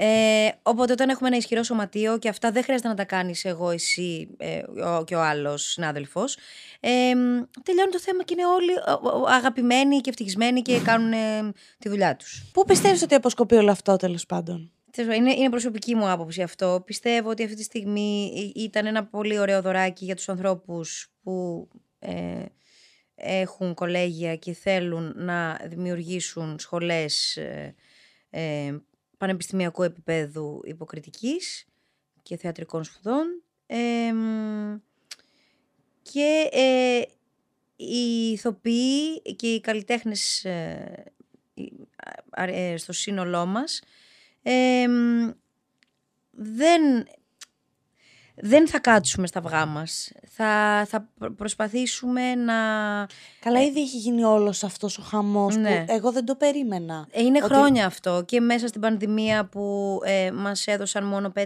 Ε, 0.00 0.48
οπότε 0.62 0.92
όταν 0.92 1.08
έχουμε 1.08 1.28
ένα 1.28 1.36
ισχυρό 1.36 1.62
σωματείο 1.62 2.18
και 2.18 2.28
αυτά 2.28 2.50
δεν 2.50 2.62
χρειάζεται 2.62 2.88
να 2.88 2.94
τα 2.94 3.04
κάνεις 3.04 3.44
εγώ, 3.44 3.70
εσύ 3.70 4.28
ε, 4.36 4.62
ο, 4.82 5.04
και 5.04 5.14
ο 5.14 5.22
άλλος 5.22 5.62
συνάδελφος, 5.62 6.36
ε, 6.80 6.90
τελειώνει 7.62 7.90
το 7.90 8.00
θέμα 8.00 8.22
και 8.24 8.34
είναι 8.36 8.46
όλοι 8.46 8.72
ε, 8.72 8.90
ε, 8.90 9.34
αγαπημένοι 9.34 10.00
και 10.00 10.10
ευτυχισμένοι 10.10 10.62
και 10.62 10.80
κάνουν 10.80 11.12
ε, 11.12 11.52
τη 11.78 11.88
δουλειά 11.88 12.16
τους. 12.16 12.50
Πού 12.52 12.64
πιστεύεις 12.64 13.02
ότι 13.02 13.14
αποσκοπεί 13.14 13.54
όλο 13.54 13.70
αυτό 13.70 13.96
τέλος 13.96 14.26
πάντων; 14.26 14.72
Τέλος 14.90 15.10
πάντων, 15.10 15.26
Είναι, 15.26 15.34
είναι 15.38 15.50
προσωπική 15.50 15.94
μου 15.94 16.10
άποψη 16.10 16.42
αυτό. 16.42 16.82
Πιστεύω 16.86 17.30
ότι 17.30 17.44
αυτή 17.44 17.56
τη 17.56 17.62
στιγμή 17.62 18.32
ε, 18.56 18.60
ήταν 18.60 18.86
ένα 18.86 19.04
πολύ 19.04 19.38
ωραίο 19.38 19.62
δωράκι 19.62 20.04
για 20.04 20.16
τους 20.16 20.28
ανθρώπους 20.28 21.12
που 21.22 21.68
ε, 21.98 22.44
έχουν 23.14 23.74
κολέγια 23.74 24.36
και 24.36 24.52
θέλουν 24.52 25.12
να 25.16 25.60
δημιουργήσουν 25.68 26.58
σχολές 26.58 27.36
ε, 27.36 27.74
ε, 28.30 28.74
πανεπιστημιακού 29.18 29.82
επίπεδου 29.82 30.60
υποκριτικής 30.64 31.66
και 32.22 32.36
θεατρικών 32.36 32.84
σπουδών. 32.84 33.42
Ε, 33.66 34.12
μ, 34.12 34.76
και 36.02 36.48
ε, 36.52 37.02
οι 37.76 38.30
ηθοποιοί 38.30 39.22
και 39.36 39.54
οι 39.54 39.60
καλλιτέχνες 39.60 40.44
ε, 40.44 41.12
ε, 42.30 42.76
στο 42.76 42.92
σύνολό 42.92 43.46
μας, 43.46 43.82
ε, 44.42 44.86
δεν, 46.30 47.06
δεν 48.40 48.68
θα 48.68 48.78
κάτσουμε 48.78 49.26
στα 49.26 49.38
αυγά 49.38 49.66
μας. 49.66 50.12
Θα, 50.28 50.84
θα 50.88 51.08
προσπαθήσουμε 51.36 52.34
να... 52.34 52.54
Καλά, 53.40 53.62
ήδη 53.62 53.80
έχει 53.80 53.96
γίνει 53.96 54.24
όλος 54.24 54.64
αυτός 54.64 54.98
ο 54.98 55.02
χαμός 55.02 55.56
Ναι. 55.56 55.84
που 55.86 55.92
εγώ 55.94 56.12
δεν 56.12 56.24
το 56.24 56.34
περίμενα. 56.34 57.06
Ε, 57.10 57.22
Είναι 57.22 57.40
Ότι- 57.44 57.54
χρόνια 57.54 57.86
αυτό 57.86 58.22
και 58.26 58.40
μέσα 58.40 58.66
στην 58.66 58.80
πανδημία 58.80 59.44
που 59.44 59.98
ε, 60.04 60.30
μας 60.30 60.66
έδωσαν 60.66 61.04
μόνο 61.04 61.32
5-6 61.36 61.42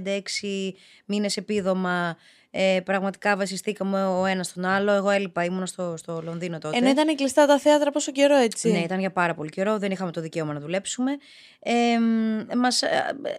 μήνες 1.04 1.36
επίδομα 1.36 2.16
ε, 2.54 2.80
πραγματικά 2.84 3.36
βασιστήκαμε 3.36 4.06
ο 4.06 4.24
ένας 4.26 4.46
στον 4.46 4.64
άλλο. 4.64 4.92
Εγώ 4.92 5.10
έλειπα, 5.10 5.44
ήμουν 5.44 5.66
στο, 5.66 5.94
στο 5.96 6.20
Λονδίνο 6.24 6.58
τότε. 6.58 6.76
Ενώ 6.76 6.88
ήταν 6.88 7.16
κλειστά 7.16 7.46
τα 7.46 7.58
θέατρα 7.58 7.90
πόσο 7.90 8.12
καιρό 8.12 8.36
έτσι; 8.36 8.70
Ναι, 8.70 8.78
ήταν 8.78 8.98
για 8.98 9.12
πάρα 9.12 9.34
πολύ 9.34 9.50
καιρό, 9.50 9.78
δεν 9.78 9.90
είχαμε 9.90 10.10
το 10.12 10.20
δικαίωμα 10.20 10.52
να 10.52 10.60
δουλέψουμε. 10.60 11.16
Ε, 11.60 11.98
μ, 11.98 12.58
μας, 12.58 12.82
ε, 12.82 13.16
ε, 13.22 13.32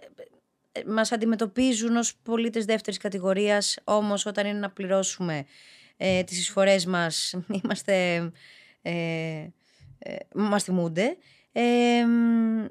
μας 0.86 1.12
αντιμετωπίζουν 1.12 1.96
ως 1.96 2.16
πολίτες 2.22 2.64
δεύτερης 2.64 2.98
κατηγορίας, 2.98 3.78
όμως 3.84 4.26
όταν 4.26 4.46
είναι 4.46 4.58
να 4.58 4.70
πληρώσουμε 4.70 5.44
ε, 5.96 6.22
τις 6.22 6.38
εισφορές 6.38 6.86
μας, 6.86 7.34
είμαστε, 7.62 8.16
ε, 8.82 8.92
ε, 9.98 10.16
μας 10.34 10.64
θυμούνται. 10.64 11.16
Ε, 11.52 12.04
μ, 12.04 12.66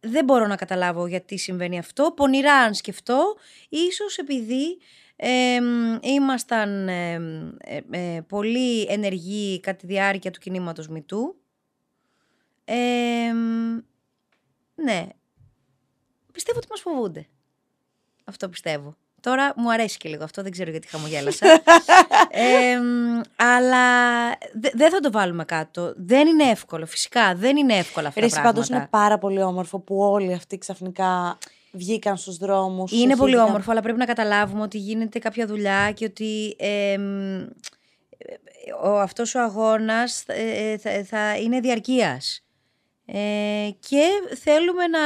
δεν 0.00 0.24
μπορώ 0.24 0.46
να 0.46 0.56
καταλάβω 0.56 1.06
γιατί 1.06 1.38
συμβαίνει 1.38 1.78
αυτό. 1.78 2.12
Πονηρά 2.16 2.54
αν 2.54 2.74
σκεφτώ, 2.74 3.36
ίσως 3.68 4.18
επειδή 4.18 4.78
ε, 5.16 5.60
μ, 5.60 5.98
ήμασταν 6.02 6.88
ε, 6.88 7.14
ε, 7.58 7.80
ε, 7.90 8.20
πολύ 8.20 8.82
ενεργοί 8.82 9.60
κατά 9.60 9.76
τη 9.76 9.86
διάρκεια 9.86 10.30
του 10.30 10.40
κινήματος 10.40 10.88
Μητού. 10.88 11.36
Ε, 12.64 13.32
μ, 13.32 13.78
ναι, 14.74 15.06
πιστεύω 16.38 16.58
ότι 16.58 16.66
μας 16.70 16.80
φοβούνται. 16.80 17.26
Αυτό 18.24 18.48
πιστεύω. 18.48 18.96
Τώρα 19.20 19.52
μου 19.56 19.72
αρέσει 19.72 19.96
και 19.96 20.08
λίγο 20.08 20.24
αυτό, 20.24 20.42
δεν 20.42 20.50
ξέρω 20.52 20.70
γιατί 20.70 20.88
χαμογέλασα. 20.88 21.46
ε, 22.30 22.76
μ, 22.80 23.20
αλλά 23.36 24.28
δε- 24.52 24.70
δεν 24.74 24.90
θα 24.90 25.00
το 25.00 25.10
βάλουμε 25.10 25.44
κάτω. 25.44 25.92
Δεν 25.96 26.26
είναι 26.26 26.44
εύκολο, 26.44 26.86
φυσικά. 26.86 27.34
Δεν 27.34 27.56
είναι 27.56 27.74
εύκολα 27.76 28.08
αυτά 28.08 28.20
Ρε, 28.20 28.26
τα 28.26 28.32
εσύ 28.32 28.42
πράγματα. 28.42 28.60
πάντως 28.66 28.68
είναι 28.78 28.88
πάρα 28.90 29.18
πολύ 29.18 29.42
όμορφο 29.42 29.78
που 29.78 29.98
όλοι 29.98 30.32
αυτοί 30.32 30.58
ξαφνικά 30.58 31.38
βγήκαν 31.72 32.16
στους 32.16 32.36
δρόμους. 32.36 32.92
Είναι 32.92 33.16
πολύ 33.16 33.30
σωθήκαν. 33.32 33.48
όμορφο, 33.48 33.70
αλλά 33.70 33.80
πρέπει 33.80 33.98
να 33.98 34.04
καταλάβουμε 34.04 34.62
ότι 34.62 34.78
γίνεται 34.78 35.18
κάποια 35.18 35.46
δουλειά 35.46 35.92
και 35.92 36.04
ότι 36.04 36.56
εμ, 36.58 37.42
ο, 38.84 38.98
αυτός 39.00 39.34
ο 39.34 39.40
αγώνας 39.42 40.22
ε, 40.26 40.70
ε, 40.72 40.78
θα, 40.78 41.04
θα 41.04 41.36
είναι 41.36 41.60
διαρκείας. 41.60 42.42
Ε, 43.12 43.70
και 43.88 44.06
θέλουμε 44.42 44.86
να 44.86 45.00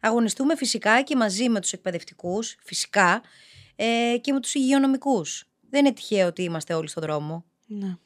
αγωνιστούμε 0.00 0.56
φυσικά 0.56 1.02
και 1.02 1.16
μαζί 1.16 1.48
με 1.48 1.60
τους 1.60 1.72
εκπαιδευτικούς, 1.72 2.56
φυσικά, 2.64 3.22
ε, 3.76 4.16
και 4.20 4.32
με 4.32 4.40
τους 4.40 4.54
υγειονομικούς. 4.54 5.44
Δεν 5.70 5.84
είναι 5.84 5.94
τυχαίο 5.94 6.26
ότι 6.26 6.42
είμαστε 6.42 6.74
όλοι 6.74 6.88
στον 6.88 7.02
δρόμο. 7.02 7.44
Ναι. 7.66 7.96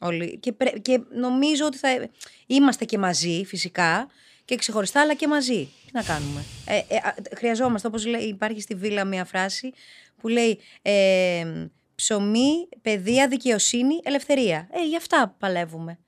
Όλοι. 0.00 0.38
Και, 0.38 0.52
πρέ- 0.52 0.78
και 0.78 1.00
νομίζω 1.10 1.66
ότι 1.66 1.76
θα 1.76 1.88
είμαστε 2.46 2.84
και 2.84 2.98
μαζί 2.98 3.44
φυσικά 3.46 4.08
και 4.44 4.56
ξεχωριστά 4.56 5.00
αλλά 5.00 5.14
και 5.14 5.28
μαζί. 5.28 5.68
Τι 5.86 5.90
να 5.92 6.02
κάνουμε. 6.02 6.44
Ε, 6.66 6.76
ε, 6.88 6.96
α, 6.96 7.14
χρειαζόμαστε, 7.36 7.88
όπως 7.88 8.06
λέει, 8.06 8.22
υπάρχει 8.22 8.60
στη 8.60 8.74
Βίλα 8.74 9.04
μια 9.04 9.24
φράση 9.24 9.72
που 10.16 10.28
λέει 10.28 10.58
ε, 10.82 11.44
ψωμί, 11.94 12.68
παιδεία, 12.82 13.28
δικαιοσύνη, 13.28 14.00
ελευθερία. 14.02 14.68
Ε, 14.72 14.84
γι' 14.84 14.96
αυτά 14.96 15.36
παλεύουμε. 15.38 15.98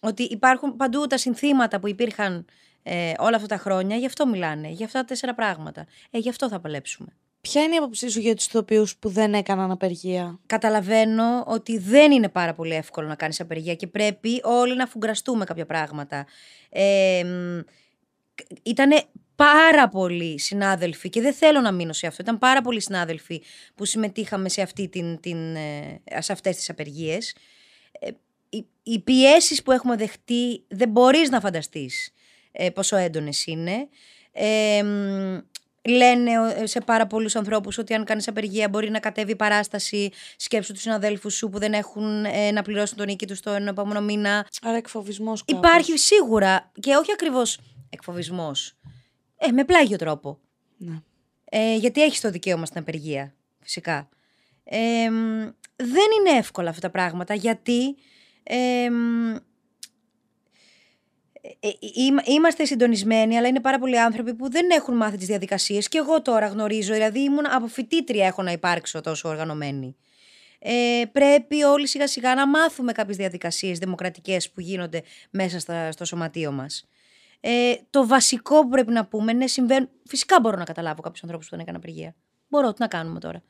Ότι 0.00 0.22
υπάρχουν 0.22 0.76
παντού 0.76 1.06
τα 1.06 1.18
συνθήματα 1.18 1.80
που 1.80 1.88
υπήρχαν 1.88 2.44
ε, 2.82 3.12
όλα 3.18 3.36
αυτά 3.36 3.48
τα 3.48 3.56
χρόνια, 3.56 3.96
γι' 3.96 4.06
αυτό 4.06 4.26
μιλάνε, 4.26 4.68
γι' 4.68 4.84
αυτά 4.84 4.98
τα 4.98 5.04
τέσσερα 5.04 5.34
πράγματα. 5.34 5.86
Ε, 6.10 6.18
γι' 6.18 6.28
αυτό 6.28 6.48
θα 6.48 6.60
παλέψουμε. 6.60 7.08
Ποια 7.40 7.62
είναι 7.62 7.74
η 7.74 7.76
άποψή 7.76 8.08
σου 8.08 8.20
για 8.20 8.34
τους 8.34 8.46
ηθοποιούς 8.46 8.96
που 8.96 9.08
δεν 9.08 9.34
έκαναν 9.34 9.70
απεργία; 9.70 10.38
καταλαβαίνω 10.46 11.44
ότι 11.46 11.78
δεν 11.78 12.12
είναι 12.12 12.28
πάρα 12.28 12.54
πολύ 12.54 12.74
εύκολο 12.74 13.06
να 13.06 13.14
κάνεις 13.14 13.40
απεργία 13.40 13.74
και 13.74 13.86
πρέπει 13.86 14.40
όλοι 14.42 14.76
να 14.76 14.86
φουγκραστούμε 14.86 15.44
κάποια 15.44 15.66
πράγματα. 15.66 16.26
Ε, 16.68 17.24
ήταν 18.62 18.90
πάρα 19.36 19.88
πολλοί 19.88 20.38
συνάδελφοι 20.38 21.08
και 21.08 21.20
δεν 21.20 21.34
θέλω 21.34 21.60
να 21.60 21.72
μείνω 21.72 21.92
σε 21.92 22.06
αυτό. 22.06 22.22
Ήταν 22.22 22.38
πάρα 22.38 22.60
πολλοί 22.60 22.80
συνάδελφοι 22.80 23.42
που 23.74 23.84
συμμετείχαμε 23.84 24.48
σε, 24.48 24.62
αυτή 24.62 24.88
την, 24.88 25.20
την, 25.20 25.56
ε, 25.56 26.00
σε 26.18 26.32
αυτές 26.32 26.56
τις 26.56 26.70
απεργίες. 26.70 27.34
Ε, 28.88 28.90
οι, 28.90 28.92
οι 28.92 28.98
πιέσεις 28.98 29.62
που 29.62 29.72
έχουμε 29.72 29.96
δεχτεί 29.96 30.64
δεν 30.68 30.88
μπορείς 30.88 31.30
να 31.30 31.40
φανταστείς 31.40 32.12
ε, 32.52 32.70
πόσο 32.70 32.96
έντονες 32.96 33.46
είναι. 33.46 33.88
Ε, 34.32 34.82
μ, 34.82 35.38
λένε 35.88 36.30
ε, 36.56 36.66
σε 36.66 36.80
πάρα 36.80 37.06
πολλούς 37.06 37.36
ανθρώπους 37.36 37.78
ότι 37.78 37.94
αν 37.94 38.04
κάνεις 38.04 38.28
απεργία 38.28 38.68
μπορεί 38.68 38.90
να 38.90 38.98
κατέβει 38.98 39.30
η 39.30 39.36
παράσταση 39.36 40.10
σκέψου 40.36 40.72
τους 40.72 40.82
συναδέλφους 40.82 41.34
σου 41.34 41.48
που 41.48 41.58
δεν 41.58 41.72
έχουν 41.72 42.24
ε, 42.24 42.50
να 42.50 42.62
πληρώσουν 42.62 42.96
τον 42.96 43.06
νίκη 43.06 43.26
τους 43.26 43.40
τον 43.40 43.68
επόμενο 43.68 44.00
μήνα. 44.00 44.46
Άρα 44.62 44.76
εκφοβισμός 44.76 45.44
κάπως. 45.44 45.64
Υπάρχει 45.64 45.98
σίγουρα 45.98 46.72
και 46.80 46.94
όχι 46.94 47.12
ακριβώς 47.12 47.58
εκφοβισμός. 47.90 48.76
Ε, 49.36 49.50
με 49.50 49.64
πλάγιο 49.64 49.96
τρόπο. 49.96 50.38
Ναι. 50.76 51.02
Ε, 51.44 51.76
γιατί 51.76 52.02
έχεις 52.02 52.20
το 52.20 52.30
δικαίωμα 52.30 52.66
στην 52.66 52.80
απεργία, 52.80 53.34
φυσικά. 53.60 54.08
Ε, 54.64 55.10
μ, 55.10 55.48
δεν 55.76 56.06
είναι 56.18 56.38
εύκολα 56.38 56.68
αυτά 56.70 56.80
τα 56.80 56.90
πράγματα, 56.90 57.34
γιατί 57.34 57.96
ε, 58.50 58.90
μ, 58.90 59.34
ε, 61.40 61.68
ε, 61.68 61.70
είμα- 61.94 62.22
είμαστε 62.24 62.64
συντονισμένοι, 62.64 63.36
αλλά 63.36 63.48
είναι 63.48 63.60
πάρα 63.60 63.78
πολλοί 63.78 63.98
άνθρωποι 63.98 64.34
που 64.34 64.50
δεν 64.50 64.70
έχουν 64.70 64.96
μάθει 64.96 65.16
τις 65.16 65.26
διαδικασίες. 65.26 65.88
Και 65.88 65.98
εγώ 65.98 66.22
τώρα 66.22 66.46
γνωρίζω, 66.46 66.92
δηλαδή 66.92 67.20
ήμουν 67.20 67.46
από 67.46 67.66
φοιτήτρια 67.66 68.26
έχω 68.26 68.42
να 68.42 68.52
υπάρξω 68.52 69.00
τόσο 69.00 69.28
οργανωμένη. 69.28 69.96
Ε, 70.58 71.02
πρέπει 71.12 71.62
όλοι 71.62 71.86
σιγά 71.86 72.06
σιγά 72.06 72.34
να 72.34 72.46
μάθουμε 72.46 72.92
κάποιες 72.92 73.16
διαδικασίες 73.16 73.78
δημοκρατικές 73.78 74.50
που 74.50 74.60
γίνονται 74.60 75.02
μέσα 75.30 75.58
στα, 75.58 75.92
στο 75.92 76.04
σωματείο 76.04 76.52
μας. 76.52 76.88
Ε, 77.40 77.74
το 77.90 78.06
βασικό 78.06 78.60
που 78.60 78.68
πρέπει 78.68 78.92
να 78.92 79.06
πούμε 79.06 79.32
είναι 79.32 79.46
συμβαίνουν. 79.46 79.88
Φυσικά 80.06 80.40
μπορώ 80.40 80.56
να 80.56 80.64
καταλάβω 80.64 81.02
κάποιους 81.02 81.22
ανθρώπους 81.22 81.48
που 81.48 81.56
δεν 81.56 81.60
έκαναν 81.64 81.80
απεργία. 81.80 82.14
Μπορώ, 82.48 82.72
τι 82.72 82.80
να 82.80 82.88
κάνουμε 82.88 83.20
τώρα. 83.20 83.42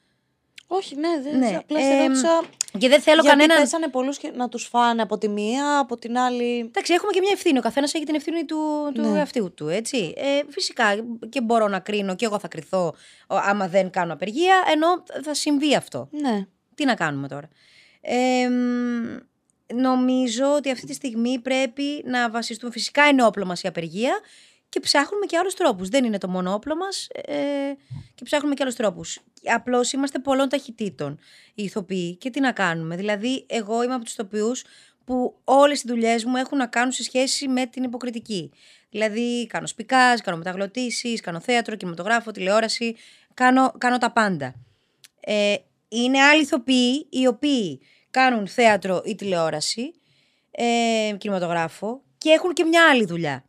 Όχι, 0.70 0.96
ναι, 0.96 1.08
δεν 1.22 1.38
Ναι, 1.38 1.56
απλά 1.56 1.80
ε, 1.80 1.82
σε 1.82 2.02
ρώτησα 2.06 2.42
Και 2.78 2.88
δεν 2.88 3.00
θέλω 3.00 3.20
γιατί 3.20 3.36
κανέναν. 3.38 3.58
πέσανε 3.58 3.88
πολλούς 3.88 4.18
και 4.18 4.30
να 4.34 4.48
τους 4.48 4.64
φάνε 4.66 5.02
από 5.02 5.18
τη 5.18 5.28
μία, 5.28 5.78
από 5.78 5.96
την 5.96 6.18
άλλη. 6.18 6.58
Εντάξει, 6.58 6.92
έχουμε 6.92 7.12
και 7.12 7.20
μια 7.20 7.30
ευθύνη. 7.32 7.58
Ο 7.58 7.60
καθένας 7.60 7.94
έχει 7.94 8.04
την 8.04 8.14
ευθύνη 8.14 8.44
του, 8.44 8.90
του 8.94 9.00
Ναι. 9.00 9.18
εαυτού 9.18 9.54
του, 9.54 9.68
έτσι. 9.68 10.14
Ε, 10.16 10.40
φυσικά 10.48 10.84
και 11.28 11.40
μπορώ 11.40 11.68
να 11.68 11.78
κρίνω 11.78 12.14
και 12.14 12.24
εγώ 12.24 12.38
θα 12.38 12.48
κρυθώ 12.48 12.94
ο, 13.28 13.36
άμα 13.36 13.68
δεν 13.68 13.90
κάνω 13.90 14.12
απεργία, 14.12 14.54
ενώ 14.72 15.02
θα 15.22 15.34
συμβεί 15.34 15.74
αυτό. 15.76 16.08
Ναι. 16.10 16.46
Τι 16.74 16.84
να 16.84 16.94
κάνουμε 16.94 17.28
τώρα. 17.28 17.48
Ε, 18.00 18.48
μ, 18.48 19.16
νομίζω 19.74 20.54
ότι 20.56 20.70
αυτή 20.70 20.86
τη 20.86 20.94
στιγμή 20.94 21.38
πρέπει 21.38 22.02
να 22.04 22.30
βασιστούμε. 22.30 22.72
Φυσικά 22.72 23.06
είναι 23.08 23.24
όπλο 23.24 23.44
μας 23.46 23.62
η 23.62 23.68
απεργία 23.68 24.20
και 24.68 24.80
ψάχνουμε 24.80 25.26
και 25.26 25.36
άλλους 25.36 25.54
τρόπους. 25.54 25.88
Δεν 25.88 26.04
είναι 26.04 26.18
το 26.18 26.28
μόνο 26.28 26.52
όπλο 26.54 26.76
μας 26.76 27.08
ε, 27.10 27.34
και 28.14 28.24
ψάχνουμε 28.24 28.54
και 28.54 28.62
άλλους 28.62 28.74
τρόπους. 28.74 29.20
Απλώς 29.54 29.92
είμαστε 29.92 30.18
πολλών 30.18 30.48
ταχυτήτων 30.48 31.18
οι 31.54 31.62
ηθοποιοί 31.62 32.16
και 32.16 32.30
τι 32.30 32.40
να 32.40 32.52
κάνουμε. 32.52 32.96
Δηλαδή 32.96 33.46
εγώ 33.48 33.82
είμαι 33.82 33.94
από 33.94 34.04
τους 34.04 34.12
ηθοποιούς 34.12 34.64
που 35.04 35.40
όλες 35.44 35.82
οι 35.82 35.84
δουλειές 35.86 36.24
μου 36.24 36.36
έχουν 36.36 36.58
να 36.58 36.66
κάνουν 36.66 36.92
σε 36.92 37.02
σχέση 37.02 37.48
με 37.48 37.66
την 37.66 37.82
υποκριτική. 37.82 38.50
Δηλαδή 38.90 39.46
κάνω 39.46 39.66
σπικάζ, 39.66 40.20
κάνω 40.20 40.36
μεταγλωτήσεις, 40.36 41.20
κάνω 41.20 41.40
θέατρο, 41.40 41.76
κινηματογράφο, 41.76 42.30
τηλεόραση, 42.30 42.96
κάνω, 43.34 43.72
κάνω 43.78 43.98
τα 43.98 44.12
πάντα. 44.12 44.54
Ε, 45.20 45.54
είναι 45.88 46.20
άλλοι 46.20 46.42
ηθοποιοί 46.42 47.06
οι 47.10 47.26
οποίοι 47.26 47.80
κάνουν 48.10 48.46
θέατρο 48.46 49.02
ή 49.04 49.14
τηλεόραση, 49.14 49.92
ε, 50.50 51.16
κινηματογράφο 51.18 52.02
και 52.18 52.30
έχουν 52.30 52.52
και 52.52 52.64
μια 52.64 52.88
άλλη 52.90 53.04
δουλειά. 53.04 53.47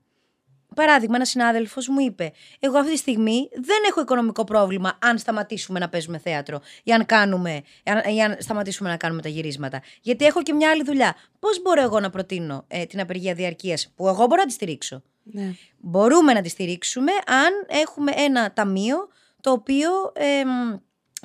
Παράδειγμα, 0.75 1.15
ένας 1.15 1.29
συνάδελφος 1.29 1.87
μου 1.87 1.99
είπε: 1.99 2.31
Εγώ 2.59 2.77
αυτή 2.77 2.91
τη 2.91 2.97
στιγμή 2.97 3.49
δεν 3.53 3.77
έχω 3.89 4.01
οικονομικό 4.01 4.43
πρόβλημα 4.43 4.97
αν 5.01 5.17
σταματήσουμε 5.17 5.79
να 5.79 5.89
παίζουμε 5.89 6.17
θέατρο 6.17 6.61
ή 6.83 6.91
αν, 6.91 7.05
κάνουμε, 7.05 7.61
αν, 7.83 8.15
ή 8.15 8.23
αν 8.23 8.35
σταματήσουμε 8.39 8.89
να 8.89 8.97
κάνουμε 8.97 9.21
τα 9.21 9.29
γυρίσματα. 9.29 9.81
Γιατί 10.01 10.25
έχω 10.25 10.43
και 10.43 10.53
μια 10.53 10.69
άλλη 10.69 10.83
δουλειά. 10.83 11.15
Πώς 11.39 11.61
μπορώ 11.61 11.81
εγώ 11.81 11.99
να 11.99 12.09
προτείνω 12.09 12.65
ε, 12.67 12.85
την 12.85 12.99
απεργία 12.99 13.33
διαρκείας 13.33 13.93
που 13.95 14.07
εγώ 14.07 14.25
μπορώ 14.25 14.41
να 14.41 14.47
τη 14.47 14.53
στηρίξω; 14.53 15.01
ναι. 15.23 15.55
Μπορούμε 15.77 16.33
να 16.33 16.41
τη 16.41 16.49
στηρίξουμε 16.49 17.11
αν 17.25 17.79
έχουμε 17.81 18.11
ένα 18.15 18.53
ταμείο 18.53 19.07
το 19.41 19.51
οποίο 19.51 19.89
εμ, 20.13 20.77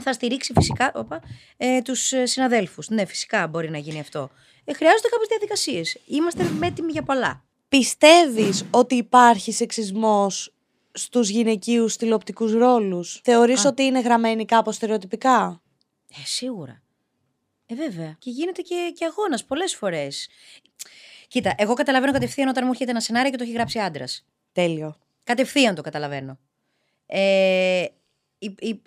θα 0.03 0.13
στηρίξει 0.13 0.53
φυσικά 0.57 0.93
όπα, 0.95 1.23
ε, 1.57 1.83
τους 1.83 2.13
ε, 2.13 2.27
συναδέλφους. 2.27 2.89
Ναι, 2.89 3.05
φυσικά 3.05 3.47
μπορεί 3.47 3.71
να 3.71 3.79
γίνει 3.79 4.01
αυτό. 4.01 4.31
Ε, 4.65 4.73
χρειάζονται 4.73 5.09
κάποιες 5.09 5.29
διαδικασίες. 5.29 5.99
Είμαστε 6.07 6.51
έτοιμοι 6.63 6.93
για 6.93 7.03
πολλά. 7.03 7.45
Πιστεύεις 7.79 8.65
ότι 8.71 8.95
υπάρχει 8.95 9.53
σεξισμός 9.53 10.55
στους 10.93 11.29
γυναικείους 11.29 11.97
τηλεοπτικούς 11.97 12.53
ρόλους; 12.53 13.21
Θεωρείς 13.25 13.65
Α. 13.65 13.69
ότι 13.69 13.83
είναι 13.83 14.01
γραμμένοι 14.01 14.45
κάπως 14.45 14.75
στερεοτυπικά; 14.75 15.63
Ε, 16.11 16.25
σίγουρα. 16.25 16.83
Ε, 17.67 17.75
βέβαια. 17.75 18.17
Και 18.19 18.31
γίνεται 18.31 18.63
και, 18.63 18.93
και 18.97 19.05
αγώνας 19.05 19.45
πολλές 19.45 19.75
φορές. 19.75 20.29
Κοίτα, 21.29 21.55
εγώ 21.57 21.75
καταλαβαίνω 21.75 22.13
κατευθείαν 22.13 22.49
όταν 22.49 22.65
μου 22.65 22.71
έρχεται 22.71 22.91
ένα 22.91 23.01
σενάριο 23.01 23.31
και 23.31 23.37
το 23.37 23.43
έχει 23.43 23.53
γράψει 23.53 23.79
άντρας. 23.79 24.27
Τέλειο. 24.53 24.97
Κατευθείαν 25.25 25.75
το 25.75 25.83
καταλαβαίνω. 25.83 26.39
Ε, 27.07 27.85
η- 28.39 28.55
η- 28.59 28.83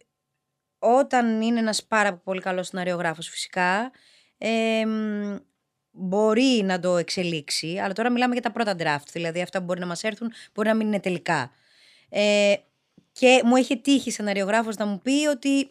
όταν 0.79 1.41
είναι 1.41 1.59
ένας 1.59 1.83
πάρα 1.85 2.13
πολύ 2.17 2.41
καλός 2.41 2.67
σεναριογράφος 2.67 3.27
φυσικά, 3.29 3.91
ε, 4.37 4.85
μ, 4.85 5.35
μπορεί 5.97 6.61
να 6.63 6.79
το 6.79 6.97
εξελίξει, 6.97 7.77
αλλά 7.77 7.93
τώρα 7.93 8.09
μιλάμε 8.09 8.33
για 8.33 8.41
τα 8.41 8.51
πρώτα 8.51 8.75
draft, 8.79 9.07
δηλαδή 9.11 9.41
αυτά 9.41 9.59
που 9.59 9.65
μπορεί 9.65 9.79
να 9.79 9.85
μας 9.85 10.03
έρθουν, 10.03 10.31
μπορεί 10.53 10.67
να 10.67 10.73
μην 10.73 10.87
είναι 10.87 10.99
τελικά. 10.99 11.51
Ε, 12.09 12.53
και 13.11 13.41
μου 13.45 13.55
έχει 13.55 13.77
τύχει 13.77 14.11
σεναριογράφος 14.11 14.75
να 14.75 14.85
μου 14.85 14.99
πει 14.99 15.27
ότι 15.27 15.69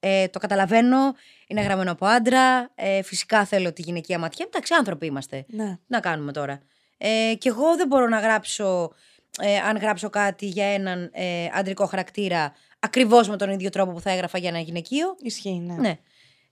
ε, 0.00 0.28
το 0.28 0.38
καταλαβαίνω, 0.38 1.14
είναι 1.46 1.62
γραμμένο 1.62 1.92
από 1.92 2.06
άντρα, 2.06 2.70
ε, 2.74 3.02
φυσικά 3.02 3.44
θέλω 3.44 3.72
τη 3.72 3.82
γυναικεία 3.82 4.18
ματιά, 4.18 4.44
εντάξει 4.48 4.74
άνθρωποι 4.74 5.06
είμαστε. 5.06 5.44
Ναι. 5.48 5.70
Τι 5.70 5.80
να 5.86 6.00
κάνουμε 6.00 6.32
τώρα. 6.32 6.62
Ε, 6.98 7.34
και 7.38 7.48
εγώ 7.48 7.76
δεν 7.76 7.86
μπορώ 7.86 8.08
να 8.08 8.18
γράψω, 8.18 8.92
ε, 9.40 9.56
αν 9.56 9.76
γράψω 9.76 10.10
κάτι 10.10 10.46
για 10.46 10.66
έναν 10.66 11.10
ε, 11.12 11.46
αντρικό 11.52 11.86
χαρακτήρα, 11.86 12.52
ακριβώς 12.78 13.28
με 13.28 13.36
τον 13.36 13.50
ίδιο 13.50 13.70
τρόπο 13.70 13.92
που 13.92 14.00
θα 14.00 14.10
έγραφα 14.10 14.38
για 14.38 14.48
ένα 14.48 14.58
γυναικείο. 14.58 15.16
Ισχύει, 15.22 15.58
ναι. 15.58 15.74
Ναι. 15.74 15.98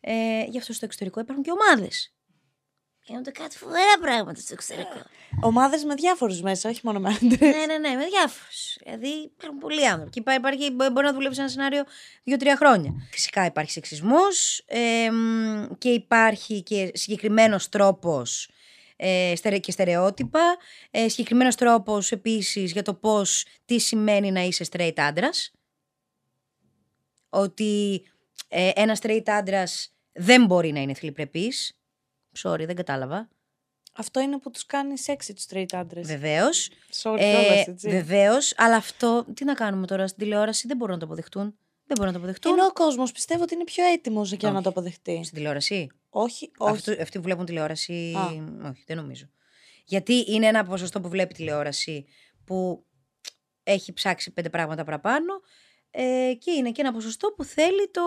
Ε, 0.01 0.45
γι' 0.49 0.59
αυτό 0.59 0.73
στο 0.73 0.85
εξωτερικό 0.85 1.21
υπάρχουν 1.21 1.45
και 1.45 1.51
ομάδες. 1.51 2.13
Γίνονται 3.05 3.31
κάτι 3.31 3.59
φοβερά 3.59 3.99
πράγματα 4.01 4.41
στο 4.41 4.53
εξωτερικό. 4.53 5.03
Ομάδες 5.41 5.85
με 5.85 5.95
διάφορους 5.95 6.41
μέσα, 6.43 6.69
όχι 6.71 6.81
μόνο 6.83 7.01
με 7.01 7.09
άντρες. 7.23 7.41
ναι, 7.41 7.67
ναι, 7.67 7.79
ναι, 7.79 7.95
με 7.97 8.07
διάφορους. 8.07 8.77
Δηλαδή 8.85 9.09
υπάρχουν 9.09 9.59
πολλοί 9.59 9.87
άνθρωποι. 9.89 10.11
Και 10.11 10.19
υπά- 10.21 10.35
υπάρχει, 10.35 10.71
μπο- 10.71 10.91
μπορεί 10.91 11.07
να 11.07 11.13
δουλεύει 11.13 11.35
σε 11.35 11.41
ένα 11.41 11.51
σενάριο 11.51 11.85
δύο-τρία 12.25 12.57
χρόνια. 12.57 12.93
Φυσικά 13.11 13.45
υπάρχει 13.45 13.71
σεξισμός 13.71 14.65
και 15.79 15.89
υπάρχει 15.89 16.63
και 16.63 16.91
συγκεκριμένος 16.95 17.69
τρόπος 17.69 18.51
ε, 18.97 19.33
στερε- 19.37 19.61
και 19.61 19.71
στερεότυπα. 19.73 20.57
Ε, 20.91 21.09
συγκεκριμένος 21.09 21.55
τρόπος 21.55 22.13
επίσης 22.13 22.73
για 22.73 22.83
το 22.83 22.95
πώς 22.95 23.45
τι 23.65 23.79
σημαίνει 23.79 24.31
να 24.31 24.41
είσαι 24.41 24.65
straight 24.73 24.95
άντρας. 24.97 25.53
Ότι 27.29 28.03
ε, 28.49 28.71
ένας 28.75 28.99
straight 29.03 29.23
άντρας 29.27 29.93
δεν 30.13 30.45
μπορεί 30.47 30.73
να 30.73 30.81
είναι 30.81 30.95
θηλυπρεπής. 30.95 31.77
Sorry, 32.39 32.65
δεν 32.67 32.75
κατάλαβα. 32.75 33.29
Αυτό 33.95 34.21
είναι 34.21 34.39
που 34.39 34.51
τους 34.51 34.67
κάνει 34.67 34.99
σεξι 34.99 35.33
τους 35.35 35.47
straight 35.51 35.67
άντρες. 35.73 36.07
Βεβαίως. 36.07 36.71
Sorry, 37.03 37.17
Ε, 37.19 37.31
κιόλας, 37.41 37.67
έτσι. 37.67 37.89
Βεβαίως, 37.89 38.55
αλλά 38.57 38.77
αυτό 38.77 39.25
τι 39.35 39.45
να 39.45 39.55
κάνουμε 39.55 39.87
τώρα 39.87 40.07
στην 40.07 40.19
τηλεόραση, 40.23 40.67
δεν 40.67 40.77
μπορούν 40.77 40.95
να 40.95 41.01
το 41.01 41.07
αποδεχτούν. 41.07 41.43
Δεν 41.87 41.97
μπορούν 41.97 42.07
να 42.07 42.13
το 42.13 42.19
αποδεχτούν. 42.19 42.53
Ενώ 42.53 42.65
ο 42.65 42.73
κόσμος 42.73 43.13
πιστεύω 43.13 43.43
ότι 43.43 43.55
είναι 43.55 43.65
πιο 43.65 43.85
έτοιμος 43.85 44.33
για 44.33 44.49
να 44.49 44.55
Όχι. 44.55 44.63
το 44.65 44.69
αποδεχτεί. 44.71 45.21
Στην 45.25 45.37
τηλεόραση; 45.37 45.91
Όχι, 46.09 46.51
όχι. 46.59 46.73
Αυτού- 46.73 47.01
αυτοί 47.01 47.17
που 47.19 47.23
βλέπουν 47.25 47.45
τηλεόραση. 47.45 48.15
Α. 48.17 48.25
Όχι, 48.71 48.85
δεν 48.87 48.97
νομίζω. 48.97 49.27
Γιατί 49.85 50.25
είναι 50.33 50.47
ένα 50.47 50.65
ποσοστό 50.65 51.01
που 51.01 51.09
βλέπει 51.09 51.35
τηλεόραση 51.35 52.07
που 52.45 52.85
έχει 53.63 53.93
ψάξει 53.93 54.31
πέντε 54.33 54.51
πράγματα 54.51 54.85
παραπάνω 54.85 55.41
ε, 55.91 56.33
και 56.39 56.51
είναι 56.51 56.71
και 56.73 56.81
ένα 56.81 56.93
ποσοστό 56.93 57.33
που 57.37 57.45
θέλει 57.45 57.91
το. 57.91 58.03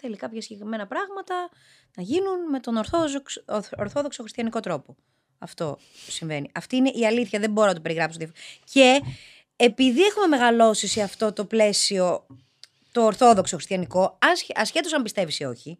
Θέλει 0.00 0.16
κάποια 0.16 0.40
συγκεκριμένα 0.42 0.86
πράγματα 0.86 1.48
να 1.96 2.02
γίνουν 2.02 2.48
με 2.50 2.60
τον 2.60 2.76
ορθόδοξο, 2.76 3.42
ορθ- 3.46 3.78
ορθόδοξο 3.78 4.22
χριστιανικό 4.22 4.60
τρόπο. 4.60 4.96
Αυτό 5.38 5.78
συμβαίνει. 6.08 6.50
Αυτή 6.54 6.76
είναι 6.76 6.88
η 6.94 7.06
αλήθεια, 7.06 7.38
δεν 7.40 7.50
μπορώ 7.50 7.68
να 7.68 7.74
το 7.74 7.80
περιγράψω. 7.80 8.18
διαφορετικά. 8.18 8.56
Και 8.72 9.00
επειδή 9.56 10.02
έχουμε 10.02 10.26
μεγαλώσει 10.26 10.86
σε 10.86 11.02
αυτό 11.02 11.32
το 11.32 11.44
πλαίσιο 11.44 12.26
το 12.92 13.04
ορθόδοξο 13.04 13.56
χριστιανικό, 13.56 14.18
ασχε, 14.20 14.52
ασχέτως 14.56 14.92
αν 14.92 15.02
πιστεύεις 15.02 15.38
ή 15.38 15.44
όχι, 15.44 15.78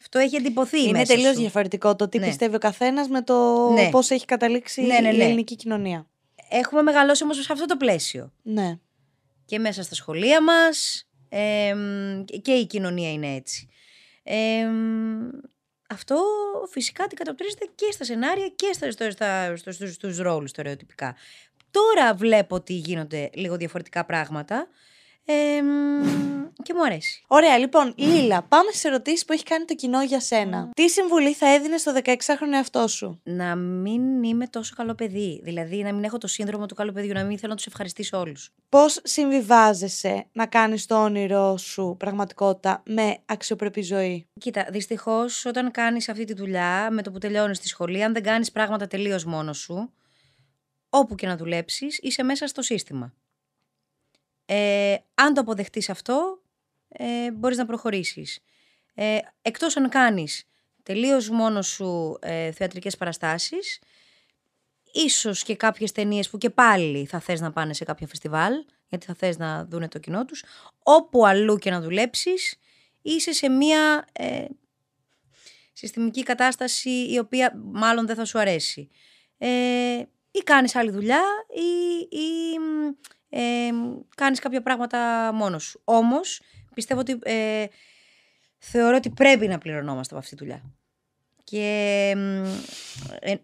αυτό 0.00 0.18
έχει 0.18 0.36
εντυπωθεί 0.36 0.82
είναι 0.82 0.98
μέσα 0.98 1.14
τελείως 1.14 1.34
σου. 1.34 1.40
διαφορετικό 1.40 1.96
το 1.96 2.08
τι 2.08 2.18
Ναι. 2.18 2.26
πιστεύει 2.26 2.54
ο 2.54 2.58
καθένας 2.58 3.08
με 3.08 3.22
το 3.22 3.68
Ναι. 3.70 3.88
πώς 3.90 4.10
έχει 4.10 4.24
καταλήξει 4.24 4.82
Ναι, 4.82 4.98
ναι, 5.00 5.08
η 5.12 5.16
ναι. 5.16 5.24
ελληνική 5.24 5.56
κοινωνία. 5.56 6.06
Έχουμε 6.48 6.82
μεγαλώσει 6.82 7.22
όμως 7.22 7.36
σε 7.44 7.52
αυτό 7.52 7.64
το 7.66 7.76
πλαίσιο. 7.76 8.32
Ναι. 8.42 8.78
Και 9.44 9.58
μέσα 9.58 9.82
στα 9.82 9.94
σχολεία 9.94 10.42
μας 10.42 11.05
εμ, 11.28 12.24
και 12.24 12.52
η 12.52 12.66
κοινωνία 12.66 13.12
είναι 13.12 13.34
έτσι. 13.34 13.68
Εμ, 14.22 15.28
αυτό 15.88 16.16
φυσικά 16.70 17.04
αντικατοπτρίζεται 17.04 17.68
και 17.74 17.86
στα 17.90 18.04
σενάρια 18.04 18.48
και 18.48 18.70
στα, 18.72 18.90
στο, 18.90 19.10
στα, 19.10 19.56
στο, 19.56 19.72
στους, 19.72 19.94
στους 19.94 20.18
ρόλους 20.18 20.50
στερεοτυπικά. 20.50 21.16
Τώρα 21.70 22.14
βλέπω 22.14 22.54
ότι 22.54 22.72
γίνονται 22.72 23.30
λίγο 23.34 23.56
διαφορετικά 23.56 24.04
πράγματα 24.04 24.68
εμ, 25.26 25.66
και 26.62 26.74
μου 26.74 26.84
αρέσει. 26.84 27.24
Ωραία, 27.26 27.58
λοιπόν, 27.58 27.94
Λίλα, 27.96 28.42
πάμε 28.42 28.70
στις 28.70 28.84
ερωτήσεις 28.84 29.24
που 29.24 29.32
έχει 29.32 29.42
κάνει 29.42 29.64
το 29.64 29.74
κοινό 29.74 30.02
για 30.02 30.20
σένα. 30.20 30.70
Τι 30.74 30.88
συμβουλή 30.88 31.32
θα 31.32 31.54
έδινες 31.54 31.80
στο 31.80 31.92
16χρονο 32.04 32.52
εαυτό 32.54 32.88
σου; 32.88 33.20
Να 33.22 33.54
μην 33.56 34.22
είμαι 34.22 34.46
τόσο 34.46 34.74
καλό 34.76 34.94
παιδί. 34.94 35.40
Δηλαδή 35.42 35.82
να 35.82 35.92
μην 35.92 36.04
έχω 36.04 36.18
το 36.18 36.26
σύνδρομο 36.26 36.66
του 36.66 36.74
καλού 36.74 36.92
παιδιού, 36.92 37.12
να 37.12 37.24
μην 37.24 37.38
θέλω 37.38 37.50
να 37.50 37.56
τους 37.56 37.66
ευχαριστήσω 37.66 38.18
όλους. 38.18 38.50
Πώς 38.68 39.00
συμβιβάζεσαι 39.02 40.26
να 40.32 40.46
κάνεις 40.46 40.86
το 40.86 41.02
όνειρό 41.02 41.56
σου 41.56 41.96
πραγματικότητα 41.98 42.82
με 42.86 43.16
αξιοπρεπή 43.26 43.82
ζωή; 43.82 44.26
Κοίτα, 44.40 44.66
δυστυχώς 44.70 45.44
όταν 45.44 45.70
κάνεις 45.70 46.08
αυτή 46.08 46.24
τη 46.24 46.34
δουλειά, 46.34 46.88
με 46.90 47.02
το 47.02 47.10
που 47.10 47.18
τελειώνεις 47.18 47.60
τη 47.60 47.68
σχολή, 47.68 48.02
αν 48.02 48.12
δεν 48.12 48.22
κάνεις 48.22 48.52
πράγματα 48.52 48.86
τελείως 48.86 49.24
μόνος 49.24 49.58
σου, 49.58 49.92
όπου 50.90 51.14
και 51.14 51.26
να 51.26 51.36
δουλέψεις, 51.36 51.98
είσαι 52.02 52.22
μέσα 52.22 52.46
στο 52.46 52.62
σύστημα. 52.62 53.12
Ε, 54.46 54.96
αν 55.14 55.34
το 55.34 55.40
αποδεχτείς 55.40 55.90
αυτό, 55.90 56.42
ε, 56.88 57.30
μπορείς 57.30 57.56
να 57.56 57.66
προχωρήσεις. 57.66 58.38
Ε, 58.94 59.18
εκτός 59.42 59.76
αν 59.76 59.88
κάνεις 59.88 60.44
τελείως 60.82 61.28
μόνος 61.28 61.66
σου 61.66 62.18
ε, 62.20 62.52
θεατρικές 62.52 62.96
παραστάσεις, 62.96 63.80
ίσως 64.92 65.42
και 65.42 65.56
κάποιες 65.56 65.92
ταινίες 65.92 66.30
που 66.30 66.38
και 66.38 66.50
πάλι 66.50 67.06
θα 67.06 67.20
θες 67.20 67.40
να 67.40 67.52
πάνε 67.52 67.74
σε 67.74 67.84
κάποια 67.84 68.06
φεστιβάλ, 68.06 68.52
γιατί 68.88 69.06
θα 69.06 69.14
θες 69.14 69.36
να 69.36 69.64
δούνε 69.64 69.88
το 69.88 69.98
κοινό 69.98 70.24
τους, 70.24 70.44
όπου 70.82 71.26
αλλού 71.26 71.56
και 71.56 71.70
να 71.70 71.80
δουλέψεις, 71.80 72.56
είσαι 73.02 73.32
σε 73.32 73.48
μία 73.48 74.06
ε, 74.12 74.44
συστημική 75.72 76.22
κατάσταση 76.22 76.90
η 76.90 77.18
οποία 77.18 77.60
μάλλον 77.72 78.06
δεν 78.06 78.16
θα 78.16 78.24
σου 78.24 78.38
αρέσει. 78.38 78.88
Ε, 79.38 79.48
ή 80.30 80.38
κάνεις 80.44 80.74
άλλη 80.74 80.90
δουλειά 80.90 81.22
ή, 81.54 82.16
ή 82.16 82.58
μ, 82.58 82.94
ε, 83.28 83.70
κάνεις 84.14 84.38
κάποια 84.38 84.62
πράγματα 84.62 85.30
μόνος 85.34 85.64
σου. 85.64 85.80
Όμως 85.84 86.40
πιστεύω 86.74 87.00
ότι 87.00 87.18
ε, 87.22 87.64
θεωρώ 88.58 88.96
ότι 88.96 89.10
πρέπει 89.10 89.48
να 89.48 89.58
πληρωνόμαστε 89.58 90.14
από 90.14 90.24
αυτή 90.24 90.36
τη 90.36 90.44
δουλειά. 90.44 90.62
Και 91.44 92.12
μ, 92.16 92.44
ε, 93.20 93.34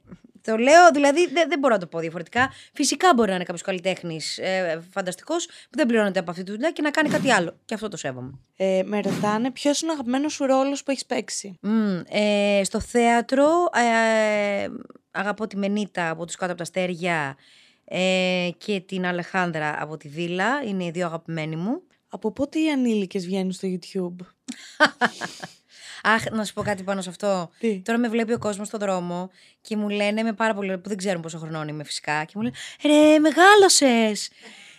το 0.42 0.56
λέω, 0.56 0.90
δηλαδή 0.92 1.26
δεν, 1.26 1.48
δεν 1.48 1.58
μπορώ 1.58 1.74
να 1.74 1.80
το 1.80 1.86
πω 1.86 1.98
διαφορετικά. 1.98 2.52
Φυσικά 2.72 3.12
μπορεί 3.14 3.28
να 3.28 3.34
είναι 3.34 3.44
κάποιος 3.44 3.62
καλλιτέχνης 3.62 4.38
ε, 4.38 4.82
φανταστικός 4.90 5.46
που 5.46 5.76
δεν 5.76 5.86
πληρώνεται 5.86 6.18
από 6.18 6.30
αυτή 6.30 6.42
τη 6.42 6.50
δουλειά 6.50 6.70
και 6.70 6.82
να 6.82 6.90
κάνει 6.90 7.08
κάτι 7.08 7.30
άλλο. 7.30 7.56
Και 7.64 7.74
αυτό 7.74 7.88
το 7.88 7.96
σέβομαι. 7.96 8.38
Ε, 8.56 8.82
με 8.84 9.00
ρωτάνε 9.00 9.50
ποιος 9.50 9.80
είναι 9.80 9.90
ο 9.90 9.94
αγαπημένος 9.94 10.32
σου 10.32 10.46
ρόλος 10.46 10.82
που 10.82 10.90
έχεις 10.90 11.06
παίξει; 11.06 11.58
Μμ, 11.60 12.00
ε, 12.08 12.60
στο 12.64 12.80
θέατρο 12.80 13.46
ε, 13.74 14.68
αγαπώ 15.10 15.46
τη 15.46 15.56
Μενίτα 15.56 16.10
από 16.10 16.26
τους 16.26 16.34
κάτω 16.34 16.52
από 16.52 16.56
τα 16.56 16.62
αστέρια 16.62 17.36
ε, 17.84 18.50
και 18.58 18.80
την 18.80 19.06
Αλεχάνδρα 19.06 19.76
από 19.78 19.96
τη 19.96 20.08
Δήλα. 20.08 20.62
Είναι 20.62 20.84
οι 20.84 20.90
δύο 20.90 21.06
αγαπημένοι 21.06 21.56
μου. 21.56 21.82
Από 22.08 22.32
πότε 22.32 22.58
οι 22.58 22.70
ανήλικες 22.70 23.24
βγαίνουν 23.24 23.52
στο 23.52 23.68
YouTube; 23.68 24.26
Αχ, 26.02 26.30
να 26.30 26.44
σου 26.44 26.52
πω 26.52 26.62
κάτι 26.62 26.82
πάνω 26.82 27.00
σε 27.00 27.08
αυτό. 27.08 27.50
Τι; 27.58 27.80
Τώρα 27.84 27.98
με 27.98 28.08
βλέπει 28.08 28.32
ο 28.32 28.38
κόσμος 28.38 28.66
στον 28.66 28.80
δρόμο 28.80 29.30
και 29.60 29.76
μου 29.76 29.88
λένε 29.88 30.22
με 30.22 30.32
πάρα 30.32 30.54
πολύ. 30.54 30.78
που 30.78 30.88
δεν 30.88 30.98
ξέρουν 30.98 31.22
πόσο 31.22 31.38
χρονών 31.38 31.68
είμαι 31.68 31.84
φυσικά. 31.84 32.24
Και 32.24 32.32
μου 32.34 32.42
λένε 32.42 32.54
Ρε, 32.82 33.18
μεγάλωσες. 33.18 34.30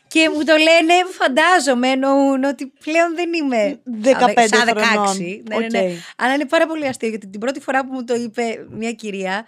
Και 0.07 0.29
μου 0.29 0.43
το 0.43 0.53
λένε, 0.53 0.93
φαντάζομαι, 1.11 1.89
εννοούν 1.89 2.43
ότι 2.43 2.73
πλέον 2.83 3.15
δεν 3.15 3.33
είμαι 3.33 3.81
15 4.03 4.45
σαν 4.45 4.69
16. 4.69 4.75
χρονών. 4.75 5.17
Ναι, 5.17 5.57
ναι, 5.57 5.67
ναι. 5.67 5.79
Οκ. 5.79 5.99
Αλλά 6.17 6.33
είναι 6.33 6.45
πάρα 6.45 6.67
πολύ 6.67 6.87
αστείο 6.87 7.09
γιατί 7.09 7.27
την 7.27 7.39
πρώτη 7.39 7.59
φορά 7.59 7.85
που 7.85 7.93
μου 7.93 8.03
το 8.03 8.15
είπε 8.15 8.65
μια 8.69 8.91
κυρία, 8.91 9.45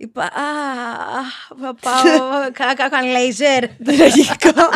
είπα 0.00 0.22
Α, 0.22 0.46
α, 1.18 1.22
θα 1.60 1.74
πάω. 1.80 2.50
Κάνω 2.90 3.10
λέιζερ. 3.10 3.68
Τραγικό. 3.86 4.68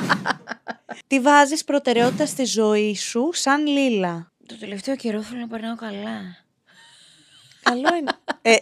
Τι 1.07 1.20
βάζεις 1.20 1.64
προτεραιότητα 1.64 2.27
στη 2.27 2.45
ζωή 2.45 2.95
σου 2.95 3.31
σαν 3.33 3.66
Λίλα; 3.66 4.33
Το 4.47 4.59
τελευταίο 4.59 4.97
καιρό 4.97 5.22
θέλω 5.22 5.41
να 5.41 5.49
περνάω 5.49 5.77
καλά. 5.77 6.37
Καλό 7.62 7.95
είναι. 7.99 8.12
Ε, 8.43 8.57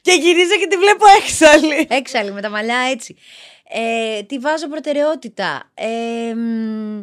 και 0.00 0.12
γυρίζω 0.12 0.56
και 0.58 0.66
τη 0.66 0.76
βλέπω 0.76 1.06
έξαλλη. 1.22 1.86
Έξαλλη 1.90 2.32
με 2.32 2.40
τα 2.40 2.50
μαλλιά 2.50 2.78
έτσι. 2.90 3.16
Ε, 3.68 4.22
τι 4.22 4.38
βάζω 4.38 4.68
προτεραιότητα. 4.68 5.70
Ε, 5.74 6.34
μ, 6.34 7.00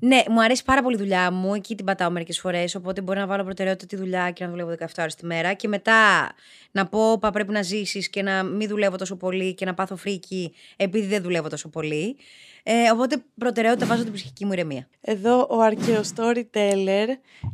ναι, 0.00 0.22
μου 0.28 0.42
αρέσει 0.42 0.64
πάρα 0.64 0.82
πολύ 0.82 0.94
η 0.94 0.98
δουλειά 0.98 1.30
μου. 1.30 1.54
Εκεί 1.54 1.74
την 1.74 1.84
πατάω 1.84 2.10
μερικές 2.10 2.38
φορές. 2.38 2.74
Οπότε 2.74 3.00
μπορεί 3.00 3.18
να 3.18 3.26
βάλω 3.26 3.44
προτεραιότητα 3.44 3.86
τη 3.86 3.96
δουλειά 3.96 4.30
και 4.30 4.44
να 4.44 4.50
δουλεύω 4.50 4.74
17 4.78 4.86
ώρες 4.98 5.14
τη 5.14 5.26
μέρα. 5.26 5.52
Και 5.52 5.68
μετά 5.68 6.28
να 6.70 6.86
πω, 6.86 7.18
πα 7.18 7.30
πρέπει 7.30 7.52
να 7.52 7.62
ζήσεις 7.62 8.10
και 8.10 8.22
να 8.22 8.42
μην 8.42 8.68
δουλεύω 8.68 8.96
τόσο 8.96 9.16
πολύ 9.16 9.54
και 9.54 9.64
να 9.64 9.74
πάθω 9.74 9.96
φρίκι 9.96 10.54
επειδή 10.76 11.06
δεν 11.06 11.22
δουλεύω 11.22 11.48
τόσο 11.48 11.68
πολύ. 11.68 12.16
Ε, 12.62 12.90
οπότε 12.90 13.22
προτεραιότητα 13.38 13.86
βάζω 13.86 14.02
την 14.02 14.12
ψυχική 14.12 14.44
μου 14.44 14.52
ηρεμία. 14.52 14.88
Εδώ 15.00 15.46
ο 15.50 15.60
αρχαίο 15.60 16.00
storyteller 16.16 17.06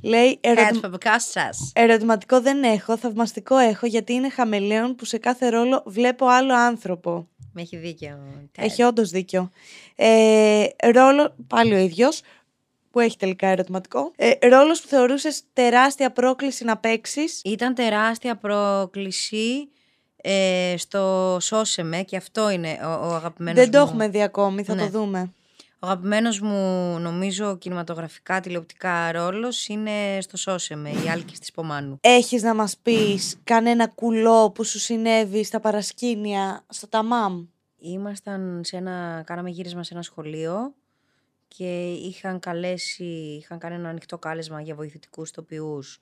λέει 0.03 0.38
Ερωτημα... 0.40 0.66
ερωτημα... 0.66 0.80
παπικά 0.80 1.20
σας. 1.20 1.72
ερωτηματικό 1.74 2.40
δεν 2.40 2.62
έχω, 2.62 2.97
θαυμαστικό 2.97 3.57
έχω 3.57 3.86
γιατί 3.86 4.12
είναι 4.12 4.30
χαμελέον 4.30 4.94
που 4.94 5.05
σε 5.05 5.18
κάθε 5.18 5.49
ρόλο 5.49 5.82
βλέπω 5.86 6.26
άλλο 6.26 6.55
άνθρωπο. 6.55 7.28
Με 7.59 7.62
έχει 7.62 7.76
δίκιο. 7.76 8.18
Έχει 8.59 8.82
όντως 8.82 9.11
δίκιο. 9.11 9.50
Ε, 9.96 10.66
ρόλο, 10.92 11.34
πάλι 11.46 11.74
ο 11.74 11.78
ίδιος, 11.78 12.20
που 12.90 13.00
έχει 13.00 13.16
τελικά 13.16 13.46
ερωτηματικό. 13.48 14.12
Ε, 14.16 14.48
Ρόλος 14.48 14.80
που 14.80 14.88
θεωρούσες 14.88 15.42
τεράστια 15.52 16.11
πρόκληση 16.12 16.64
να 16.64 16.76
παίξεις. 16.76 17.40
Ήταν 17.44 17.74
τεράστια 17.74 18.36
πρόκληση 18.36 19.68
ε, 20.16 20.74
στο 20.78 21.36
Σώσεμε 21.40 22.02
και 22.02 22.16
αυτό 22.16 22.50
είναι 22.50 22.78
ο, 22.82 22.88
ο 22.88 23.14
αγαπημένος 23.14 23.61
Δεν 23.62 23.70
το 23.70 23.78
μου. 23.78 23.84
έχουμε 23.86 24.09
δει 24.09 24.22
ακόμη, 24.22 24.62
θα 24.62 24.74
Ναι. 24.74 24.80
το 24.82 24.88
δούμε. 24.88 25.34
Ο 25.79 25.87
αγαπημένος 25.87 26.41
μου, 26.41 26.99
νομίζω, 26.99 27.57
κινηματογραφικά 27.59 28.41
τηλεοπτικά 28.41 29.12
ρόλος 29.12 29.68
είναι 29.68 30.18
στο 30.20 30.37
Σώσεμε, 30.37 30.91
η 30.91 31.09
Άλκης 31.11 31.39
της 31.39 31.53
Πομάνου. 31.53 31.99
Έχεις 32.01 32.43
να 32.43 32.55
μας 32.55 32.77
πεις 32.77 33.41
κανένα 33.45 33.87
κουλό 33.89 34.51
που 34.51 34.64
σου 34.64 34.79
συνέβη 34.79 35.45
στα 35.45 35.61
παρασκήνια 35.61 36.64
στο 36.68 36.89
Ταμάμ; 36.89 37.47
Ήμασταν 37.79 38.61
σε 38.64 38.77
ένα, 38.77 39.22
κάναμε 39.27 39.51
γύρισμα 39.51 39.83
σε 39.83 39.95
ένα 39.95 40.03
σχολείο 40.03 40.74
και 41.49 41.93
είχαν 41.93 42.39
καλέσει, 42.39 43.05
είχαν 43.41 43.59
κάνει 43.59 43.74
ένα 43.74 43.89
ανοιχτό 43.89 44.18
κάλεσμα 44.18 44.61
για 44.61 44.74
βοηθητικούς 44.74 45.31
τοπιούς 45.31 46.01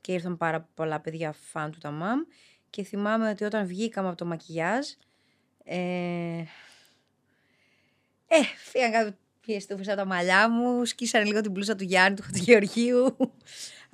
και 0.00 0.12
ήρθαν 0.12 0.36
πάρα 0.36 0.68
πολλά 0.74 1.00
παιδιά 1.00 1.34
φαν 1.50 1.70
του 1.70 1.78
Ταμάμ 1.78 2.20
και 2.70 2.82
θυμάμαι 2.82 3.30
ότι 3.30 3.44
όταν 3.44 3.66
βγήκαμε 3.66 4.08
από 4.08 4.16
το 4.16 4.24
μακιγιάζ 4.24 4.86
ε, 5.64 6.42
ε 8.32 8.42
φύγαν 8.64 8.90
κάποιες 9.40 9.62
στούφες 9.62 9.88
από 9.88 9.96
τα 9.96 10.04
μαλλιά 10.04 10.48
μου, 10.50 10.84
σκίσανε 10.84 11.24
λίγο 11.24 11.40
την 11.40 11.50
μπλούζα 11.50 11.76
του 11.76 11.84
Γιάννη, 11.84 12.16
του 12.16 12.22
Χατζηγεωργίου. 12.22 13.16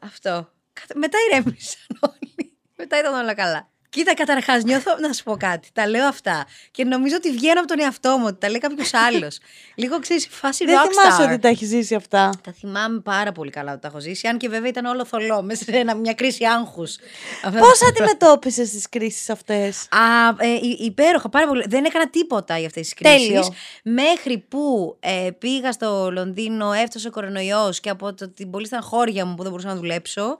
Αυτό. 0.03 0.53
Κατα- 0.72 0.99
Μετά 0.99 1.18
ηρέμησαν 1.30 1.87
όλοι. 2.01 2.57
Μετά 2.76 2.99
ήταν 2.99 3.14
όλα 3.14 3.34
καλά. 3.34 3.70
Κοίτα, 3.97 4.14
καταρχάς, 4.14 4.62
νιώθω 4.64 4.97
να 5.01 5.12
σου 5.12 5.22
πω 5.22 5.36
κάτι. 5.36 5.68
Τα 5.72 5.88
λέω 5.88 6.07
αυτά. 6.07 6.47
Και 6.70 6.84
νομίζω 6.84 7.16
ότι 7.16 7.30
βγαίνω 7.30 7.59
από 7.61 7.68
τον 7.68 7.80
εαυτό 7.80 8.16
μου, 8.18 8.24
ότι 8.26 8.36
τα 8.40 8.49
λέει 8.51 8.59
κάποιος 8.59 8.94
άλλος. 8.94 9.38
Λίγο 9.82 9.99
ξέρεις, 9.99 10.28
φάση 10.30 10.64
Δεν 10.64 10.76
rockstar. 10.78 10.88
θυμάσαι 11.03 11.22
ότι 11.22 11.38
τα 11.38 11.49
έχεις 11.49 11.68
ζήσει 11.68 11.94
αυτά; 11.94 12.30
Τα 12.42 12.53
θυμάμαι 12.53 13.01
πάρα 13.01 13.32
πολύ 13.32 13.51
καλά 13.51 13.72
ότι 13.72 13.80
τα 13.80 13.88
έχω 13.88 14.01
ζήσει. 14.01 14.28
Αν 14.28 14.38
και 14.38 14.49
βέβαια 14.49 14.68
ήταν 14.68 14.84
όλο 14.84 15.05
θολό, 15.05 15.42
μέσα 15.42 15.64
σε 15.64 15.70
ένα- 15.70 15.94
μια 15.94 16.14
κρίση 16.14 16.44
άγχους. 16.44 16.97
Πώς 17.42 17.82
αντιμετώπισες 17.88 18.70
τις 18.70 18.88
κρίσεις 18.88 19.30
αυτές; 19.30 19.86
Α, 19.90 20.28
ε, 20.44 20.53
υ- 20.62 20.80
υπέροχα, 20.80 21.28
πάρα 21.28 21.47
πολύ. 21.47 21.64
Δεν 21.68 21.84
έκανα 21.84 22.09
τίποτα 22.11 22.59
για 22.59 22.66
αυτές 22.66 22.82
τις 22.82 22.94
κρίσεις. 22.94 23.26
Τέλειο. 23.26 23.55
Μέχρι 23.82 24.38
που 24.38 24.97
ε, 25.01 25.28
πήγα 25.38 25.72
στο 25.72 26.11
Λονδίνο, 26.12 26.72
έφτασε 26.72 27.09
ο 27.09 27.11
κορονοϊός 27.11 27.80
και 27.80 27.90
από 27.90 28.14
το, 28.14 28.28
την 28.28 28.51
πολύ 28.51 28.66
στεναχώρια 28.66 29.24
μου 29.24 29.34
που 29.34 29.42
δεν 29.42 29.51
μπορούσα 29.51 29.68
να 29.68 29.76
δουλέψω. 29.76 30.38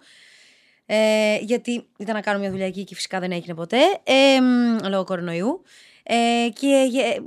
Ε, 0.87 1.37
γιατί 1.41 1.87
ήταν 1.99 2.15
να 2.15 2.21
κάνω 2.21 2.39
μια 2.39 2.51
δουλειά 2.51 2.67
εκεί 2.67 2.85
και 2.85 2.95
φυσικά 2.95 3.21
δεν 3.21 3.33
έγινε 3.33 3.55
ποτέ. 3.55 3.79
Ε, 4.05 4.41
μ, 4.41 4.79
λόγω 4.89 5.05
κορονοϊού. 5.05 5.63
Ε, 6.03 6.49
και 6.53 6.67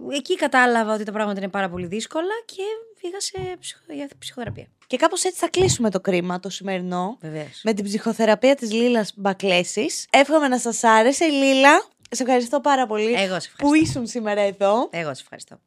ε, 0.10 0.16
εκεί 0.16 0.36
κατάλαβα 0.36 0.94
ότι 0.94 1.04
τα 1.04 1.12
πράγματα 1.12 1.40
είναι 1.40 1.50
πάρα 1.50 1.70
πολύ 1.70 1.86
δύσκολα 1.88 2.34
και 2.46 2.62
πήγα 3.02 3.20
σε 3.20 3.56
ψυχο, 3.60 3.82
για 3.94 4.08
ψυχοθεραπεία. 4.20 4.68
Και 4.88 4.98
κάπως 4.98 5.24
έτσι 5.24 5.40
θα 5.40 5.48
κλείσουμε 5.50 5.90
το 5.92 6.00
κρίμα 6.00 6.40
το 6.40 6.50
σημερινό. 6.50 7.18
Βεβαίως. 7.22 7.62
Με 7.64 7.74
την 7.74 7.86
ψυχοθεραπεία 7.86 8.56
της 8.56 8.72
Λίλας 8.72 9.14
Μπακλέσης. 9.16 10.08
Εύχομαι 10.10 10.48
να 10.48 10.60
σας 10.60 10.84
άρεσε. 10.84 11.26
Λίλα, 11.26 11.84
σε 12.10 12.24
ευχαριστώ 12.24 12.60
πάρα 12.62 12.88
πολύ 12.88 13.14
Εγώ 13.14 13.40
σε 13.40 13.50
που 13.58 13.66
ευχαριστώ. 13.66 13.90
ήσουν 13.90 14.08
σήμερα 14.08 14.42
εδώ. 14.42 14.90
Εγώ 14.92 15.14
σε 15.14 15.22
ευχαριστώ. 15.22 15.60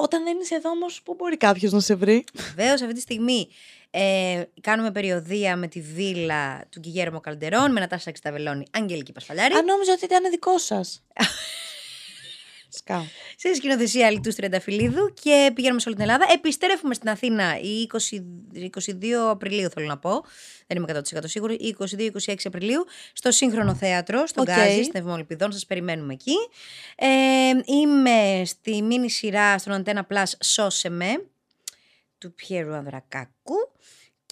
Όταν 0.00 0.24
δεν 0.24 0.38
είσαι 0.42 0.54
εδώ 0.54 0.70
όμως, 0.70 1.02
πού 1.02 1.14
μπορεί 1.14 1.36
κάποιος 1.36 1.72
να 1.72 1.80
σε 1.80 1.94
βρει; 1.94 2.24
Βεβαίως, 2.34 2.82
αυτή 2.82 2.94
τη 2.94 3.00
στιγμή 3.00 3.48
ε, 3.90 4.42
κάνουμε 4.60 4.90
περιοδία 4.90 5.56
με 5.56 5.66
τη 5.66 5.80
βίλα 5.80 6.66
του 6.70 6.78
Γκυγέρμο 6.80 7.20
Καλντερών, 7.20 7.72
με 7.72 7.80
Νατάσα 7.80 8.12
Ξταβελώνη, 8.12 8.66
Αγγελική 8.70 9.12
Πασπαλιάρη. 9.12 9.54
Αν 9.54 9.64
νόμιζα 9.64 9.92
ότι 9.92 10.04
ήταν 10.04 10.30
δικό 10.30 10.58
σας. 10.58 11.02
Σκάω. 12.68 13.02
σε 13.36 13.54
σκηνοθεσία 13.54 14.06
Αλητούς 14.06 14.34
Τριανταφυλλίδου 14.34 15.12
και 15.22 15.50
πηγαίνουμε 15.54 15.80
σε 15.80 15.88
όλη 15.88 15.96
την 15.96 16.08
Ελλάδα. 16.08 16.26
Επιστρέφουμε 16.32 16.94
στην 16.94 17.08
Αθήνα 17.08 17.58
η 17.60 17.86
20, 17.92 18.22
22 18.54 19.30
Απριλίου, 19.30 19.70
θέλω 19.70 19.86
να 19.86 19.98
πω. 19.98 20.24
Δεν 20.66 20.76
είμαι 20.76 21.02
100% 21.16 21.18
σίγουρη. 21.24 21.54
Η 21.54 21.76
22-26 22.26 22.34
Απριλίου 22.44 22.86
στο 23.12 23.30
Σύγχρονο 23.30 23.74
Θέατρο, 23.74 24.26
στον 24.26 24.42
Οκ. 24.48 24.54
Γκάζι, 24.54 24.82
στην 24.82 25.00
Ευμολπιδών. 25.00 25.52
Σας 25.52 25.66
περιμένουμε 25.66 26.12
εκεί. 26.12 26.36
Ε, 26.96 27.06
είμαι 27.64 28.42
στη 28.44 28.82
μίνι 28.82 29.10
σειρά 29.10 29.58
στον 29.58 29.72
ΑΝΤ1 29.72 30.06
Plus 30.10 30.32
Σώσε 30.44 30.88
με 30.88 31.24
του 32.18 32.32
Πιέρρου 32.34 32.74
Ανδρακάκου. 32.74 33.54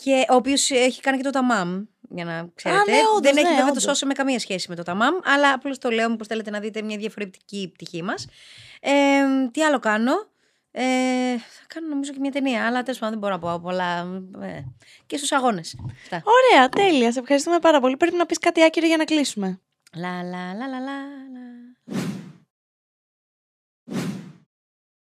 Και 0.03 0.25
ο 0.31 0.35
οποίος 0.35 0.71
έχει 0.71 1.01
κάνει 1.01 1.17
και 1.17 1.23
το 1.23 1.31
Ταμάμ. 1.31 1.85
Για 2.09 2.25
να 2.25 2.49
ξέρετε. 2.55 2.91
ναι, 2.91 2.99
όντως, 3.17 3.21
Δεν 3.21 3.37
έχει 3.37 3.45
ναι, 3.45 3.51
βέβαια 3.55 3.71
όντως. 3.71 3.83
το 3.83 3.89
Σώσε 3.89 4.07
με 4.07 4.15
καμία 4.15 4.39
σχέση 4.39 4.67
με 4.69 4.75
το 4.75 4.83
Ταμάμ. 4.83 5.15
Αλλά 5.25 5.53
απλώς 5.53 5.79
το 5.79 5.91
λέω, 5.91 6.11
μήπως 6.11 6.27
θέλετε 6.27 6.51
να 6.51 6.61
δείτε 6.61 6.83
μια 6.83 6.97
διαφορετική 6.97 7.71
πτυχή 7.75 8.03
μας. 8.03 8.27
Ε, 8.81 8.93
τι 9.53 9.63
άλλο 9.65 9.79
κάνω; 9.79 10.13
Ε, 10.71 10.83
θα 11.39 11.65
κάνω 11.67 11.89
νομίζω 11.89 12.13
και 12.13 12.19
μια 12.21 12.31
ταινία, 12.31 12.67
αλλά 12.67 12.83
τέλος 12.83 12.99
πάντων 12.99 13.21
δεν 13.21 13.29
μπορώ 13.31 13.35
να 13.35 13.59
πω 13.59 13.61
πολλά. 13.63 14.01
Ε, 14.41 14.65
και 15.07 15.17
στους 15.17 15.33
αγώνες. 15.33 15.77
Αυτά. 16.03 16.23
Ωραία, 16.25 16.69
τέλεια. 16.69 17.13
Σε 17.13 17.19
ευχαριστούμε 17.19 17.59
πάρα 17.59 17.81
πολύ. 17.81 17.97
Πρέπει 17.97 18.17
να 18.17 18.27
πεις 18.27 18.39
κάτι 18.39 18.63
άκυρο 18.63 18.87
για 18.87 18.97
να 18.97 19.05
κλείσουμε. 19.05 19.61
Λα, 19.97 20.23
λα, 20.23 20.55
λα, 20.55 20.67
λα, 20.69 20.79
λα, 20.79 20.79
λα. 20.79 22.25